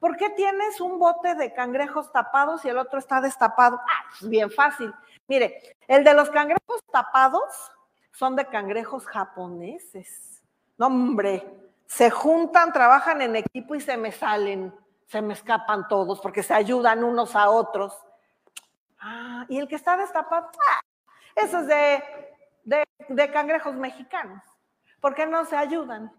[0.00, 3.78] ¿por qué tienes un bote de cangrejos tapados y el otro está destapado?
[3.80, 4.92] Ah, pues bien fácil.
[5.28, 7.70] Mire, el de los cangrejos tapados
[8.10, 10.42] son de cangrejos japoneses.
[10.76, 11.46] No, hombre,
[11.86, 14.74] se juntan, trabajan en equipo y se me salen,
[15.06, 17.96] se me escapan todos porque se ayudan unos a otros.
[18.98, 20.80] Ah, y el que está destapado, ah,
[21.36, 24.42] eso es de, de, cangrejos mexicanos.
[25.00, 26.12] ¿Por qué no se ayudan?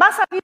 [0.00, 0.42] Va a salir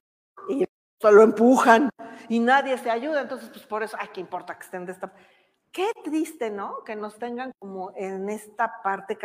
[0.48, 0.64] y
[1.00, 1.90] solo empujan
[2.28, 3.22] y nadie se ayuda.
[3.22, 5.24] Entonces, pues por eso, ay, qué importa que estén destapados.
[5.72, 6.82] Qué triste, ¿no?
[6.84, 9.16] Que nos tengan como en esta parte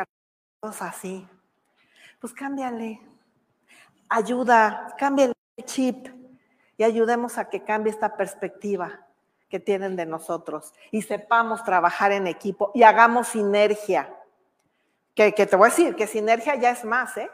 [0.81, 1.27] así.
[2.19, 3.02] Pues cámbiale.
[4.10, 6.07] Ayuda, cámbiale el chip
[6.77, 9.07] y ayudemos a que cambie esta perspectiva
[9.49, 14.14] que tienen de nosotros y sepamos trabajar en equipo y hagamos sinergia.
[15.15, 17.31] Que, te voy a decir que sinergia ya es más, ¿eh?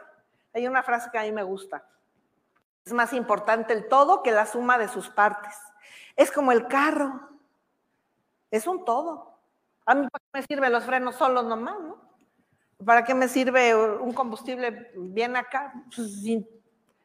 [0.54, 1.84] Hay una frase que a mí me gusta.
[2.84, 5.54] Es más importante el todo que la suma de sus partes.
[6.14, 7.28] Es como el carro.
[8.50, 9.36] Es un todo.
[9.84, 12.00] A mí para qué me sirven los frenos solos nomás, ¿no?
[12.84, 15.72] ¿Para qué me sirve un combustible bien acá?
[15.94, 16.24] Pues,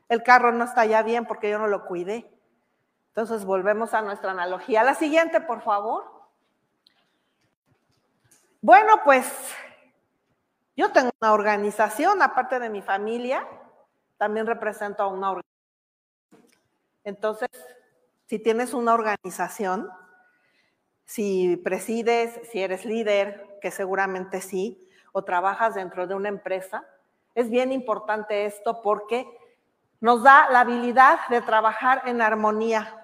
[0.10, 2.30] el carro no está ya bien porque yo no lo cuidé.
[3.10, 4.84] Entonces volvemos a nuestra analogía.
[4.84, 6.06] La siguiente, por favor.
[8.62, 9.28] Bueno, pues
[10.78, 13.46] yo tengo una organización, aparte de mi familia,
[14.18, 15.48] también represento a una organización.
[17.04, 17.50] Entonces,
[18.28, 19.90] si tienes una organización,
[21.04, 26.86] si presides, si eres líder, que seguramente sí, o trabajas dentro de una empresa,
[27.34, 29.26] es bien importante esto porque
[30.00, 33.04] nos da la habilidad de trabajar en armonía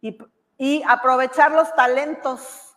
[0.00, 2.76] y, aprovechar los talentos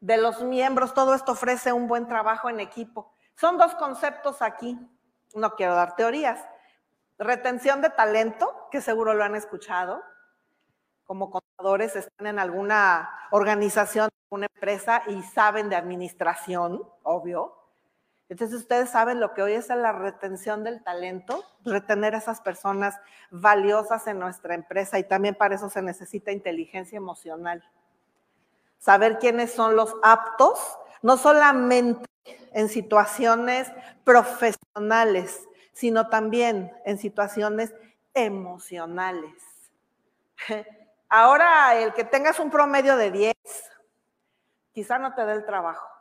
[0.00, 0.94] de los miembros.
[0.94, 3.12] Todo esto ofrece un buen trabajo en equipo.
[3.34, 4.78] Son dos conceptos aquí.
[5.34, 6.40] No quiero dar teorías.
[7.18, 10.02] Retención de talento, que seguro lo han escuchado.
[11.04, 17.58] Como contadores están en alguna organización, una empresa y saben de administración, obvio.
[18.28, 22.98] Entonces ustedes saben lo que hoy es la retención del talento, retener a esas personas
[23.30, 27.62] valiosas en nuestra empresa y también para eso se necesita inteligencia emocional.
[28.78, 30.58] Saber quiénes son los aptos,
[31.02, 32.06] no solamente
[32.54, 33.70] en situaciones
[34.04, 37.74] profesionales, sino también en situaciones
[38.14, 39.42] emocionales.
[41.08, 43.34] Ahora, el que tengas un promedio de 10,
[44.72, 45.92] quizá no te dé el trabajo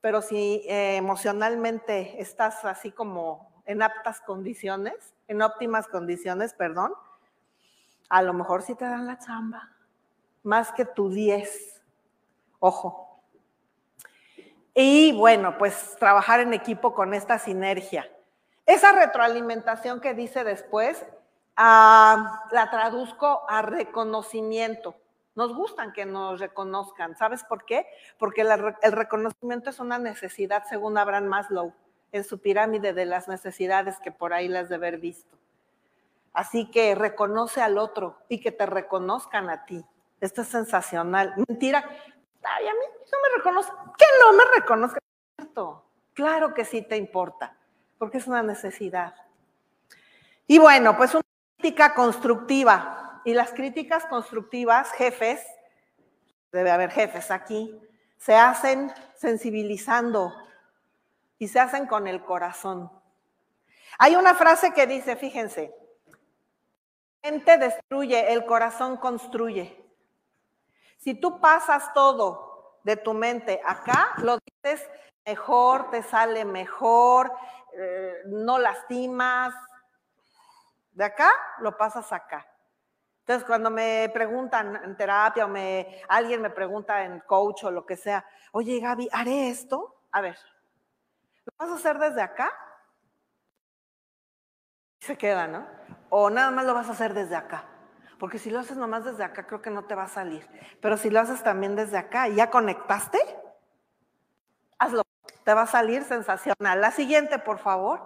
[0.00, 6.92] pero si eh, emocionalmente estás así como en aptas condiciones, en óptimas condiciones, perdón,
[8.08, 9.70] a lo mejor sí te dan la chamba,
[10.42, 11.82] más que tu 10.
[12.58, 13.09] Ojo.
[14.74, 18.08] Y bueno, pues trabajar en equipo con esta sinergia.
[18.66, 21.04] Esa retroalimentación que dice después,
[21.56, 24.94] ah, la traduzco a reconocimiento.
[25.34, 27.16] Nos gustan que nos reconozcan.
[27.16, 27.86] ¿Sabes por qué?
[28.18, 31.72] Porque el reconocimiento es una necesidad, según Abraham Maslow,
[32.12, 35.36] en su pirámide de las necesidades que por ahí las de haber visto.
[36.32, 39.84] Así que reconoce al otro y que te reconozcan a ti.
[40.20, 41.34] Esto es sensacional.
[41.48, 41.84] Mentira.
[42.42, 42.80] Ay, a mí
[43.12, 43.70] no me reconoce.
[43.98, 44.98] ¿Qué no me reconoce?
[46.14, 47.56] Claro que sí te importa,
[47.98, 49.14] porque es una necesidad.
[50.46, 51.24] Y bueno, pues una
[51.56, 55.44] crítica constructiva y las críticas constructivas, jefes,
[56.52, 57.80] debe haber jefes aquí,
[58.16, 60.32] se hacen sensibilizando
[61.38, 62.90] y se hacen con el corazón.
[63.98, 65.74] Hay una frase que dice, fíjense,
[67.22, 69.76] la mente destruye, el corazón construye.
[71.00, 74.86] Si tú pasas todo de tu mente acá, lo dices
[75.24, 77.32] mejor, te sale mejor,
[77.72, 79.54] eh, no lastimas.
[80.92, 82.46] De acá, lo pasas acá.
[83.20, 87.86] Entonces, cuando me preguntan en terapia o me, alguien me pregunta en coach o lo
[87.86, 88.22] que sea,
[88.52, 90.02] oye Gaby, ¿haré esto?
[90.12, 90.36] A ver,
[91.46, 92.52] ¿lo vas a hacer desde acá?
[94.98, 95.66] Se queda, ¿no?
[96.10, 97.69] O nada más lo vas a hacer desde acá.
[98.20, 100.46] Porque si lo haces nomás desde acá, creo que no te va a salir.
[100.82, 103.18] Pero si lo haces también desde acá y ya conectaste,
[104.78, 105.02] hazlo.
[105.42, 106.82] Te va a salir sensacional.
[106.82, 108.02] La siguiente, por favor.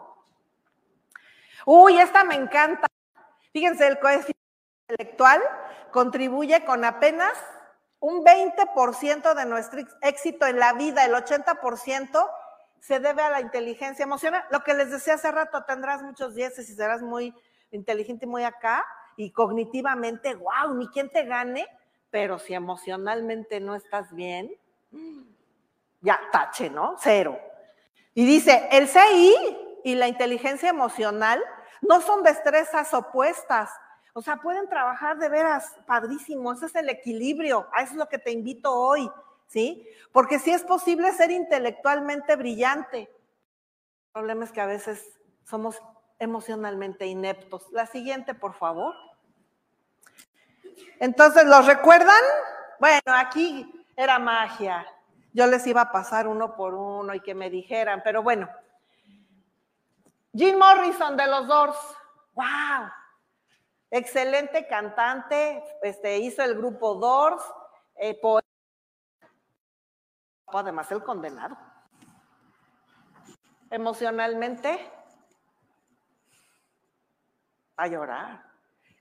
[1.66, 2.86] Uy, esta me encanta.
[3.53, 4.41] Fíjense, el coeficiente
[4.89, 5.43] intelectual
[5.91, 7.32] contribuye con apenas
[7.99, 12.31] un 20% de nuestro éxito en la vida, el 80%
[12.78, 14.45] se debe a la inteligencia emocional.
[14.51, 17.35] Lo que les decía hace rato, tendrás muchos dieces y serás muy
[17.70, 18.85] inteligente y muy acá,
[19.16, 21.66] y cognitivamente, wow, ni quien te gane,
[22.11, 24.51] pero si emocionalmente no estás bien,
[26.01, 26.97] ya tache, ¿no?
[26.99, 27.39] Cero.
[28.15, 29.35] Y dice, el CI
[29.85, 31.43] y la inteligencia emocional
[31.82, 33.70] no son destrezas opuestas.
[34.12, 36.53] O sea, pueden trabajar de veras padrísimo.
[36.53, 37.69] Ese es el equilibrio.
[37.73, 39.11] A eso es lo que te invito hoy,
[39.47, 39.86] ¿sí?
[40.12, 43.01] Porque sí es posible ser intelectualmente brillante.
[43.01, 45.82] El problema es que a veces somos
[46.24, 47.70] emocionalmente ineptos.
[47.70, 48.94] La siguiente, por favor.
[50.98, 52.22] Entonces, ¿los recuerdan?
[52.80, 54.86] Bueno, aquí era magia.
[55.32, 58.48] Yo les iba a pasar uno por uno y que me dijeran, pero bueno.
[60.32, 61.78] Jim Morrison de los Doors.
[62.34, 62.90] ¡Wow!
[63.90, 65.62] Excelente cantante.
[65.82, 67.42] Este, hizo el grupo Doors.
[67.96, 68.20] Eh,
[70.46, 71.56] además, el condenado.
[73.70, 74.90] Emocionalmente,
[77.76, 78.44] a llorar.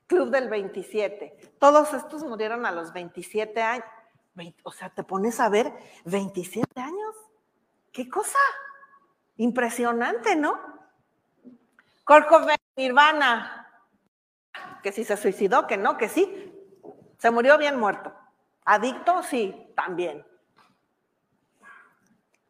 [0.06, 1.56] Club del 27.
[1.58, 3.86] Todos estos murieron a los 27 años.
[4.62, 5.72] O sea, te pones a ver
[6.04, 7.14] 27 años.
[7.92, 8.38] ¿Qué cosa?
[9.36, 10.58] Impresionante, ¿no?
[12.04, 12.26] Kurt
[12.76, 13.82] Nirvana,
[14.82, 16.52] que si se suicidó, que no, que sí.
[17.18, 18.12] Se murió bien muerto.
[18.64, 20.26] Adicto, sí, también.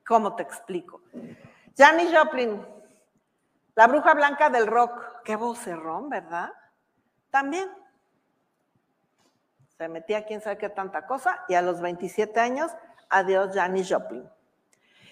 [0.06, 1.02] ¿Cómo te explico?
[1.76, 2.66] Janis Joplin,
[3.74, 5.13] la bruja blanca del rock.
[5.24, 6.52] Qué vocerrón, ¿verdad?
[7.30, 7.68] También.
[9.78, 12.70] Se metía quién sabe qué tanta cosa y a los 27 años,
[13.08, 14.28] adiós Janis Joplin.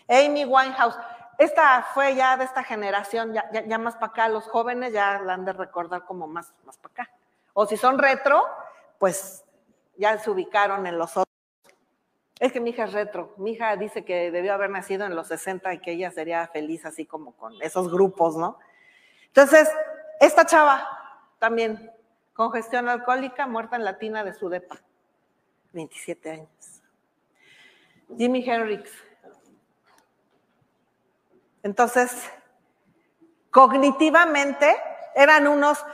[0.08, 0.96] Amy Winehouse.
[1.38, 5.44] Esta fue ya de esta generación, ya, más para acá, los jóvenes ya la han
[5.44, 7.10] de recordar como más, más para acá.
[7.54, 8.44] O si son retro,
[8.98, 9.44] pues
[9.96, 11.26] ya se ubicaron en los otros.
[12.38, 13.34] Es que mi hija es retro.
[13.38, 16.84] Mi hija dice que debió haber nacido en los 60 y que ella sería feliz
[16.84, 18.58] así como con esos grupos, ¿no?
[19.26, 19.68] Entonces,
[20.22, 20.86] esta chava
[21.40, 21.90] también,
[22.32, 24.80] congestión alcohólica, muerta en la tina de su depa.
[25.72, 26.82] 27 años.
[28.16, 28.88] Jimi Hendrix.
[31.64, 32.30] Entonces,
[33.50, 34.76] cognitivamente
[35.16, 35.84] eran unos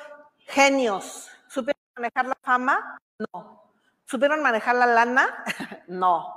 [0.41, 1.31] genios.
[1.47, 2.99] ¿Supieron manejar la fama?
[3.33, 3.63] No.
[4.05, 5.43] ¿Supieron manejar la lana?
[5.87, 6.35] no.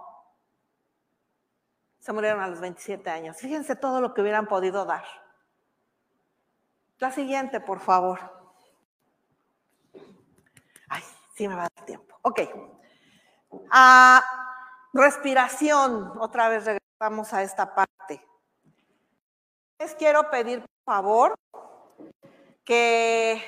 [2.00, 3.36] Se murieron a los 27 años.
[3.38, 5.04] Fíjense todo lo que hubieran podido dar.
[7.02, 8.20] La siguiente, por favor.
[10.88, 11.02] Ay,
[11.34, 12.16] sí me va a dar tiempo.
[12.22, 12.42] Ok.
[13.72, 14.24] Ah,
[14.94, 16.14] respiración.
[16.20, 18.24] Otra vez regresamos a esta parte.
[19.80, 21.36] Les quiero pedir, por favor,
[22.64, 23.42] que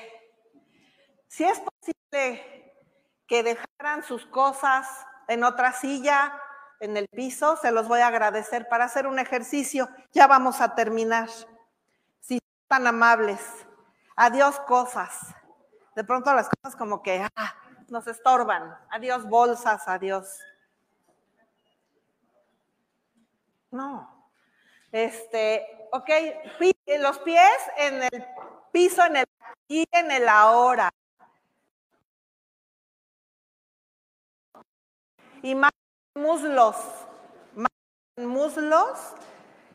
[1.27, 2.73] si es posible
[3.27, 4.87] que dejaran sus cosas
[5.27, 6.41] en otra silla,
[6.79, 9.89] en el piso, se los voy a agradecer para hacer un ejercicio.
[10.11, 11.29] Ya vamos a terminar
[12.73, 13.39] tan amables.
[14.15, 15.13] Adiós cosas.
[15.95, 17.55] De pronto las cosas como que ah,
[17.87, 18.75] nos estorban.
[18.89, 20.39] Adiós bolsas, adiós.
[23.69, 24.31] No.
[24.91, 26.09] Este, ok,
[26.99, 28.25] los pies en el
[28.71, 29.25] piso, en el
[29.67, 30.89] y en el ahora.
[35.43, 35.71] Y más
[36.15, 36.75] muslos,
[37.53, 37.69] más
[38.17, 39.13] muslos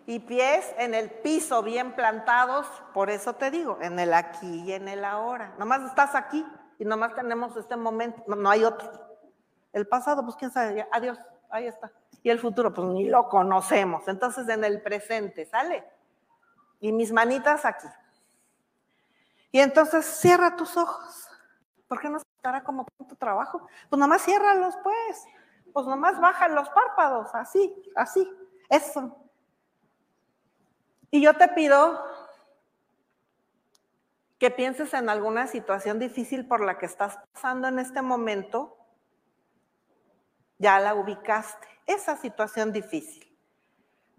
[0.09, 4.72] y pies en el piso bien plantados, por eso te digo, en el aquí y
[4.72, 5.55] en el ahora.
[5.59, 6.47] Nomás estás aquí
[6.78, 8.90] y nomás tenemos este momento, no, hay otro.
[9.70, 11.18] El pasado, pues quién sabe, adiós,
[11.51, 11.93] ahí está.
[12.22, 14.09] Y el futuro, pues ni lo conocemos.
[14.09, 15.85] Entonces en el presente, ¿sale?
[16.80, 17.89] Y mis manitas aquí.
[19.52, 21.28] Y entonces cierra tus ojos.
[21.86, 23.68] ¿Por qué no estará como tu trabajo?
[23.90, 25.26] Pues nomás ciérralos, pues.
[25.74, 28.26] Pues nomás baja los párpados, así, así.
[28.70, 29.27] Eso.
[31.10, 32.05] Y yo te pido
[34.39, 38.76] que pienses en alguna situación difícil por la que estás pasando en este momento.
[40.59, 43.28] Ya la ubicaste, esa situación difícil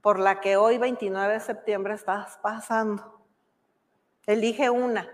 [0.01, 3.21] por la que hoy 29 de septiembre estás pasando.
[4.25, 5.09] Elige una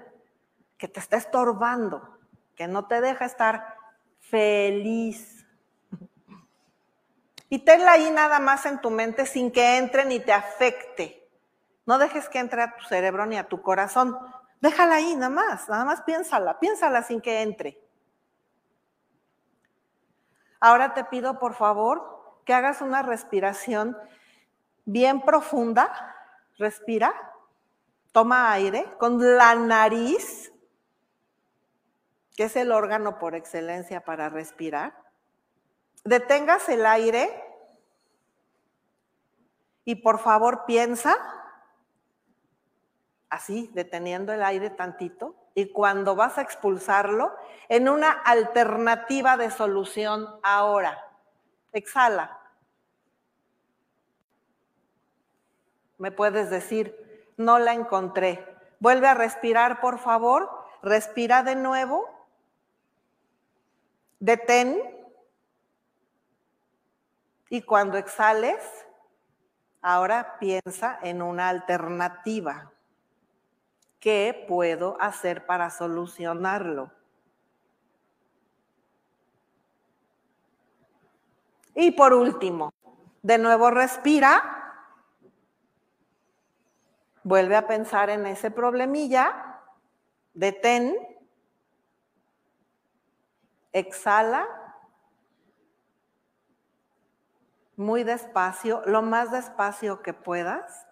[0.77, 2.17] que te está estorbando,
[2.55, 3.77] que no te deja estar
[4.19, 5.45] feliz.
[7.49, 11.24] Y tenla ahí nada más en tu mente sin que entre ni te afecte.
[11.85, 14.17] No dejes que entre a tu cerebro ni a tu corazón.
[14.61, 17.79] Déjala ahí, nada más, nada más piénsala, piénsala sin que entre.
[20.59, 23.97] Ahora te pido, por favor, que hagas una respiración
[24.85, 26.15] bien profunda.
[26.57, 27.13] Respira,
[28.11, 30.51] toma aire con la nariz,
[32.35, 34.95] que es el órgano por excelencia para respirar.
[36.03, 37.45] Detengas el aire
[39.85, 41.15] Y por favor piensa,
[43.35, 47.35] así, deteniendo el aire tantito, y cuando vas a expulsarlo,
[47.69, 51.01] en una alternativa de solución ahora.
[51.71, 52.39] Exhala.
[55.97, 58.45] Me puedes decir, no la encontré.
[58.79, 60.49] Vuelve a respirar, por favor.
[60.81, 62.05] Respira de nuevo.
[64.19, 64.77] Detén.
[67.49, 68.61] Y cuando exhales,
[69.81, 72.71] ahora piensa en una alternativa.
[73.99, 76.91] ¿Qué puedo hacer para solucionarlo?
[81.75, 82.73] Y por último,
[83.21, 84.51] de nuevo respira.
[87.23, 89.61] Vuelve a pensar en ese problemilla.
[90.33, 90.95] Detén.
[93.73, 94.47] Exhala.
[97.75, 100.84] Muy despacio, lo más despacio que puedas.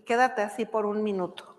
[0.00, 1.49] Y quédate así por un minuto.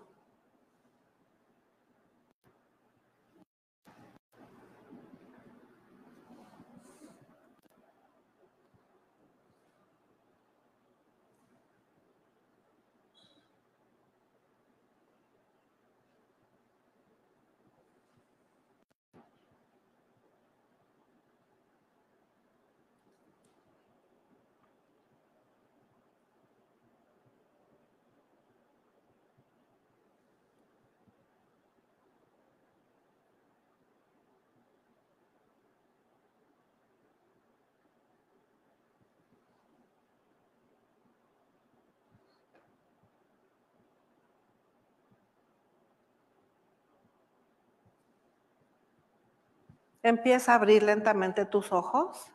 [50.02, 52.32] Empieza a abrir lentamente tus ojos.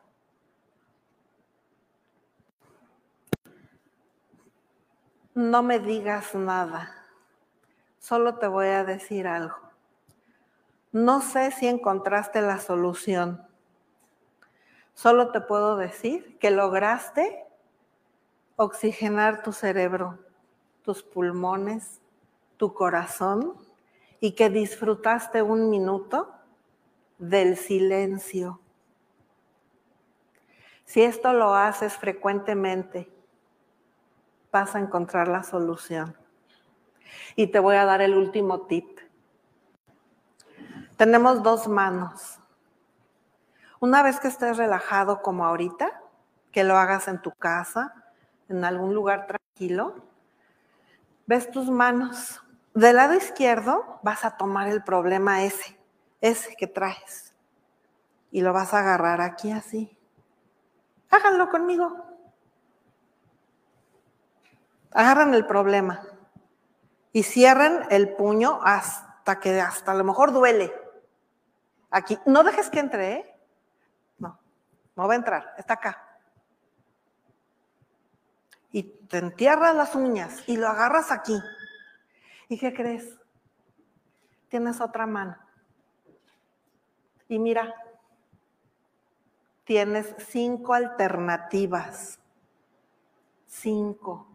[5.34, 6.96] No me digas nada,
[8.00, 9.56] solo te voy a decir algo.
[10.92, 13.46] No sé si encontraste la solución.
[14.96, 17.46] Solo te puedo decir que lograste
[18.56, 20.18] oxigenar tu cerebro,
[20.82, 22.02] tus pulmones,
[22.58, 23.54] tu corazón
[24.20, 26.34] y que disfrutaste un minuto
[27.18, 28.60] del silencio.
[30.86, 33.12] Si esto lo haces frecuentemente,
[34.52, 36.16] vas a encontrar la solución.
[37.36, 39.00] Y te voy a dar el último tip.
[40.96, 42.40] Tenemos dos manos.
[43.80, 46.02] Una vez que estés relajado como ahorita,
[46.52, 47.94] que lo hagas en tu casa,
[48.50, 49.96] en algún lugar tranquilo,
[51.28, 52.42] ves tus manos.
[52.74, 55.77] Del lado izquierdo vas a tomar el problema ese
[56.22, 57.34] ese que traes.
[58.32, 59.98] Y lo vas a agarrar aquí así.
[61.10, 62.06] Háganlo conmigo.
[64.92, 66.02] Agarran el problema
[67.12, 70.74] y cierren el puño hasta que hasta a lo mejor duele.
[71.90, 73.40] Aquí, no dejes que entre, ¿eh?
[74.20, 74.40] No,
[74.96, 76.04] no va a entrar, está acá.
[78.72, 81.40] Y te entierras las uñas y lo agarras aquí.
[82.50, 83.18] ¿Y qué crees?
[84.50, 85.47] Tienes otra mano.
[87.28, 87.76] Y mira,
[89.64, 92.20] tienes cinco alternativas.
[93.46, 94.28] Cinco.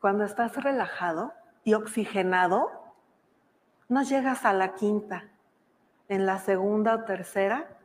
[0.00, 1.32] Cuando estás relajado
[1.62, 2.70] y oxigenado,
[3.88, 5.30] no llegas a la quinta.
[6.08, 7.78] En la segunda o tercera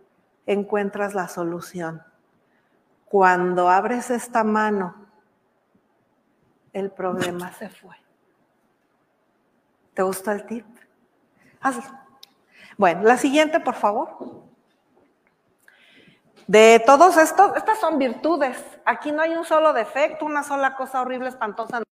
[0.46, 2.04] encuentras la solución.
[3.06, 5.08] Cuando abres esta mano,
[6.74, 7.96] el problema se fue.
[9.94, 10.66] ¿Te gustó el tip?
[11.62, 12.09] Hazlo.
[12.80, 14.08] Bueno, la siguiente, por favor.
[16.48, 18.58] De todos estos, estas son virtudes.
[18.86, 21.84] Aquí no hay un solo defecto, una sola cosa horrible, espantosa.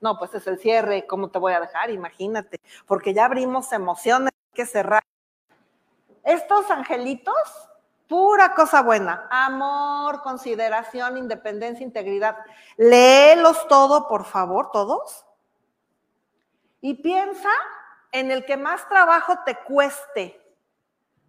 [0.00, 1.06] No, pues es el cierre.
[1.06, 1.90] ¿Cómo te voy a dejar?
[1.90, 2.62] Imagínate.
[2.86, 5.02] Porque ya abrimos emociones, hay que cerrar.
[6.24, 7.36] Estos angelitos,
[8.08, 9.28] pura cosa buena.
[9.30, 12.38] Amor, consideración, independencia, integridad.
[12.78, 15.26] Léelos todo, por favor, todos.
[16.80, 17.50] Y piensa
[18.18, 20.40] en el que más trabajo te cueste,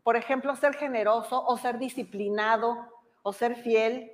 [0.04, 2.78] por ejemplo, ser generoso o ser disciplinado
[3.24, 4.10] o ser fiel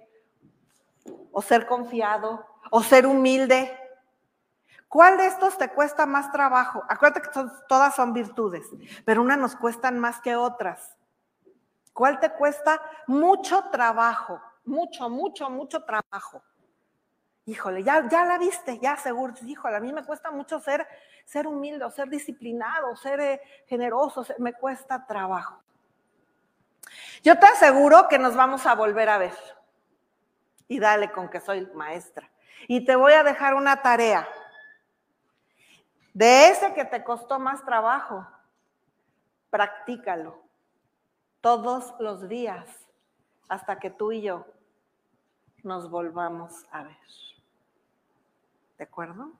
[1.31, 3.79] o ser confiado o ser humilde.
[4.87, 6.83] ¿Cuál de estos te cuesta más trabajo?
[6.89, 8.67] Acuérdate que todas son virtudes,
[9.05, 10.97] pero unas nos cuestan más que otras.
[11.93, 14.41] ¿Cuál te cuesta mucho trabajo?
[14.65, 16.41] Mucho, mucho, mucho trabajo.
[17.45, 19.35] Híjole, ya, ya la viste, ya seguro.
[19.45, 20.87] Híjole, a mí me cuesta mucho ser
[21.25, 25.61] ser humilde, o ser disciplinado, ser eh, generoso, me cuesta trabajo.
[27.23, 29.33] Yo te aseguro que nos vamos a volver a ver.
[30.67, 32.29] Y dale con que soy maestra.
[32.67, 34.27] Y te voy a dejar una tarea.
[36.13, 38.27] De ese que te costó más trabajo,
[39.49, 40.43] practícalo
[41.41, 42.67] todos los días
[43.49, 44.45] hasta que tú y yo
[45.63, 46.97] nos volvamos a ver.
[48.77, 49.31] ¿De acuerdo?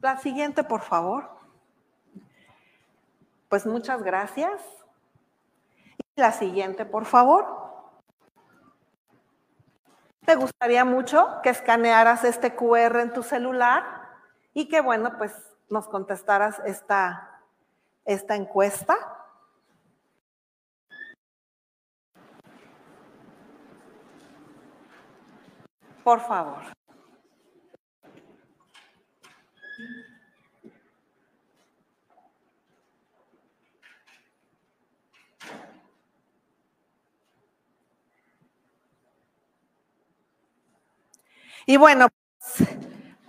[0.00, 1.28] La siguiente, por favor.
[3.50, 4.62] Pues muchas gracias.
[6.16, 7.60] Y la siguiente, por favor.
[10.24, 13.84] ¿Te gustaría mucho que escanearas este QR en tu celular
[14.54, 15.34] y que, bueno, pues
[15.68, 17.42] nos contestaras esta,
[18.04, 18.96] esta encuesta?
[26.02, 26.79] Por favor.
[41.66, 42.08] Y bueno,
[42.38, 42.68] pues,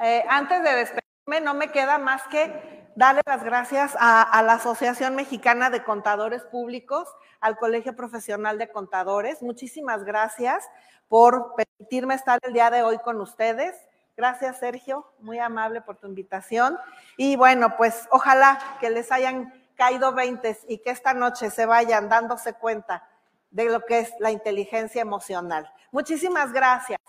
[0.02, 4.54] eh, antes de despedirme, no me queda más que darle las gracias a, a, la
[4.54, 7.08] Asociación Mexicana de Contadores Públicos,
[7.40, 9.42] al Colegio Profesional de Contadores.
[9.42, 10.68] Muchísimas gracias
[11.08, 13.76] por permitirme estar el día de hoy con ustedes.
[14.16, 16.78] Gracias, Sergio, muy amable por tu invitación.
[17.18, 22.08] Y bueno, pues ojalá que les hayan caído veintes y que esta noche se vayan
[22.08, 23.08] dándose cuenta
[23.50, 25.72] de lo que es la inteligencia emocional.
[25.92, 27.00] Muchísimas gracias.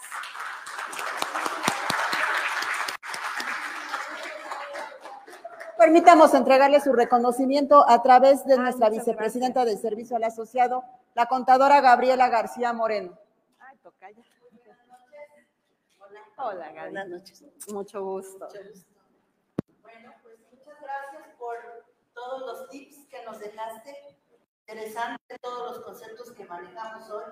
[5.82, 10.84] Permítamos entregarle su reconocimiento a través de nuestra vicepresidenta del Servicio al Asociado,
[11.14, 13.18] la contadora Gabriela García Moreno.
[13.58, 14.22] Ay, tocaya.
[16.36, 16.90] Hola, Gaby.
[16.92, 17.42] Buenas noches.
[17.72, 18.46] Mucho gusto.
[18.46, 18.86] Mucho gusto.
[19.82, 21.56] Bueno, pues muchas gracias por
[22.14, 23.96] todos los tips que nos dejaste.
[24.60, 27.24] Interesante todos los conceptos que manejamos hoy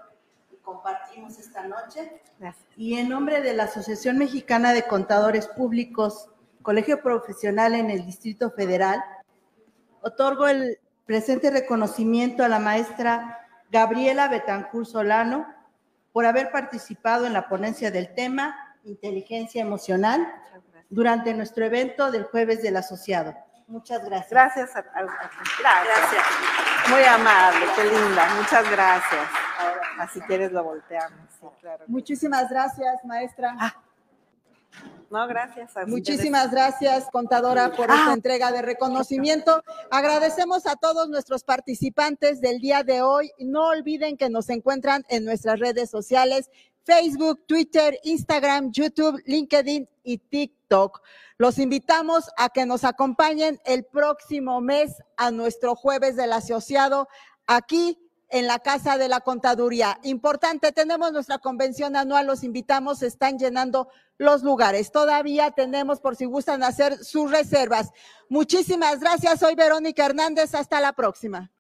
[0.51, 2.21] y compartimos esta noche.
[2.41, 2.67] Gracias.
[2.77, 6.31] Y en nombre de la Asociación Mexicana de Contadores Públicos,
[6.63, 9.03] Colegio Profesional en el Distrito Federal,
[10.03, 13.39] otorgo el presente reconocimiento a la maestra
[13.71, 15.47] Gabriela Betancur Solano
[16.13, 20.33] por haber participado en la ponencia del tema Inteligencia Emocional
[20.89, 23.35] durante nuestro evento del jueves del asociado.
[23.69, 24.31] Muchas gracias.
[24.31, 24.77] Gracias.
[24.77, 26.25] A, a, a, gracias.
[26.91, 28.35] Muy amable, qué linda.
[28.37, 29.29] Muchas gracias.
[29.99, 31.21] Así quieres lo volteamos.
[31.39, 31.85] Sí, claro.
[31.87, 33.55] Muchísimas gracias, maestra.
[33.59, 33.75] Ah.
[35.11, 35.73] No, gracias.
[35.89, 37.97] Muchísimas gracias, contadora, por ah.
[37.99, 39.63] esta entrega de reconocimiento.
[39.91, 43.33] Agradecemos a todos nuestros participantes del día de hoy.
[43.39, 46.49] No olviden que nos encuentran en nuestras redes sociales,
[46.85, 51.03] Facebook, Twitter, Instagram, YouTube, LinkedIn y TikTok.
[51.39, 57.09] Los invitamos a que nos acompañen el próximo mes a nuestro jueves del asociado
[57.47, 57.99] aquí
[58.31, 59.99] en la Casa de la Contaduría.
[60.03, 63.89] Importante, tenemos nuestra convención anual, los invitamos, están llenando
[64.19, 64.93] los lugares.
[64.93, 67.91] Todavía tenemos, por si gustan hacer sus reservas.
[68.29, 71.51] Muchísimas gracias, soy Verónica Hernández, hasta la próxima.